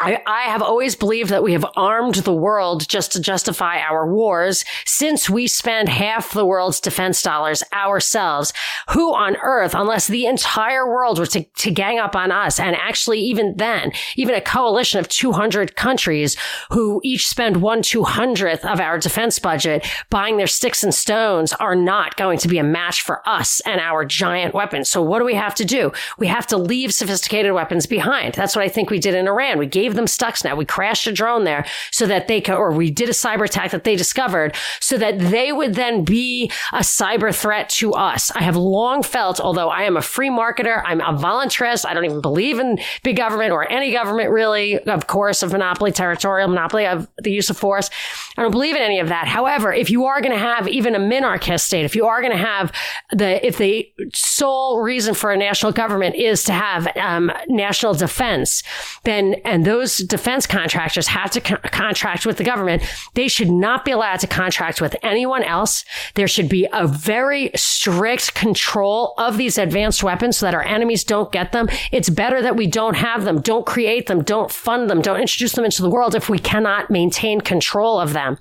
I, 0.02 0.22
I, 0.26 0.42
have 0.42 0.62
always 0.62 0.96
believed 0.96 1.30
that 1.30 1.42
we 1.42 1.52
have 1.52 1.64
armed 1.76 2.16
the 2.16 2.34
world 2.34 2.88
just 2.88 3.12
to 3.12 3.20
justify 3.20 3.78
our 3.78 4.10
wars 4.10 4.64
since 4.84 5.30
we 5.30 5.46
spend 5.46 5.88
half 5.88 6.32
the 6.32 6.44
world's 6.44 6.80
defense 6.80 7.22
dollars 7.22 7.62
ourselves. 7.72 8.52
Who 8.90 9.14
on 9.14 9.36
earth, 9.36 9.74
unless 9.74 10.08
the 10.08 10.26
entire 10.26 10.86
world 10.86 11.18
were 11.18 11.26
to, 11.26 11.44
to 11.44 11.70
gang 11.70 11.98
up 11.98 12.16
on 12.16 12.32
us 12.32 12.58
and 12.58 12.74
actually 12.76 13.20
even 13.20 13.56
then, 13.56 13.92
even 14.16 14.34
a 14.34 14.40
coalition 14.40 14.98
of 14.98 15.08
200 15.08 15.76
countries 15.76 16.36
who 16.70 17.00
each 17.04 17.28
spend 17.28 17.58
one 17.58 17.82
two 17.82 18.04
hundredth 18.04 18.64
of 18.64 18.80
our 18.80 18.98
defense 18.98 19.38
budget 19.38 19.86
buying 20.10 20.36
their 20.36 20.46
sticks 20.46 20.82
and 20.82 20.94
stones 20.94 21.52
are 21.54 21.74
not 21.74 22.16
going 22.16 22.38
to 22.38 22.48
be 22.48 22.58
a 22.58 22.64
match 22.64 23.02
for 23.02 23.26
us 23.28 23.60
and 23.60 23.80
our 23.80 24.04
giant 24.04 24.54
weapons. 24.54 24.88
So 24.88 25.02
what 25.02 25.18
do 25.18 25.24
we 25.24 25.34
have 25.34 25.54
to 25.56 25.64
do? 25.64 25.92
We 26.18 26.26
have 26.26 26.46
to 26.48 26.56
leave 26.56 26.92
sophisticated 26.92 27.52
weapons 27.52 27.86
behind. 27.86 28.34
That's 28.34 28.56
what 28.56 28.64
I 28.64 28.68
think 28.68 28.90
we 28.90 28.98
did 28.98 29.14
in 29.14 29.28
Iran. 29.28 29.58
We 29.58 29.66
gave 29.66 29.91
gave 29.92 29.96
them 29.96 30.06
Stuxnet. 30.06 30.44
Now 30.44 30.56
we 30.56 30.64
crashed 30.64 31.06
a 31.06 31.12
drone 31.12 31.44
there 31.44 31.66
so 31.90 32.06
that 32.06 32.28
they 32.28 32.40
could, 32.40 32.54
or 32.54 32.72
we 32.72 32.90
did 32.90 33.08
a 33.08 33.12
cyber 33.12 33.44
attack 33.44 33.70
that 33.72 33.84
they 33.84 33.96
discovered 33.96 34.56
so 34.80 34.96
that 34.98 35.18
they 35.18 35.52
would 35.52 35.74
then 35.74 36.04
be 36.04 36.50
a 36.72 36.78
cyber 36.78 37.34
threat 37.34 37.68
to 37.68 37.92
us. 37.92 38.30
I 38.32 38.42
have 38.42 38.56
long 38.56 39.02
felt, 39.02 39.40
although 39.40 39.68
I 39.68 39.82
am 39.82 39.96
a 39.96 40.02
free 40.02 40.30
marketer, 40.30 40.82
I'm 40.84 41.00
a 41.00 41.12
voluntarist. 41.18 41.86
I 41.86 41.94
don't 41.94 42.04
even 42.04 42.20
believe 42.20 42.58
in 42.58 42.78
big 43.02 43.16
government 43.16 43.52
or 43.52 43.70
any 43.70 43.92
government 43.92 44.30
really, 44.30 44.78
of 44.78 45.06
course, 45.06 45.42
of 45.42 45.52
monopoly, 45.52 45.92
territorial 45.92 46.48
monopoly 46.48 46.86
of 46.86 47.08
the 47.22 47.30
use 47.30 47.50
of 47.50 47.56
force. 47.56 47.90
I 48.36 48.42
don't 48.42 48.50
believe 48.50 48.76
in 48.76 48.82
any 48.82 49.00
of 49.00 49.08
that. 49.08 49.26
However, 49.28 49.72
if 49.72 49.90
you 49.90 50.06
are 50.06 50.20
going 50.20 50.32
to 50.32 50.38
have 50.38 50.66
even 50.68 50.94
a 50.94 50.98
minarchist 50.98 51.60
state, 51.60 51.84
if 51.84 51.94
you 51.94 52.06
are 52.06 52.20
going 52.20 52.32
to 52.32 52.38
have 52.38 52.72
the, 53.12 53.44
if 53.46 53.58
the 53.58 53.92
sole 54.14 54.80
reason 54.80 55.14
for 55.14 55.30
a 55.30 55.36
national 55.36 55.72
government 55.72 56.14
is 56.14 56.44
to 56.44 56.52
have 56.52 56.88
um, 56.96 57.30
national 57.48 57.94
defense, 57.94 58.62
then, 59.04 59.34
and 59.44 59.64
those 59.64 59.71
defense 59.80 60.46
contractors 60.46 61.06
have 61.08 61.30
to 61.32 61.40
co- 61.40 61.56
contract 61.70 62.26
with 62.26 62.36
the 62.36 62.44
government. 62.44 62.82
They 63.14 63.28
should 63.28 63.50
not 63.50 63.84
be 63.84 63.90
allowed 63.90 64.20
to 64.20 64.26
contract 64.26 64.80
with 64.80 64.96
anyone 65.02 65.42
else. 65.42 65.84
There 66.14 66.28
should 66.28 66.48
be 66.48 66.68
a 66.72 66.86
very 66.86 67.50
strict 67.54 68.34
control 68.34 69.14
of 69.18 69.36
these 69.36 69.58
advanced 69.58 70.02
weapons 70.02 70.36
so 70.36 70.46
that 70.46 70.54
our 70.54 70.62
enemies 70.62 71.04
don't 71.04 71.32
get 71.32 71.52
them. 71.52 71.68
It's 71.90 72.10
better 72.10 72.42
that 72.42 72.56
we 72.56 72.66
don't 72.66 72.96
have 72.96 73.24
them, 73.24 73.40
don't 73.40 73.66
create 73.66 74.06
them, 74.06 74.22
don't 74.22 74.50
fund 74.50 74.90
them, 74.90 75.02
don't 75.02 75.20
introduce 75.20 75.52
them 75.52 75.64
into 75.64 75.82
the 75.82 75.90
world 75.90 76.14
if 76.14 76.28
we 76.28 76.38
cannot 76.38 76.90
maintain 76.90 77.40
control 77.40 77.98
of 77.98 78.12
them. 78.12 78.38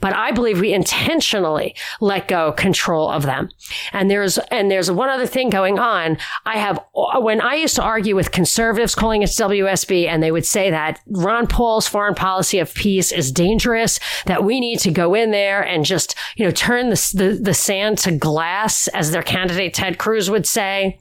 But 0.00 0.14
I 0.14 0.32
believe 0.32 0.60
we 0.60 0.72
intentionally 0.72 1.74
let 2.00 2.28
go 2.28 2.52
control 2.52 3.08
of 3.08 3.22
them. 3.22 3.50
And 3.92 4.10
there's, 4.10 4.38
and 4.38 4.70
there's 4.70 4.90
one 4.90 5.08
other 5.08 5.26
thing 5.26 5.50
going 5.50 5.78
on. 5.78 6.18
I 6.44 6.58
have, 6.58 6.84
when 6.94 7.40
I 7.40 7.54
used 7.54 7.76
to 7.76 7.82
argue 7.82 8.16
with 8.16 8.32
conservatives 8.32 8.94
calling 8.94 9.22
it 9.22 9.30
WSB, 9.30 10.06
and 10.06 10.22
they 10.22 10.32
would 10.32 10.46
say 10.46 10.70
that 10.72 11.00
Ron 11.06 11.46
Paul's 11.46 11.86
foreign 11.86 12.14
policy 12.14 12.58
of 12.58 12.74
peace 12.74 13.12
is 13.12 13.32
dangerous, 13.32 14.00
that 14.26 14.44
we 14.44 14.60
need 14.60 14.78
to 14.80 14.90
go 14.90 15.14
in 15.14 15.30
there 15.30 15.62
and 15.62 15.84
just, 15.84 16.14
you 16.36 16.44
know, 16.44 16.50
turn 16.50 16.90
the, 16.90 17.12
the, 17.14 17.38
the 17.40 17.54
sand 17.54 17.98
to 17.98 18.12
glass, 18.12 18.88
as 18.88 19.10
their 19.10 19.22
candidate 19.22 19.74
Ted 19.74 19.98
Cruz 19.98 20.30
would 20.30 20.46
say. 20.46 20.98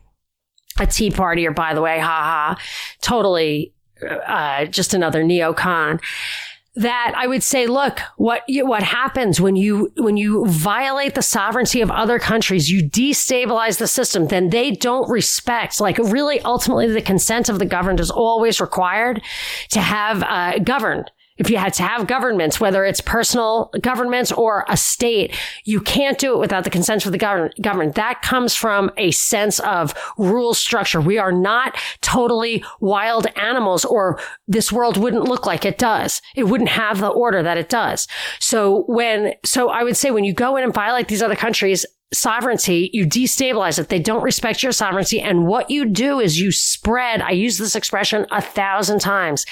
A 0.80 0.88
Tea 0.88 1.10
Partier, 1.12 1.54
by 1.54 1.74
the 1.74 1.82
way, 1.82 2.00
haha, 2.00 2.56
totally 3.02 3.74
uh, 4.26 4.66
just 4.66 4.94
another 4.94 5.24
neocon 5.24 6.00
that 6.76 7.14
I 7.18 7.28
would 7.28 7.44
say, 7.44 7.68
look, 7.68 8.00
what 8.18 8.44
you, 8.48 8.66
what 8.66 8.84
happens 8.84 9.42
when 9.42 9.56
you 9.56 9.92
when 9.98 10.16
you 10.16 10.46
violate 10.46 11.16
the 11.16 11.22
sovereignty 11.22 11.82
of 11.82 11.92
other 11.92 12.18
countries, 12.18 12.70
you 12.70 12.90
destabilize 12.90 13.78
the 13.78 13.88
system. 13.88 14.28
Then 14.28 14.50
they 14.50 14.72
don't 14.72 15.10
respect. 15.10 15.82
Like 15.82 15.98
really, 15.98 16.40
ultimately, 16.42 16.88
the 16.88 17.02
consent 17.02 17.50
of 17.50 17.60
the 17.60 17.66
governed 17.66 18.00
is 18.00 18.10
always 18.10 18.62
required 18.62 19.22
to 19.72 19.82
have 19.82 20.24
uh, 20.24 20.60
governed 20.60 21.12
if 21.42 21.50
you 21.50 21.58
had 21.58 21.74
to 21.74 21.82
have 21.82 22.06
governments, 22.06 22.60
whether 22.60 22.86
it's 22.86 23.02
personal 23.02 23.72
governments 23.82 24.32
or 24.32 24.64
a 24.70 24.78
state, 24.78 25.36
you 25.64 25.82
can't 25.82 26.20
do 26.20 26.36
it 26.36 26.39
without 26.39 26.64
the 26.64 26.70
consent 26.70 27.04
of 27.08 27.12
the 27.12 27.18
government. 27.18 27.96
That 27.96 28.22
comes 28.22 28.54
from 28.54 28.92
a 28.96 29.10
sense 29.10 29.60
of 29.62 29.96
rule 30.20 30.54
structure. 30.54 31.02
We 31.02 31.18
are 31.18 31.32
not 31.32 31.76
totally 32.02 32.64
wild 32.80 33.26
animals 33.36 33.84
or 33.84 34.20
this 34.48 34.72
world 34.72 34.98
wouldn't 34.98 35.24
look 35.24 35.48
like 35.48 35.66
it 35.66 35.80
does. 35.80 36.22
It 36.36 36.44
wouldn't 36.44 36.70
have 36.70 37.00
the 37.00 37.08
order 37.08 37.42
that 37.42 37.58
it 37.58 37.70
does. 37.70 38.08
So 38.39 38.84
when, 38.88 39.34
so 39.44 39.70
I 39.70 39.84
would 39.84 39.98
say 39.98 40.12
when 40.12 40.24
you 40.24 40.34
go 40.34 40.58
in 40.58 40.64
and 40.64 40.72
violate 40.74 41.08
these 41.08 41.24
other 41.24 41.36
countries, 41.36 41.88
sovereignty, 42.14 42.89
you 42.93 43.05
destabilize 43.05 43.80
it. 43.80 43.89
They 43.89 43.99
don't 43.99 44.24
respect 44.24 44.64
your 44.64 44.74
sovereignty. 44.74 45.22
And 45.22 45.47
what 45.47 45.70
you 45.70 45.86
do 45.86 46.20
is 46.20 46.39
you 46.39 46.51
spread, 46.51 47.22
I 47.22 47.32
use 47.32 47.57
this 47.57 47.76
expression 47.76 48.26
a 48.32 48.41
thousand 48.41 48.99
times. 48.99 49.45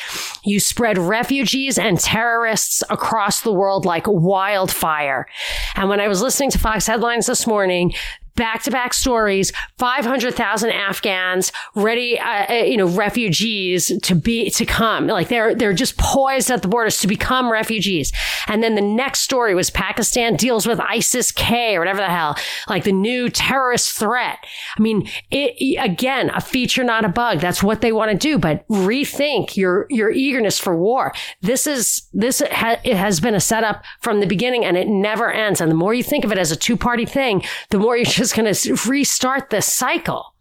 You 0.44 0.60
spread 0.60 0.98
refugees 0.98 1.78
and 1.78 2.00
terrorists 2.00 2.84
across 2.90 3.42
the 3.42 3.54
world 3.54 3.86
like 3.86 4.06
wildfire. 4.08 5.28
And 5.76 5.90
when 5.90 6.02
I 6.02 6.08
was 6.08 6.22
listening 6.22 6.52
to 6.52 6.60
Fox 6.60 6.86
headlines 6.86 7.28
this 7.28 7.48
morning, 7.48 7.94
back 8.36 8.64
to 8.64 8.72
back 8.72 8.94
stories, 8.94 9.52
500,000 9.78 10.70
Afghans 10.70 11.52
ready, 11.76 12.20
uh, 12.20 12.46
uh, 12.50 12.54
you 12.64 12.78
know, 12.78 12.88
refugees 12.88 13.92
to 14.04 14.16
be, 14.16 14.50
to 14.52 14.66
come. 14.66 15.08
Like 15.08 15.30
they're, 15.30 15.56
they're 15.56 15.74
just 15.74 15.98
poised 15.98 16.52
at 16.52 16.62
the 16.62 16.68
borders 16.68 17.00
to 17.00 17.08
become 17.08 17.52
refugees. 17.52 18.12
And 18.48 18.64
then 18.64 18.76
the 18.76 18.82
next 18.82 19.22
story 19.22 19.56
was 19.56 19.70
Pakistan 19.70 20.36
deals 20.36 20.66
with 20.68 20.80
ISIS 20.80 21.32
K 21.32 21.76
or 21.76 21.80
whatever 21.80 22.00
the 22.00 22.08
hell, 22.08 22.36
like 22.68 22.84
the 22.84 22.92
new 22.92 23.30
terrorist 23.30 23.92
threat. 23.92 24.40
I 24.78 24.82
mean, 24.82 25.08
it, 25.32 25.80
again, 25.80 26.30
a 26.32 26.42
feature, 26.42 26.84
not 26.84 27.06
a 27.06 27.10
bug. 27.10 27.40
That's 27.40 27.64
what 27.64 27.82
they 27.82 27.92
want 27.92 28.12
to 28.12 28.18
do, 28.18 28.38
but 28.38 28.68
rethink 28.68 29.56
your, 29.56 29.86
your 29.90 30.12
eagerness 30.12 30.60
for 30.60 30.76
war. 30.76 31.14
This 31.42 31.68
is, 31.68 32.04
this 32.14 32.42
ha- 32.52 32.80
it 32.84 32.96
has 32.96 33.20
been 33.20 33.36
a 33.36 33.40
setup 33.40 33.84
from 34.02 34.20
the 34.20 34.28
beginning 34.28 34.66
and 34.66 34.78
it 34.78 34.88
never 34.88 35.32
ends. 35.32 35.62
And 35.62 35.70
the 35.70 35.76
more 35.76 35.94
you 35.94 36.04
think 36.04 36.26
of 36.26 36.32
it 36.32 36.38
as 36.38 36.52
a 36.52 36.56
two 36.56 36.78
party 36.78 37.06
thing, 37.06 37.44
the 37.70 37.80
more 37.80 37.98
you 37.98 38.06
just 38.20 38.36
going 38.36 38.54
to 38.54 38.90
restart 38.90 39.50
this 39.50 39.66
cycle. 39.66 40.34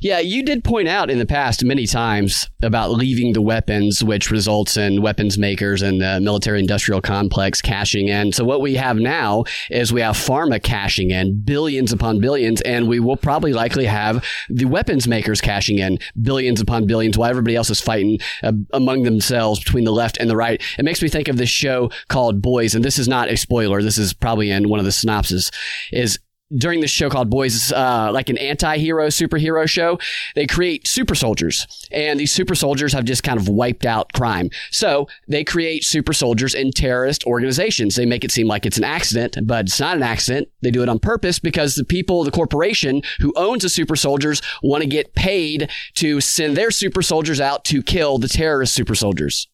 Yeah, 0.00 0.18
you 0.18 0.42
did 0.42 0.64
point 0.64 0.88
out 0.88 1.10
in 1.10 1.18
the 1.18 1.26
past 1.26 1.64
many 1.64 1.86
times 1.86 2.48
about 2.62 2.92
leaving 2.92 3.32
the 3.32 3.42
weapons, 3.42 4.02
which 4.02 4.30
results 4.30 4.76
in 4.76 5.02
weapons 5.02 5.36
makers 5.36 5.82
and 5.82 6.00
the 6.00 6.20
military 6.20 6.60
industrial 6.60 7.02
complex 7.02 7.60
cashing 7.60 8.08
in. 8.08 8.32
So, 8.32 8.44
what 8.44 8.62
we 8.62 8.76
have 8.76 8.96
now 8.96 9.44
is 9.70 9.92
we 9.92 10.00
have 10.00 10.16
pharma 10.16 10.62
cashing 10.62 11.10
in 11.10 11.40
billions 11.42 11.92
upon 11.92 12.20
billions, 12.20 12.60
and 12.62 12.88
we 12.88 13.00
will 13.00 13.16
probably 13.16 13.52
likely 13.52 13.84
have 13.84 14.24
the 14.48 14.64
weapons 14.64 15.06
makers 15.06 15.40
cashing 15.40 15.78
in 15.80 15.98
billions 16.22 16.60
upon 16.60 16.86
billions 16.86 17.18
while 17.18 17.28
everybody 17.28 17.56
else 17.56 17.68
is 17.68 17.80
fighting 17.80 18.20
uh, 18.42 18.52
among 18.72 19.02
themselves 19.02 19.58
between 19.58 19.84
the 19.84 19.92
left 19.92 20.16
and 20.18 20.30
the 20.30 20.36
right. 20.36 20.62
It 20.78 20.84
makes 20.84 21.02
me 21.02 21.08
think 21.08 21.28
of 21.28 21.36
this 21.36 21.50
show 21.50 21.90
called 22.08 22.40
Boys, 22.40 22.74
and 22.74 22.84
this 22.84 22.98
is 22.98 23.08
not 23.08 23.28
a 23.28 23.36
spoiler. 23.36 23.82
This 23.82 23.98
is 23.98 24.14
probably 24.14 24.50
in 24.50 24.68
one 24.70 24.78
of 24.78 24.86
the 24.86 24.92
synopses. 24.92 25.50
Is 25.92 26.18
during 26.56 26.80
this 26.80 26.90
show 26.90 27.08
called 27.08 27.30
Boys, 27.30 27.72
uh, 27.72 28.10
like 28.12 28.28
an 28.28 28.38
anti-hero 28.38 29.08
superhero 29.08 29.68
show, 29.68 29.98
they 30.34 30.46
create 30.46 30.86
super 30.86 31.14
soldiers, 31.14 31.66
and 31.90 32.20
these 32.20 32.32
super 32.32 32.54
soldiers 32.54 32.92
have 32.92 33.04
just 33.04 33.22
kind 33.22 33.38
of 33.38 33.48
wiped 33.48 33.86
out 33.86 34.12
crime. 34.12 34.50
So 34.70 35.08
they 35.26 35.44
create 35.44 35.84
super 35.84 36.12
soldiers 36.12 36.54
in 36.54 36.70
terrorist 36.70 37.24
organizations. 37.24 37.96
They 37.96 38.06
make 38.06 38.24
it 38.24 38.30
seem 38.30 38.46
like 38.46 38.66
it's 38.66 38.78
an 38.78 38.84
accident, 38.84 39.38
but 39.44 39.66
it's 39.66 39.80
not 39.80 39.96
an 39.96 40.02
accident. 40.02 40.48
They 40.62 40.70
do 40.70 40.82
it 40.82 40.88
on 40.88 40.98
purpose 40.98 41.38
because 41.38 41.74
the 41.74 41.84
people, 41.84 42.24
the 42.24 42.30
corporation 42.30 43.02
who 43.20 43.32
owns 43.36 43.62
the 43.62 43.68
super 43.68 43.96
soldiers, 43.96 44.42
want 44.62 44.82
to 44.82 44.88
get 44.88 45.14
paid 45.14 45.70
to 45.94 46.20
send 46.20 46.56
their 46.56 46.70
super 46.70 47.02
soldiers 47.02 47.40
out 47.40 47.64
to 47.66 47.82
kill 47.82 48.18
the 48.18 48.28
terrorist 48.28 48.74
super 48.74 48.94
soldiers. 48.94 49.48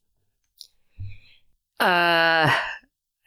Uh 1.79 2.55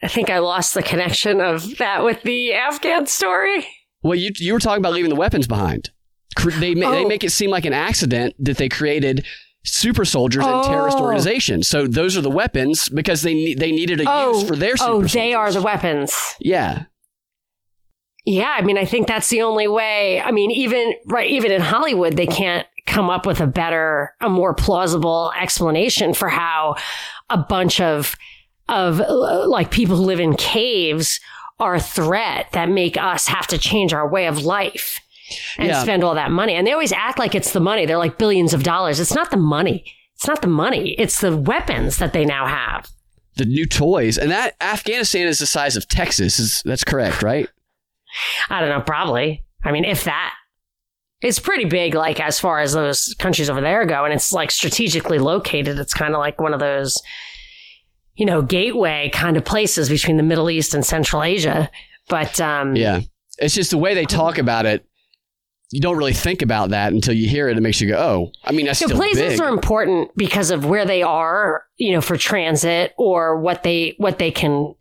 I 0.04 0.08
think 0.08 0.28
I 0.28 0.38
lost 0.38 0.74
the 0.74 0.82
connection 0.82 1.40
of 1.40 1.78
that 1.78 2.04
with 2.04 2.22
the 2.22 2.52
Afghan 2.52 3.06
story. 3.06 3.66
Well, 4.02 4.14
you 4.14 4.32
you 4.36 4.52
were 4.52 4.60
talking 4.60 4.82
about 4.82 4.92
leaving 4.92 5.08
the 5.08 5.16
weapons 5.16 5.46
behind. 5.46 5.90
They 6.44 6.74
oh. 6.84 6.90
they 6.90 7.06
make 7.06 7.24
it 7.24 7.30
seem 7.30 7.50
like 7.50 7.64
an 7.64 7.72
accident 7.72 8.34
that 8.38 8.58
they 8.58 8.68
created 8.68 9.24
super 9.64 10.04
soldiers 10.04 10.44
oh. 10.46 10.58
and 10.58 10.64
terrorist 10.68 10.98
oh. 10.98 11.04
organizations. 11.04 11.68
So 11.68 11.86
those 11.86 12.18
are 12.18 12.20
the 12.20 12.30
weapons 12.30 12.90
because 12.90 13.22
they 13.22 13.54
they 13.54 13.72
needed 13.72 14.02
a 14.02 14.04
oh. 14.06 14.34
use 14.34 14.46
for 14.46 14.56
their 14.56 14.74
oh, 14.74 14.76
super 14.76 14.90
Oh, 14.90 15.00
they 15.02 15.32
soldiers. 15.32 15.36
are 15.36 15.52
the 15.52 15.62
weapons. 15.62 16.34
Yeah. 16.38 16.84
Yeah, 18.26 18.54
I 18.56 18.62
mean, 18.62 18.78
I 18.78 18.84
think 18.84 19.06
that's 19.06 19.28
the 19.28 19.42
only 19.42 19.68
way. 19.68 20.20
I 20.20 20.32
mean, 20.32 20.50
even 20.50 20.94
right, 21.06 21.30
even 21.30 21.50
in 21.50 21.60
Hollywood, 21.60 22.16
they 22.16 22.26
can't 22.26 22.66
come 22.86 23.08
up 23.08 23.24
with 23.24 23.40
a 23.40 23.46
better, 23.46 24.14
a 24.20 24.28
more 24.28 24.54
plausible 24.54 25.32
explanation 25.40 26.12
for 26.12 26.28
how 26.28 26.76
a 27.30 27.38
bunch 27.38 27.80
of 27.80 28.16
of 28.68 29.00
uh, 29.00 29.48
like 29.48 29.70
people 29.70 29.96
who 29.96 30.02
live 30.02 30.20
in 30.20 30.34
caves 30.34 31.20
are 31.60 31.74
a 31.74 31.80
threat 31.80 32.48
that 32.52 32.68
make 32.68 32.96
us 32.96 33.26
have 33.26 33.46
to 33.48 33.58
change 33.58 33.92
our 33.92 34.08
way 34.08 34.26
of 34.26 34.44
life 34.44 35.00
and 35.56 35.68
yeah. 35.68 35.82
spend 35.82 36.02
all 36.02 36.14
that 36.14 36.30
money. 36.30 36.54
And 36.54 36.66
they 36.66 36.72
always 36.72 36.92
act 36.92 37.18
like 37.18 37.34
it's 37.34 37.52
the 37.52 37.60
money. 37.60 37.86
They're 37.86 37.98
like 37.98 38.18
billions 38.18 38.52
of 38.52 38.62
dollars. 38.62 39.00
It's 39.00 39.14
not 39.14 39.30
the 39.30 39.36
money. 39.36 39.84
It's 40.14 40.26
not 40.26 40.42
the 40.42 40.48
money. 40.48 40.90
It's 40.98 41.20
the 41.20 41.36
weapons 41.36 41.98
that 41.98 42.12
they 42.12 42.24
now 42.24 42.46
have. 42.46 42.88
The 43.36 43.44
new 43.44 43.66
toys. 43.66 44.16
And 44.16 44.30
that 44.30 44.54
Afghanistan 44.60 45.26
is 45.26 45.38
the 45.38 45.46
size 45.46 45.76
of 45.76 45.88
Texas. 45.88 46.38
Is 46.38 46.62
that's 46.64 46.84
correct, 46.84 47.22
right? 47.22 47.48
I 48.48 48.60
don't 48.60 48.68
know, 48.68 48.80
probably. 48.80 49.44
I 49.64 49.72
mean, 49.72 49.84
if 49.84 50.04
that. 50.04 50.34
It's 51.20 51.38
pretty 51.38 51.64
big, 51.64 51.94
like 51.94 52.20
as 52.20 52.38
far 52.38 52.60
as 52.60 52.74
those 52.74 53.14
countries 53.18 53.48
over 53.48 53.62
there 53.62 53.86
go, 53.86 54.04
and 54.04 54.12
it's 54.12 54.30
like 54.30 54.50
strategically 54.50 55.18
located. 55.18 55.78
It's 55.78 55.94
kind 55.94 56.12
of 56.12 56.18
like 56.18 56.38
one 56.38 56.52
of 56.52 56.60
those 56.60 57.00
you 58.16 58.26
know, 58.26 58.42
gateway 58.42 59.10
kind 59.12 59.36
of 59.36 59.44
places 59.44 59.88
between 59.88 60.16
the 60.16 60.22
Middle 60.22 60.50
East 60.50 60.74
and 60.74 60.84
Central 60.84 61.22
Asia. 61.22 61.70
But 62.08 62.40
um, 62.40 62.76
yeah, 62.76 63.00
it's 63.38 63.54
just 63.54 63.70
the 63.70 63.78
way 63.78 63.94
they 63.94 64.04
talk 64.04 64.38
about 64.38 64.66
it. 64.66 64.84
You 65.70 65.80
don't 65.80 65.96
really 65.96 66.12
think 66.12 66.42
about 66.42 66.70
that 66.70 66.92
until 66.92 67.14
you 67.14 67.28
hear 67.28 67.48
it. 67.48 67.56
It 67.56 67.60
makes 67.60 67.80
you 67.80 67.88
go, 67.88 67.98
"Oh, 67.98 68.32
I 68.44 68.52
mean, 68.52 68.66
that's 68.66 68.78
so 68.78 68.86
still 68.86 68.98
places 68.98 69.32
big. 69.32 69.40
are 69.40 69.48
important 69.48 70.10
because 70.16 70.50
of 70.50 70.64
where 70.64 70.84
they 70.84 71.02
are, 71.02 71.64
you 71.76 71.92
know, 71.92 72.00
for 72.00 72.16
transit 72.16 72.92
or 72.98 73.40
what 73.40 73.62
they 73.62 73.94
what 73.98 74.18
they 74.18 74.30
can 74.30 74.74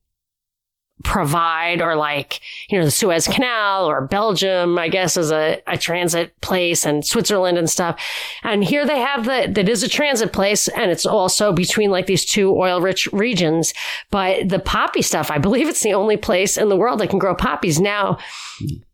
provide 1.04 1.82
or 1.82 1.96
like, 1.96 2.40
you 2.70 2.78
know, 2.78 2.86
the 2.86 2.92
Suez 2.92 3.28
Canal 3.28 3.86
or 3.86 4.08
Belgium, 4.08 4.78
I 4.78 4.88
guess, 4.88 5.18
is 5.18 5.32
a, 5.32 5.62
a 5.68 5.78
transit 5.78 6.40
place 6.42 6.86
and 6.86 7.06
Switzerland 7.06 7.58
and 7.58 7.70
stuff. 7.70 8.02
And 8.44 8.64
here 8.64 8.86
they 8.86 9.00
have 9.00 9.26
the, 9.26 9.52
that 9.54 9.68
is 9.68 9.84
a 9.84 9.90
transit 9.90 10.32
place 10.32 10.68
and 10.70 10.92
it's 10.92 11.06
also 11.06 11.52
between 11.52 11.92
like 11.92 12.06
these 12.06 12.26
two 12.26 12.56
oil 12.56 12.80
rich 12.80 13.08
regions. 13.12 13.74
But 14.12 14.50
the 14.50 14.60
poppy 14.60 15.02
stuff, 15.02 15.30
I 15.30 15.40
believe 15.40 15.68
it's 15.68 15.84
the 15.84 15.94
only 15.94 16.18
place 16.18 16.58
in 16.58 16.70
the 16.70 16.78
world 16.78 17.00
that 17.00 17.10
can 17.10 17.20
grow 17.20 17.36
poppies 17.36 17.82
now, 17.82 18.18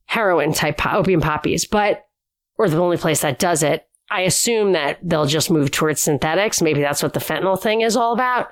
heroin 0.06 0.54
type 0.54 0.84
opium 0.86 1.22
poppies, 1.22 1.66
but, 1.66 2.06
or 2.58 2.70
the 2.70 2.78
only 2.78 2.98
place 2.98 3.22
that 3.22 3.40
does 3.40 3.62
it. 3.62 3.88
I 4.12 4.22
assume 4.22 4.72
that 4.72 4.98
they'll 5.04 5.28
just 5.28 5.52
move 5.52 5.70
towards 5.70 6.02
synthetics. 6.02 6.62
Maybe 6.62 6.82
that's 6.82 7.04
what 7.04 7.14
the 7.14 7.20
fentanyl 7.20 7.62
thing 7.62 7.82
is 7.82 7.96
all 7.96 8.14
about 8.14 8.50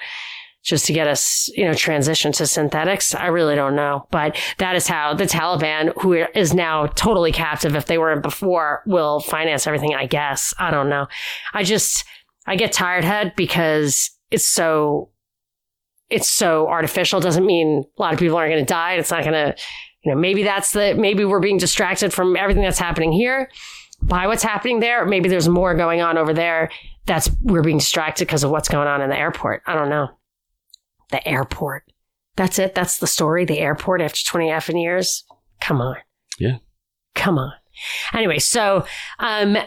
just 0.67 0.85
to 0.85 0.93
get 0.93 1.07
us, 1.07 1.49
you 1.55 1.65
know, 1.65 1.73
transition 1.73 2.31
to 2.33 2.45
synthetics. 2.45 3.15
I 3.15 3.27
really 3.27 3.55
don't 3.55 3.75
know, 3.75 4.05
but 4.11 4.37
that 4.57 4.75
is 4.75 4.87
how 4.87 5.13
the 5.13 5.23
Taliban, 5.23 5.93
who 6.01 6.13
is 6.13 6.53
now 6.53 6.87
totally 6.87 7.31
captive, 7.31 7.75
if 7.75 7.85
they 7.85 7.97
weren't 7.97 8.21
before, 8.21 8.83
will 8.85 9.21
finance 9.21 9.65
everything. 9.65 9.95
I 9.95 10.05
guess 10.05 10.53
I 10.59 10.69
don't 10.71 10.89
know. 10.89 11.07
I 11.53 11.63
just. 11.63 12.03
I 12.47 12.55
get 12.55 12.71
tired 12.71 13.03
head 13.03 13.33
because 13.35 14.09
it's 14.31 14.47
so 14.47 15.09
it's 16.09 16.29
so 16.29 16.67
artificial. 16.67 17.19
Doesn't 17.19 17.45
mean 17.45 17.83
a 17.97 18.01
lot 18.01 18.13
of 18.13 18.19
people 18.19 18.37
aren't 18.37 18.53
going 18.53 18.65
to 18.65 18.73
die. 18.73 18.93
It's 18.93 19.11
not 19.11 19.23
going 19.23 19.33
to, 19.33 19.55
you 20.03 20.11
know, 20.13 20.17
maybe 20.17 20.43
that's 20.43 20.71
the 20.71 20.95
maybe 20.95 21.25
we're 21.25 21.41
being 21.41 21.57
distracted 21.57 22.13
from 22.13 22.37
everything 22.37 22.63
that's 22.63 22.79
happening 22.79 23.11
here 23.11 23.49
by 24.01 24.27
what's 24.27 24.43
happening 24.43 24.79
there. 24.79 25.05
Maybe 25.05 25.27
there's 25.27 25.49
more 25.49 25.75
going 25.75 26.01
on 26.01 26.17
over 26.17 26.33
there. 26.33 26.71
That's 27.05 27.29
we're 27.41 27.63
being 27.63 27.79
distracted 27.79 28.27
because 28.27 28.43
of 28.43 28.51
what's 28.51 28.69
going 28.69 28.87
on 28.87 29.01
in 29.01 29.09
the 29.09 29.17
airport. 29.17 29.63
I 29.67 29.73
don't 29.73 29.89
know. 29.89 30.16
The 31.09 31.25
airport. 31.27 31.83
That's 32.35 32.59
it. 32.59 32.75
That's 32.75 32.99
the 32.99 33.07
story. 33.07 33.45
The 33.45 33.59
airport 33.59 34.01
after 34.01 34.23
20 34.23 34.47
effing 34.47 34.81
years. 34.81 35.23
Come 35.59 35.81
on. 35.81 35.97
Yeah. 36.39 36.57
Come 37.15 37.37
on. 37.37 37.53
Anyway, 38.13 38.39
so 38.39 38.85
um, 39.19 39.57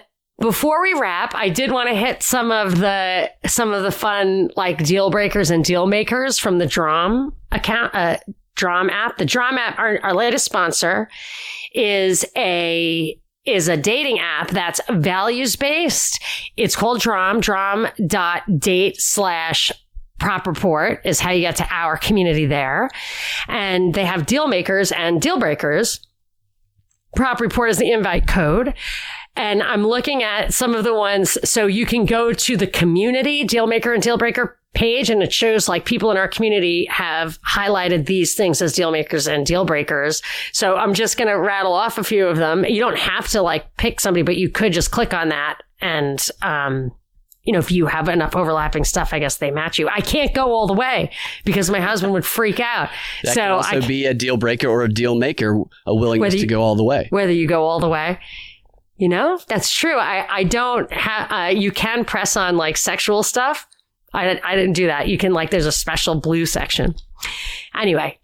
before 0.41 0.81
we 0.83 0.95
wrap, 0.99 1.35
I 1.35 1.49
did 1.49 1.71
want 1.71 1.89
to 1.89 1.95
hit 1.95 2.23
some 2.23 2.51
of 2.51 2.79
the 2.79 3.31
some 3.47 3.73
of 3.73 3.83
the 3.83 3.91
fun 3.91 4.51
like 4.57 4.85
deal 4.85 5.11
breakers 5.11 5.51
and 5.51 5.65
deal 5.65 5.87
makers 5.87 6.39
from 6.39 6.59
the 6.59 6.67
Drom 6.67 7.35
account, 7.53 7.95
uh, 7.95 8.19
Drom 8.55 8.89
app. 8.91 9.19
The 9.19 9.27
Drom 9.27 9.59
app, 9.59 9.79
our, 9.79 10.01
our 10.03 10.15
latest 10.15 10.45
sponsor, 10.45 11.09
is 11.75 12.25
a 12.37 13.19
is 13.45 13.69
a 13.69 13.77
dating 13.77 14.19
app 14.21 14.51
that's 14.51 14.81
values 14.91 15.57
based. 15.57 16.23
It's 16.57 16.77
called 16.77 17.01
Drom. 17.01 17.41
Date 18.59 19.01
slash 19.01 19.73
prop 20.21 20.47
report 20.47 21.01
is 21.05 21.19
how 21.19 21.31
you 21.31 21.41
get 21.41 21.57
to 21.57 21.67
our 21.71 21.97
community 21.97 22.47
there, 22.47 22.89
and 23.49 23.95
they 23.95 24.05
have 24.05 24.27
deal 24.27 24.47
makers 24.47 24.93
and 24.93 25.21
deal 25.21 25.39
breakers. 25.39 26.07
Prop 27.17 27.41
report 27.41 27.71
is 27.71 27.79
the 27.79 27.91
invite 27.91 28.29
code. 28.29 28.75
And 29.37 29.63
I'm 29.63 29.87
looking 29.87 30.23
at 30.23 30.53
some 30.53 30.75
of 30.75 30.85
the 30.85 30.95
ones. 30.95 31.39
So 31.49 31.67
you 31.67 31.87
can 31.87 32.05
go 32.05 32.33
to 32.33 32.57
the 32.57 32.67
community 32.67 33.45
deal 33.45 33.67
maker 33.67 33.93
and 33.93 34.03
deal 34.03 34.19
breaker 34.19 34.61
page 34.75 35.11
and 35.11 35.23
it 35.23 35.33
shows 35.33 35.69
like 35.69 35.85
people 35.85 36.11
in 36.11 36.17
our 36.17 36.29
community 36.29 36.87
have 36.87 37.41
highlighted 37.43 38.07
these 38.07 38.35
things 38.35 38.63
as 38.63 38.73
deal 38.73 38.93
makers 38.93 39.27
and 39.27 39.45
deal 39.45 39.65
breakers. 39.65 40.23
So 40.53 40.77
I'm 40.77 40.95
just 40.95 41.17
going 41.17 41.29
to 41.29 41.39
rattle 41.39 41.73
off 41.73 41.99
a 41.99 42.05
few 42.05 42.27
of 42.27 42.37
them. 42.37 42.65
You 42.65 42.81
don't 42.81 42.99
have 42.99 43.29
to 43.29 43.43
like 43.43 43.77
pick 43.77 44.01
somebody, 44.01 44.23
but 44.23 44.37
you 44.37 44.49
could 44.49 44.73
just 44.73 44.91
click 44.93 45.13
on 45.13 45.31
that 45.31 45.61
and, 45.81 46.25
um, 46.43 46.93
you 47.45 47.53
know, 47.53 47.59
if 47.59 47.73
you 47.73 47.87
have 47.87 48.09
enough 48.09 48.37
overlapping 48.37 48.85
stuff, 48.85 49.15
I 49.15 49.19
guess 49.19 49.39
they 49.39 49.51
match 49.51 49.79
you. 49.79 49.89
I 49.89 50.01
can't 50.01 50.35
go 50.35 50.53
all 50.53 50.67
the 50.67 50.75
way 50.75 51.11
because 51.45 51.71
my 51.71 51.81
husband 51.81 52.13
would 52.13 52.25
freak 52.25 52.61
out. 52.61 52.91
That 53.25 53.35
so 53.35 53.41
can 53.41 53.51
also 53.51 53.77
I, 53.79 53.87
be 53.87 54.07
a 54.07 54.15
deal 54.15 54.37
breaker 54.37 54.69
or 54.69 54.83
a 54.83 54.93
deal 54.93 55.15
maker, 55.15 55.63
a 55.87 55.95
willingness 55.95 56.35
Whether 56.35 56.39
to 56.39 56.47
go 56.47 56.63
all 56.63 56.77
the 56.77 56.85
way. 56.85 57.07
whether 57.11 57.33
you 57.33 57.47
go 57.47 57.65
all 57.65 57.81
the 57.81 57.89
way. 57.89 58.19
You 58.97 59.09
know, 59.09 59.41
that's 59.49 59.73
true. 59.73 59.97
I, 59.97 60.27
I 60.29 60.45
don't 60.45 60.93
have, 60.93 61.33
uh, 61.33 61.59
you 61.59 61.73
can 61.73 62.05
press 62.05 62.37
on 62.37 62.59
like 62.59 62.77
sexual 62.77 63.23
stuff. 63.23 63.67
I, 64.13 64.39
I 64.45 64.57
didn't 64.57 64.75
do 64.75 64.89
that. 64.89 65.09
You 65.09 65.17
can 65.17 65.33
like, 65.33 65.51
there's 65.51 65.65
a 65.65 65.73
special 65.73 66.21
blue 66.21 66.45
section. 66.45 66.95
Anyway, 67.75 68.19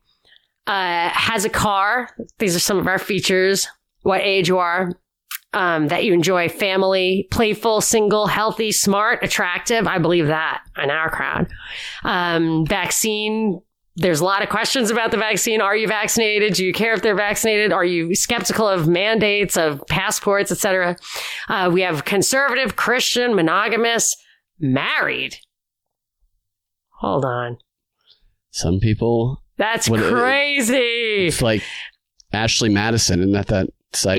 uh, 0.66 1.08
has 1.08 1.46
a 1.46 1.48
car. 1.48 2.10
These 2.38 2.54
are 2.54 2.60
some 2.60 2.76
of 2.76 2.86
our 2.86 2.98
features. 2.98 3.66
What 4.02 4.20
age 4.20 4.48
you 4.48 4.58
are, 4.58 4.92
um, 5.52 5.88
that 5.88 6.04
you 6.04 6.12
enjoy 6.12 6.48
family, 6.48 7.28
playful, 7.30 7.80
single, 7.80 8.26
healthy, 8.26 8.72
smart, 8.72 9.22
attractive. 9.24 9.86
I 9.86 9.98
believe 9.98 10.26
that 10.26 10.62
in 10.82 10.90
our 10.90 11.10
crowd. 11.10 11.48
Um, 12.04 12.66
vaccine. 12.66 13.60
There's 13.98 14.20
a 14.20 14.24
lot 14.26 14.42
of 14.42 14.50
questions 14.50 14.90
about 14.90 15.10
the 15.10 15.16
vaccine. 15.16 15.62
Are 15.62 15.74
you 15.74 15.88
vaccinated? 15.88 16.52
Do 16.52 16.66
you 16.66 16.74
care 16.74 16.92
if 16.92 17.00
they're 17.00 17.14
vaccinated? 17.16 17.72
Are 17.72 17.84
you 17.84 18.14
skeptical 18.14 18.68
of 18.68 18.86
mandates, 18.86 19.56
of 19.56 19.82
passports, 19.88 20.52
etc.? 20.52 20.96
Uh, 21.48 21.70
we 21.72 21.80
have 21.80 22.04
conservative, 22.04 22.76
Christian, 22.76 23.34
monogamous, 23.34 24.14
married. 24.60 25.38
Hold 27.00 27.24
on. 27.24 27.56
Some 28.50 28.80
people, 28.80 29.42
That's 29.56 29.88
crazy. 29.88 31.26
it's 31.26 31.40
like 31.40 31.62
Ashley 32.34 32.68
Madison, 32.68 33.22
and 33.22 33.34
that 33.34 33.46
that 33.46 33.70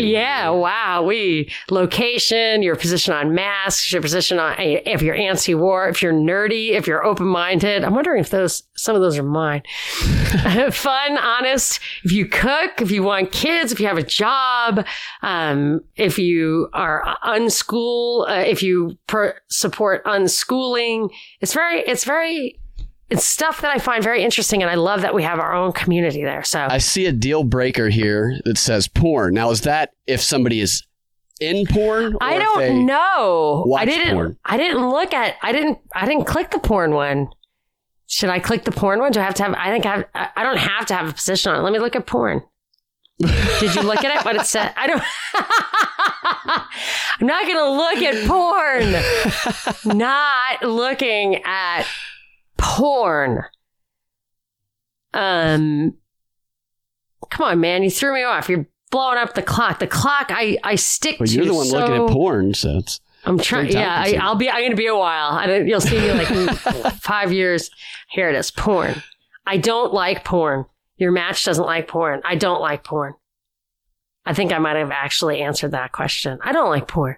Yeah, 0.02 0.50
wow. 0.50 1.04
We 1.04 1.52
location, 1.70 2.64
your 2.64 2.76
position 2.76 3.14
on 3.14 3.34
masks, 3.34 3.92
your 3.92 4.02
position 4.02 4.40
on 4.40 4.56
if 4.60 5.02
you're 5.02 5.16
anti-war, 5.16 5.90
if 5.90 6.02
you're 6.02 6.14
nerdy, 6.14 6.72
if 6.72 6.88
you're 6.88 7.04
open-minded. 7.04 7.84
I'm 7.84 7.94
wondering 7.94 8.20
if 8.20 8.30
those 8.30 8.64
some 8.76 8.96
of 8.96 9.02
those 9.02 9.18
are 9.18 9.24
mine. 9.24 9.64
Fun, 10.72 11.18
honest. 11.18 11.80
If 12.04 12.12
you 12.12 12.26
cook, 12.26 12.82
if 12.82 12.92
you 12.92 13.04
want 13.04 13.32
kids, 13.32 13.72
if 13.72 13.80
you 13.80 13.88
have 13.88 13.98
a 13.98 14.04
job, 14.04 14.86
um, 15.22 15.82
if 15.96 16.18
you 16.20 16.70
are 16.74 17.18
unschool, 17.24 18.30
uh, 18.30 18.44
if 18.48 18.62
you 18.64 18.98
per- 19.08 19.40
support 19.50 20.04
unschooling, 20.06 21.10
it's 21.42 21.54
very, 21.54 21.82
it's 21.82 22.04
very. 22.04 22.60
It's 23.10 23.24
stuff 23.24 23.62
that 23.62 23.74
I 23.74 23.80
find 23.80 24.04
very 24.04 24.24
interesting, 24.24 24.62
and 24.62 24.70
I 24.70 24.76
love 24.76 25.02
that 25.02 25.14
we 25.16 25.24
have 25.24 25.40
our 25.40 25.54
own 25.56 25.72
community 25.72 26.24
there. 26.24 26.44
So 26.44 26.68
I 26.70 26.78
see 26.80 27.06
a 27.06 27.14
deal 27.14 27.44
breaker 27.44 27.88
here 27.90 28.38
that 28.44 28.58
says 28.58 28.88
porn. 28.88 29.34
Now, 29.34 29.50
is 29.52 29.62
that 29.62 29.92
if 30.08 30.22
somebody 30.22 30.60
is 30.60 30.84
in 31.40 31.66
porn? 31.68 32.16
or 32.16 32.18
I 32.22 32.38
don't 32.38 32.86
know. 32.86 33.74
I 33.78 33.86
didn't. 33.86 34.14
porn? 34.14 34.38
I 34.44 34.58
didn't 34.58 34.90
look 34.90 35.14
at. 35.14 35.36
I 35.42 35.54
didn't. 35.54 35.80
I 35.96 36.06
didn't 36.06 36.26
click 36.26 36.52
the 36.52 36.60
porn 36.60 36.94
one. 36.94 37.30
Should 38.08 38.30
I 38.30 38.40
click 38.40 38.66
the 38.66 38.72
porn 38.72 39.00
one? 39.00 39.12
Do 39.12 39.20
I 39.22 39.24
have 39.24 39.36
to 39.36 39.44
have? 39.44 39.54
I 39.54 39.70
think 39.72 39.86
I. 39.86 39.96
Have, 39.96 40.32
I 40.36 40.44
don't 40.44 40.58
have 40.58 40.86
to 40.88 40.94
have 40.96 41.10
a 41.10 41.14
position 41.14 41.54
on 41.54 41.60
it. 41.60 41.64
Let 41.64 41.72
me 41.72 41.80
look 41.80 41.96
at 41.96 42.06
porn. 42.06 42.44
Did 43.20 43.74
you 43.74 43.82
look 43.82 44.04
at 44.04 44.20
it? 44.20 44.26
What 44.26 44.36
it 44.36 44.46
said? 44.46 44.74
I 44.76 44.88
don't. 44.88 45.02
I'm 47.20 47.26
not 47.26 47.46
going 47.46 47.58
to 47.58 47.70
look 47.72 47.98
at 48.04 48.28
porn. 48.28 49.98
not 49.98 50.62
looking 50.64 51.42
at 51.44 51.88
porn. 52.58 53.44
Um. 55.14 55.94
Come 57.30 57.46
on, 57.46 57.60
man! 57.60 57.84
You 57.84 57.90
threw 57.90 58.14
me 58.14 58.24
off. 58.24 58.48
You're 58.50 58.68
blowing 58.92 59.18
up 59.18 59.34
the 59.34 59.42
clock. 59.42 59.80
The 59.80 59.88
clock. 59.88 60.28
I 60.30 60.58
I 60.64 60.76
stick 60.76 61.20
Well, 61.20 61.28
to. 61.28 61.34
you're 61.34 61.46
the 61.46 61.54
one 61.54 61.66
so- 61.66 61.80
looking 61.80 61.96
at 62.06 62.10
porn, 62.12 62.54
so 62.54 62.78
it's 62.78 63.00
I'm 63.26 63.38
trying. 63.40 63.72
Yeah, 63.72 63.94
I, 63.94 64.18
I'll 64.22 64.36
be. 64.36 64.50
I'm 64.50 64.60
going 64.62 64.72
to 64.72 64.78
be 64.78 64.88
a 64.88 64.96
while. 64.96 65.32
I 65.32 65.48
don't, 65.48 65.68
you'll 65.68 65.82
see 65.82 66.00
me 66.00 66.12
like 66.14 66.28
five 67.02 67.34
years. 67.34 67.70
Here 68.10 68.30
it 68.30 68.36
is. 68.36 68.52
Porn. 68.52 69.02
I 69.46 69.58
don't 69.58 69.94
like 69.94 70.24
porn. 70.24 70.66
Your 70.98 71.12
match 71.12 71.44
doesn't 71.44 71.66
like 71.66 71.88
porn. 71.88 72.22
I 72.24 72.36
don't 72.36 72.62
like 72.62 72.84
porn. 72.84 73.14
I 74.26 74.34
think 74.34 74.52
I 74.54 74.60
might 74.60 74.76
have 74.78 74.92
actually 74.92 75.42
answered 75.42 75.72
that 75.72 75.92
question. 75.92 76.38
I 76.44 76.52
don't 76.54 76.70
like 76.70 76.88
porn. 76.88 77.18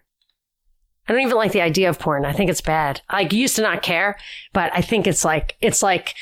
I 1.10 1.14
don't 1.14 1.22
even 1.24 1.38
like 1.38 1.54
the 1.54 1.62
idea 1.62 1.90
of 1.90 1.98
porn. 1.98 2.24
I 2.24 2.34
think 2.34 2.52
it's 2.52 2.62
bad. 2.62 3.02
I 3.10 3.22
used 3.22 3.56
to 3.56 3.64
not 3.64 3.82
care, 3.82 4.16
but 4.54 4.72
I 4.76 4.82
think 4.82 5.08
it's 5.08 5.26
like 5.26 5.58
it's 5.60 5.82
like 5.82 6.14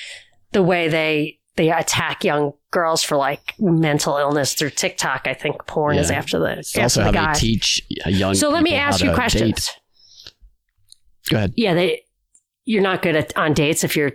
the 0.53 0.63
way 0.63 0.87
they 0.87 1.39
they 1.57 1.69
attack 1.69 2.23
young 2.23 2.53
girls 2.71 3.03
for 3.03 3.17
like 3.17 3.53
mental 3.59 4.15
illness 4.17 4.53
through 4.53 4.69
TikTok. 4.69 5.27
I 5.27 5.33
think 5.33 5.65
porn 5.67 5.97
is 5.97 6.09
after 6.09 6.39
the 6.39 6.59
it's 6.59 6.69
after 6.77 6.83
also 6.83 6.99
the 7.01 7.05
how 7.05 7.11
guys. 7.11 7.41
they 7.41 7.47
teach 7.47 7.81
young. 7.89 8.33
So 8.33 8.49
let 8.49 8.63
me 8.63 8.75
ask 8.75 9.03
you 9.03 9.13
questions. 9.13 9.65
date. 9.65 9.79
Go 11.29 11.37
ahead. 11.37 11.53
Yeah, 11.57 11.73
they 11.73 12.03
you're 12.63 12.81
not 12.81 13.01
good 13.01 13.17
at 13.17 13.35
on 13.37 13.53
dates 13.53 13.83
if 13.83 13.97
you're 13.97 14.13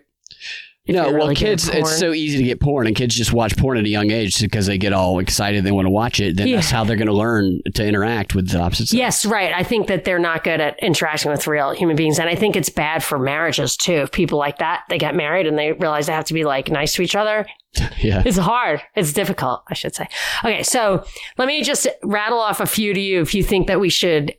no, 0.88 1.04
well, 1.04 1.12
really 1.14 1.34
kids, 1.36 1.68
it's 1.68 1.96
so 1.96 2.12
easy 2.12 2.38
to 2.38 2.44
get 2.44 2.60
porn, 2.60 2.86
and 2.88 2.96
kids 2.96 3.14
just 3.14 3.32
watch 3.32 3.56
porn 3.56 3.78
at 3.78 3.84
a 3.84 3.88
young 3.88 4.10
age 4.10 4.40
because 4.40 4.66
they 4.66 4.78
get 4.78 4.92
all 4.92 5.20
excited, 5.20 5.62
they 5.64 5.70
want 5.70 5.86
to 5.86 5.90
watch 5.90 6.18
it. 6.18 6.36
Then 6.36 6.48
Yeah. 6.48 6.56
that's 6.56 6.70
how 6.70 6.82
they're 6.82 6.96
going 6.96 7.06
to 7.06 7.12
learn 7.14 7.60
to 7.74 7.86
interact 7.86 8.34
with 8.34 8.50
the 8.50 8.58
opposite 8.60 8.88
sex. 8.88 8.94
Yes, 8.94 9.24
right. 9.26 9.52
I 9.54 9.62
think 9.62 9.86
that 9.86 10.04
they're 10.04 10.18
not 10.18 10.42
good 10.42 10.60
at 10.60 10.76
interacting 10.82 11.30
with 11.30 11.46
real 11.46 11.70
human 11.72 11.94
beings. 11.94 12.18
And 12.18 12.28
I 12.28 12.34
think 12.34 12.56
it's 12.56 12.68
bad 12.68 13.04
for 13.04 13.18
marriages 13.18 13.76
too. 13.76 13.92
If 13.94 14.10
people 14.12 14.38
like 14.38 14.58
that, 14.58 14.82
they 14.88 14.98
get 14.98 15.14
married 15.14 15.46
and 15.46 15.56
they 15.56 15.72
realize 15.72 16.06
they 16.08 16.12
have 16.14 16.24
to 16.26 16.34
be 16.34 16.44
like 16.44 16.68
nice 16.70 16.94
to 16.94 17.02
each 17.02 17.14
other. 17.16 17.46
Yeah. 18.02 18.22
It's 18.26 18.36
hard. 18.36 18.82
It's 18.96 19.12
difficult, 19.12 19.62
I 19.70 19.74
should 19.74 19.94
say. 19.94 20.08
Okay, 20.44 20.62
so 20.64 21.04
let 21.38 21.46
me 21.46 21.62
just 21.62 21.86
rattle 22.02 22.38
off 22.40 22.58
a 22.60 22.66
few 22.66 22.92
to 22.92 23.00
you 23.00 23.20
if 23.22 23.32
you 23.34 23.44
think 23.44 23.68
that 23.68 23.78
we 23.80 23.88
should 23.88 24.34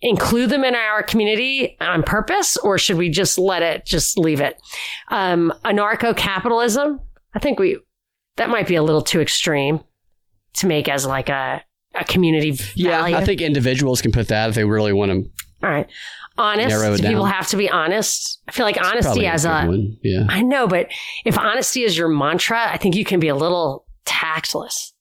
include 0.00 0.50
them 0.50 0.64
in 0.64 0.74
our 0.74 1.02
community 1.02 1.76
on 1.80 2.02
purpose 2.02 2.56
or 2.56 2.78
should 2.78 2.96
we 2.96 3.08
just 3.10 3.38
let 3.38 3.62
it 3.62 3.84
just 3.84 4.18
leave 4.18 4.40
it? 4.40 4.60
Um, 5.08 5.52
anarcho 5.64 6.16
capitalism. 6.16 7.00
I 7.34 7.38
think 7.38 7.58
we 7.58 7.78
that 8.36 8.48
might 8.50 8.68
be 8.68 8.76
a 8.76 8.82
little 8.82 9.02
too 9.02 9.20
extreme 9.20 9.80
to 10.54 10.66
make 10.66 10.88
as 10.88 11.04
like 11.06 11.28
a 11.28 11.62
a 11.94 12.04
community 12.04 12.56
Yeah, 12.74 13.00
value. 13.00 13.16
I 13.16 13.24
think 13.24 13.40
individuals 13.40 14.00
can 14.02 14.12
put 14.12 14.28
that 14.28 14.50
if 14.50 14.54
they 14.54 14.64
really 14.64 14.92
want 14.92 15.10
to. 15.10 15.16
All 15.66 15.70
right. 15.70 15.88
Honest. 16.36 16.68
Narrow 16.68 16.94
it 16.94 16.98
Do 16.98 17.08
people 17.08 17.24
have 17.24 17.48
to 17.48 17.56
be 17.56 17.68
honest? 17.68 18.40
I 18.46 18.52
feel 18.52 18.64
like 18.64 18.80
honesty 18.80 19.26
as 19.26 19.44
a 19.44 19.50
a. 19.50 19.66
one. 19.66 19.96
Yeah. 20.04 20.24
I 20.28 20.42
know, 20.42 20.68
but 20.68 20.86
if 21.24 21.36
honesty 21.36 21.82
is 21.82 21.98
your 21.98 22.08
mantra, 22.08 22.70
I 22.70 22.76
think 22.76 22.94
you 22.94 23.04
can 23.04 23.18
be 23.18 23.26
a 23.26 23.34
little 23.34 23.86
tactless. 24.04 24.92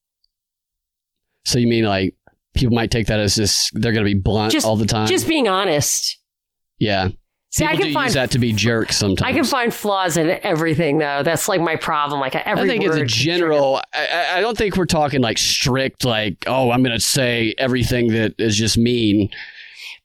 So 1.46 1.60
you 1.60 1.68
mean 1.68 1.86
like 1.86 2.16
people 2.58 2.76
might 2.76 2.92
take 2.92 3.08
that 3.08 3.20
as 3.20 3.36
just 3.36 3.72
they're 3.74 3.92
going 3.94 4.06
to 4.06 4.14
be 4.14 4.20
blunt 4.20 4.52
Just- 4.52 4.66
all 4.66 4.76
the 4.76 4.86
time? 4.86 5.08
Just 5.08 5.28
being 5.28 5.48
honest. 5.48 6.18
yeah. 6.80 7.10
See, 7.50 7.66
people 7.66 7.80
I 7.80 7.82
can 7.86 7.94
find 7.94 8.06
use 8.08 8.14
that 8.16 8.32
to 8.32 8.40
be 8.40 8.52
jerks 8.52 8.98
sometimes. 8.98 9.22
I 9.28 9.32
can 9.34 9.46
find 9.46 9.74
flaws 9.74 10.18
in 10.18 10.38
everything, 10.44 10.98
though. 10.98 11.24
That's 11.24 11.48
like 11.48 11.62
my 11.62 11.78
problem. 11.78 12.20
Like 12.20 12.36
every 12.36 12.66
I 12.66 12.68
think 12.68 12.84
as 12.86 12.98
a 12.98 13.06
general, 13.06 13.82
I, 13.94 14.06
I- 14.08 14.38
I 14.38 14.42
don't 14.42 14.58
think 14.58 14.76
we're 14.76 14.86
talking 14.86 15.22
like 15.22 15.38
strict, 15.38 16.04
like, 16.04 16.44
oh, 16.46 16.70
I'm 16.72 16.84
going 16.84 16.94
to 16.94 17.00
say 17.04 17.56
everything 17.58 18.10
that 18.10 18.36
is 18.38 18.58
just 18.58 18.78
mean. 18.78 19.30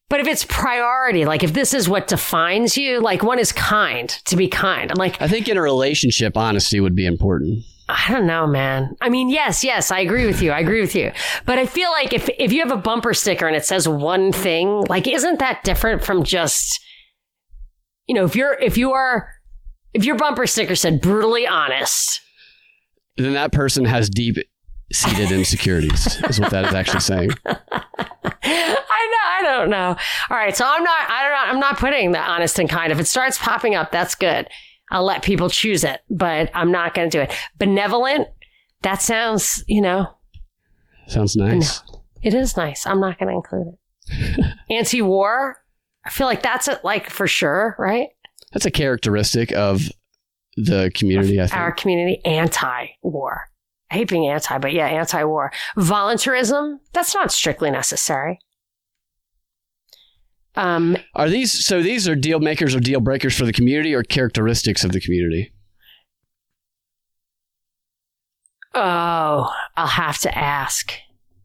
But 0.08 0.20
if 0.20 0.28
it's 0.28 0.44
priority, 0.48 1.24
like 1.24 1.42
if 1.42 1.52
this 1.52 1.74
is 1.74 1.88
what 1.88 2.06
defines 2.06 2.76
you, 2.78 3.00
like 3.00 3.22
one 3.24 3.38
is 3.40 3.50
kind 3.50 4.08
to 4.26 4.36
be 4.36 4.46
kind. 4.46 4.90
I'm 4.90 4.96
like, 4.96 5.20
I 5.20 5.26
think 5.26 5.48
in 5.48 5.56
a 5.56 5.62
relationship, 5.62 6.36
honesty 6.36 6.78
would 6.80 6.94
be 6.94 7.06
important. 7.06 7.64
I 7.88 8.10
don't 8.10 8.26
know, 8.26 8.46
man. 8.46 8.96
I 9.00 9.08
mean, 9.08 9.28
yes, 9.28 9.62
yes, 9.64 9.90
I 9.90 10.00
agree 10.00 10.24
with 10.26 10.40
you. 10.40 10.50
I 10.52 10.60
agree 10.60 10.80
with 10.80 10.94
you. 10.94 11.12
But 11.44 11.58
I 11.58 11.66
feel 11.66 11.90
like 11.90 12.12
if 12.12 12.28
if 12.38 12.52
you 12.52 12.60
have 12.60 12.70
a 12.70 12.76
bumper 12.80 13.12
sticker 13.12 13.46
and 13.46 13.56
it 13.56 13.64
says 13.64 13.88
one 13.88 14.32
thing, 14.32 14.84
like 14.88 15.06
isn't 15.06 15.40
that 15.40 15.62
different 15.64 16.02
from 16.04 16.22
just 16.22 16.80
you 18.06 18.14
know, 18.14 18.24
if 18.24 18.34
you're 18.36 18.54
if 18.54 18.76
you 18.78 18.92
are 18.92 19.28
if 19.94 20.04
your 20.04 20.16
bumper 20.16 20.46
sticker 20.46 20.74
said 20.74 21.00
brutally 21.00 21.46
honest, 21.46 22.20
Then 23.16 23.34
that 23.34 23.52
person 23.52 23.84
has 23.84 24.08
deep 24.08 24.36
seated 24.92 25.30
insecurities, 25.38 26.22
is 26.28 26.40
what 26.40 26.50
that 26.50 26.66
is 26.66 26.74
actually 26.74 27.00
saying. 27.00 27.30
I 27.46 29.08
know, 29.10 29.28
I 29.28 29.40
don't 29.42 29.70
know. 29.70 29.96
All 30.30 30.36
right, 30.36 30.56
so 30.56 30.64
I'm 30.66 30.82
not 30.82 31.10
I 31.10 31.22
don't 31.22 31.32
know, 31.32 31.52
I'm 31.52 31.60
not 31.60 31.78
putting 31.78 32.12
the 32.12 32.20
honest 32.20 32.58
and 32.58 32.68
kind. 32.68 32.92
If 32.92 33.00
it 33.00 33.06
starts 33.06 33.38
popping 33.38 33.74
up, 33.74 33.90
that's 33.90 34.14
good. 34.14 34.48
I'll 34.92 35.04
let 35.04 35.22
people 35.22 35.50
choose 35.50 35.82
it, 35.82 36.02
but 36.10 36.50
I'm 36.54 36.70
not 36.70 36.94
going 36.94 37.10
to 37.10 37.18
do 37.18 37.22
it. 37.22 37.34
Benevolent, 37.58 38.28
that 38.82 39.02
sounds, 39.02 39.64
you 39.66 39.80
know, 39.80 40.06
Sounds 41.08 41.36
nice. 41.36 41.82
It 42.22 42.34
is 42.34 42.56
nice. 42.56 42.86
I'm 42.86 43.00
not 43.00 43.18
going 43.18 43.28
to 43.28 43.34
include 43.34 43.74
it. 43.74 44.54
Anti-war. 44.70 45.56
I 46.04 46.10
feel 46.10 46.26
like 46.26 46.42
that's 46.42 46.68
it. 46.68 46.84
Like 46.84 47.10
for 47.10 47.26
sure, 47.26 47.76
right? 47.78 48.08
That's 48.52 48.66
a 48.66 48.70
characteristic 48.70 49.52
of 49.52 49.88
the 50.56 50.90
community, 50.94 51.40
I 51.40 51.46
think. 51.46 51.56
Our 51.56 51.72
community 51.72 52.24
anti-war. 52.24 53.48
I 53.90 53.94
hate 53.94 54.08
being 54.08 54.26
anti, 54.26 54.58
but 54.58 54.72
yeah, 54.72 54.86
anti-war. 54.86 55.52
Voluntarism. 55.76 56.80
That's 56.92 57.14
not 57.14 57.32
strictly 57.32 57.70
necessary. 57.70 58.38
Um, 60.54 60.96
Are 61.14 61.30
these 61.30 61.64
so 61.64 61.82
these 61.82 62.06
are 62.06 62.14
deal 62.14 62.38
makers 62.40 62.74
or 62.74 62.80
deal 62.80 63.00
breakers 63.00 63.36
for 63.36 63.46
the 63.46 63.52
community 63.52 63.94
or 63.94 64.02
characteristics 64.02 64.84
of 64.84 64.92
the 64.92 65.00
community? 65.00 65.52
oh, 68.74 69.52
I'll 69.76 69.86
have 69.86 70.18
to 70.20 70.36
ask. 70.36 70.94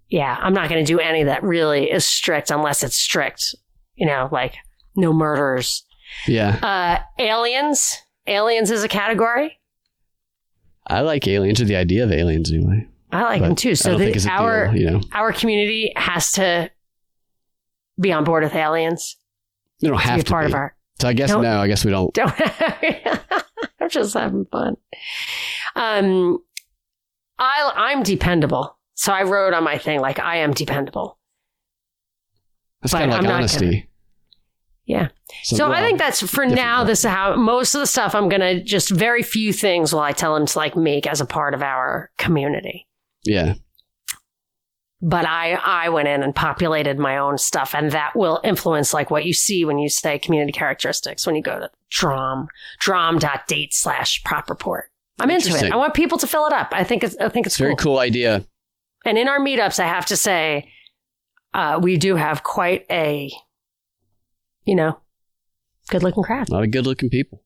Yeah, 0.10 0.38
I'm 0.40 0.54
not 0.54 0.70
going 0.70 0.84
to 0.84 0.90
do 0.90 1.00
any 1.00 1.24
that 1.24 1.44
really 1.44 1.92
is 1.92 2.06
strict 2.06 2.52
unless 2.52 2.84
it's 2.84 2.96
strict. 2.96 3.56
You 3.96 4.08
know, 4.08 4.30
like 4.32 4.56
no 4.96 5.12
murders. 5.12 5.84
Yeah. 6.28 6.58
Uh, 6.62 7.22
aliens. 7.22 7.98
Aliens 8.28 8.72
is 8.72 8.84
a 8.84 8.88
category. 8.88 9.60
I 10.88 11.02
like 11.02 11.28
aliens 11.28 11.60
or 11.62 11.66
the 11.66 11.76
idea 11.76 12.04
of 12.04 12.12
aliens 12.12 12.52
anyway. 12.52 12.88
I 13.12 13.24
like 13.24 13.42
But 13.42 13.48
them 13.48 13.56
too. 13.56 13.76
So 13.76 13.98
the, 13.98 14.06
think 14.06 14.16
it's 14.16 14.26
a 14.26 14.32
our 14.32 14.68
deal, 14.68 14.82
you 14.82 14.92
know. 14.92 15.02
our 15.14 15.32
community 15.34 15.92
has 15.96 16.32
to 16.34 16.70
be 18.00 18.12
on 18.14 18.24
board 18.24 18.44
with 18.44 18.54
aliens. 18.56 19.18
You 19.80 19.90
don't 19.90 20.00
have 20.00 20.20
To 20.20 20.26
be 20.26 20.30
part 20.30 20.46
be. 20.48 20.52
of 20.52 20.56
our. 20.56 20.76
So 21.02 21.08
I 21.08 21.14
guess 21.14 21.30
Don't- 21.30 21.44
no, 21.44 21.60
I 21.60 21.68
guess 21.68 21.86
we 21.86 21.92
don't. 21.92 22.14
Don't. 22.14 22.34
I'm 23.80 23.90
just 23.90 24.14
having 24.16 24.46
fun. 24.52 24.76
Um, 25.76 26.40
I 27.40 27.72
I'm 27.76 28.04
dependable. 28.04 28.78
So 28.96 29.14
I 29.14 29.24
wrote 29.24 29.54
on 29.54 29.64
my 29.64 29.78
thing 29.78 30.00
like 30.00 30.20
I 30.20 30.38
am 30.38 30.54
dependable. 30.54 31.20
That's 32.82 32.94
kind 32.94 33.12
of 33.12 33.18
I'm 33.20 33.26
like 33.26 33.34
honesty. 33.34 33.90
Yeah. 34.86 35.10
So 35.44 35.66
I 35.66 35.70
well, 35.70 35.84
think 35.84 36.00
that's 36.00 36.22
for 36.28 36.46
now. 36.46 36.82
way. 36.82 36.88
This 36.88 37.00
is 37.06 37.12
how 37.12 37.36
most 37.36 37.76
of 37.76 37.80
the 37.82 37.88
stuff 37.88 38.16
I'm 38.16 38.30
gonna 38.30 38.64
just 38.64 38.90
very 38.90 39.22
few 39.22 39.52
things 39.54 39.94
will 39.94 40.00
I 40.00 40.14
tell 40.14 40.34
them 40.34 40.46
to 40.48 40.58
like 40.58 40.76
make 40.76 41.06
as 41.06 41.22
a 41.22 41.26
part 41.26 41.54
of 41.54 41.62
our 41.62 42.10
community. 42.18 42.88
yeah. 43.24 43.54
But 45.02 45.26
I 45.26 45.54
I 45.54 45.90
went 45.90 46.08
in 46.08 46.24
and 46.24 46.34
populated 46.34 46.98
my 46.98 47.18
own 47.18 47.38
stuff, 47.38 47.76
and 47.76 47.92
that 47.92 48.16
will 48.16 48.40
influence 48.44 48.94
like 48.94 49.12
what 49.12 49.26
you 49.26 49.34
see 49.34 49.64
when 49.64 49.78
you 49.78 49.90
say 49.90 50.18
community 50.18 50.52
characteristics 50.52 51.26
when 51.26 51.36
you 51.36 51.44
go 51.44 51.60
to 51.60 51.70
Drom 51.90 52.48
drom.date 52.80 53.74
slash 53.74 54.24
prop 54.24 54.50
report. 54.50 54.92
I'm 55.20 55.30
into 55.30 55.56
it. 55.56 55.72
I 55.72 55.76
want 55.76 55.94
people 55.94 56.18
to 56.20 56.28
fill 56.28 56.46
it 56.48 56.54
up. 56.54 56.70
I 56.72 56.84
think 56.84 57.04
it's 57.04 57.16
I 57.18 57.30
think 57.30 57.46
it's 57.46 57.58
very 57.58 57.72
cool. 57.72 57.94
cool 57.94 58.00
idea. 58.00 58.46
And 59.06 59.18
in 59.18 59.28
our 59.28 59.40
meetups, 59.40 59.80
I 59.80 59.88
have 59.88 60.06
to 60.08 60.18
say, 60.18 60.70
uh, 61.54 61.80
we 61.82 61.98
do 61.98 62.16
have 62.16 62.44
quite 62.44 62.86
a, 62.90 63.32
you 64.66 64.76
know, 64.76 65.00
good 65.90 66.04
looking 66.04 66.24
crowd. 66.24 66.50
A 66.50 66.54
lot 66.54 66.64
of 66.64 66.72
good 66.72 66.86
looking 66.86 67.10
people. 67.10 67.44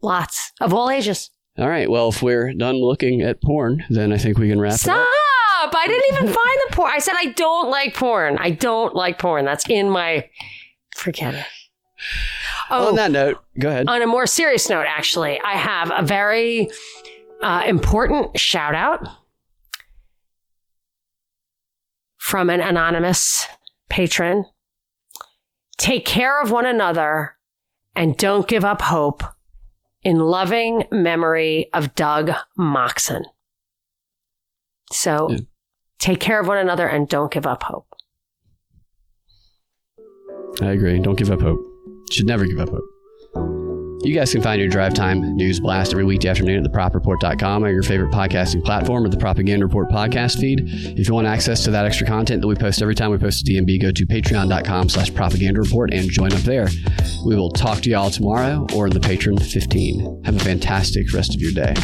Lots 0.00 0.52
of 0.60 0.72
all 0.72 0.88
ages. 0.88 1.30
All 1.58 1.68
right. 1.68 1.90
Well, 1.90 2.08
if 2.08 2.22
we're 2.22 2.54
done 2.54 2.76
looking 2.76 3.20
at 3.22 3.42
porn, 3.42 3.84
then 3.90 4.12
I 4.12 4.18
think 4.18 4.38
we 4.38 4.48
can 4.48 4.60
wrap 4.60 4.74
it 4.74 4.78
Stop! 4.78 5.06
Up. 5.62 5.74
I 5.74 5.86
didn't 5.86 6.12
even 6.12 6.24
find 6.26 6.58
the 6.68 6.76
porn. 6.76 6.92
I 6.92 6.98
said 6.98 7.14
I 7.16 7.26
don't 7.26 7.70
like 7.70 7.94
porn. 7.94 8.38
I 8.38 8.50
don't 8.50 8.94
like 8.94 9.18
porn. 9.18 9.44
That's 9.44 9.68
in 9.68 9.90
my. 9.90 10.28
Forget 10.94 11.34
it. 11.34 11.46
Oh, 12.70 12.88
on 12.88 12.94
that 12.96 13.10
note, 13.10 13.42
go 13.58 13.68
ahead. 13.68 13.88
on 13.88 14.00
a 14.00 14.06
more 14.06 14.26
serious 14.26 14.68
note, 14.68 14.86
actually, 14.86 15.40
I 15.40 15.54
have 15.54 15.90
a 15.94 16.02
very 16.06 16.68
uh, 17.42 17.64
important 17.66 18.38
shout 18.38 18.74
out 18.74 19.06
from 22.16 22.48
an 22.48 22.60
anonymous 22.60 23.46
patron. 23.88 24.44
Take 25.78 26.04
care 26.06 26.40
of 26.40 26.52
one 26.52 26.66
another 26.66 27.36
and 27.96 28.16
don't 28.16 28.46
give 28.46 28.64
up 28.64 28.82
hope 28.82 29.24
in 30.02 30.18
loving 30.18 30.84
memory 30.92 31.68
of 31.74 31.94
Doug 31.94 32.30
Moxon. 32.56 33.24
So. 34.92 35.36
Take 36.00 36.18
care 36.18 36.40
of 36.40 36.48
one 36.48 36.58
another 36.58 36.88
and 36.88 37.08
don't 37.08 37.30
give 37.30 37.46
up 37.46 37.62
hope. 37.62 37.86
I 40.60 40.72
agree. 40.72 40.98
Don't 40.98 41.16
give 41.16 41.30
up 41.30 41.40
hope. 41.40 41.60
Should 42.10 42.26
never 42.26 42.44
give 42.44 42.58
up 42.58 42.70
hope. 42.70 42.84
You 44.02 44.14
guys 44.14 44.32
can 44.32 44.40
find 44.40 44.58
your 44.58 44.70
drive 44.70 44.94
time 44.94 45.36
news 45.36 45.60
blast 45.60 45.92
every 45.92 46.04
weekday 46.04 46.30
afternoon 46.30 46.64
at 46.64 46.72
thepropreport.com 46.72 47.62
or 47.62 47.70
your 47.70 47.82
favorite 47.82 48.10
podcasting 48.10 48.64
platform 48.64 49.04
or 49.04 49.10
the 49.10 49.18
Propaganda 49.18 49.66
Report 49.66 49.90
podcast 49.90 50.40
feed. 50.40 50.62
If 50.98 51.06
you 51.06 51.12
want 51.12 51.26
access 51.26 51.64
to 51.64 51.70
that 51.72 51.84
extra 51.84 52.06
content 52.06 52.40
that 52.40 52.48
we 52.48 52.54
post 52.54 52.80
every 52.80 52.94
time 52.94 53.10
we 53.10 53.18
post 53.18 53.46
a 53.46 53.52
DNB, 53.52 53.80
go 53.80 53.90
to 53.92 54.06
patreon.com 54.06 54.88
slash 54.88 55.12
propaganda 55.12 55.60
report 55.60 55.92
and 55.92 56.10
join 56.10 56.32
up 56.32 56.40
there. 56.40 56.68
We 57.26 57.36
will 57.36 57.50
talk 57.50 57.82
to 57.82 57.90
y'all 57.90 58.10
tomorrow 58.10 58.66
or 58.74 58.86
in 58.86 58.94
the 58.94 59.00
Patron 59.00 59.38
15. 59.38 60.22
Have 60.24 60.36
a 60.36 60.40
fantastic 60.40 61.12
rest 61.12 61.34
of 61.34 61.42
your 61.42 61.52
day. 61.52 61.74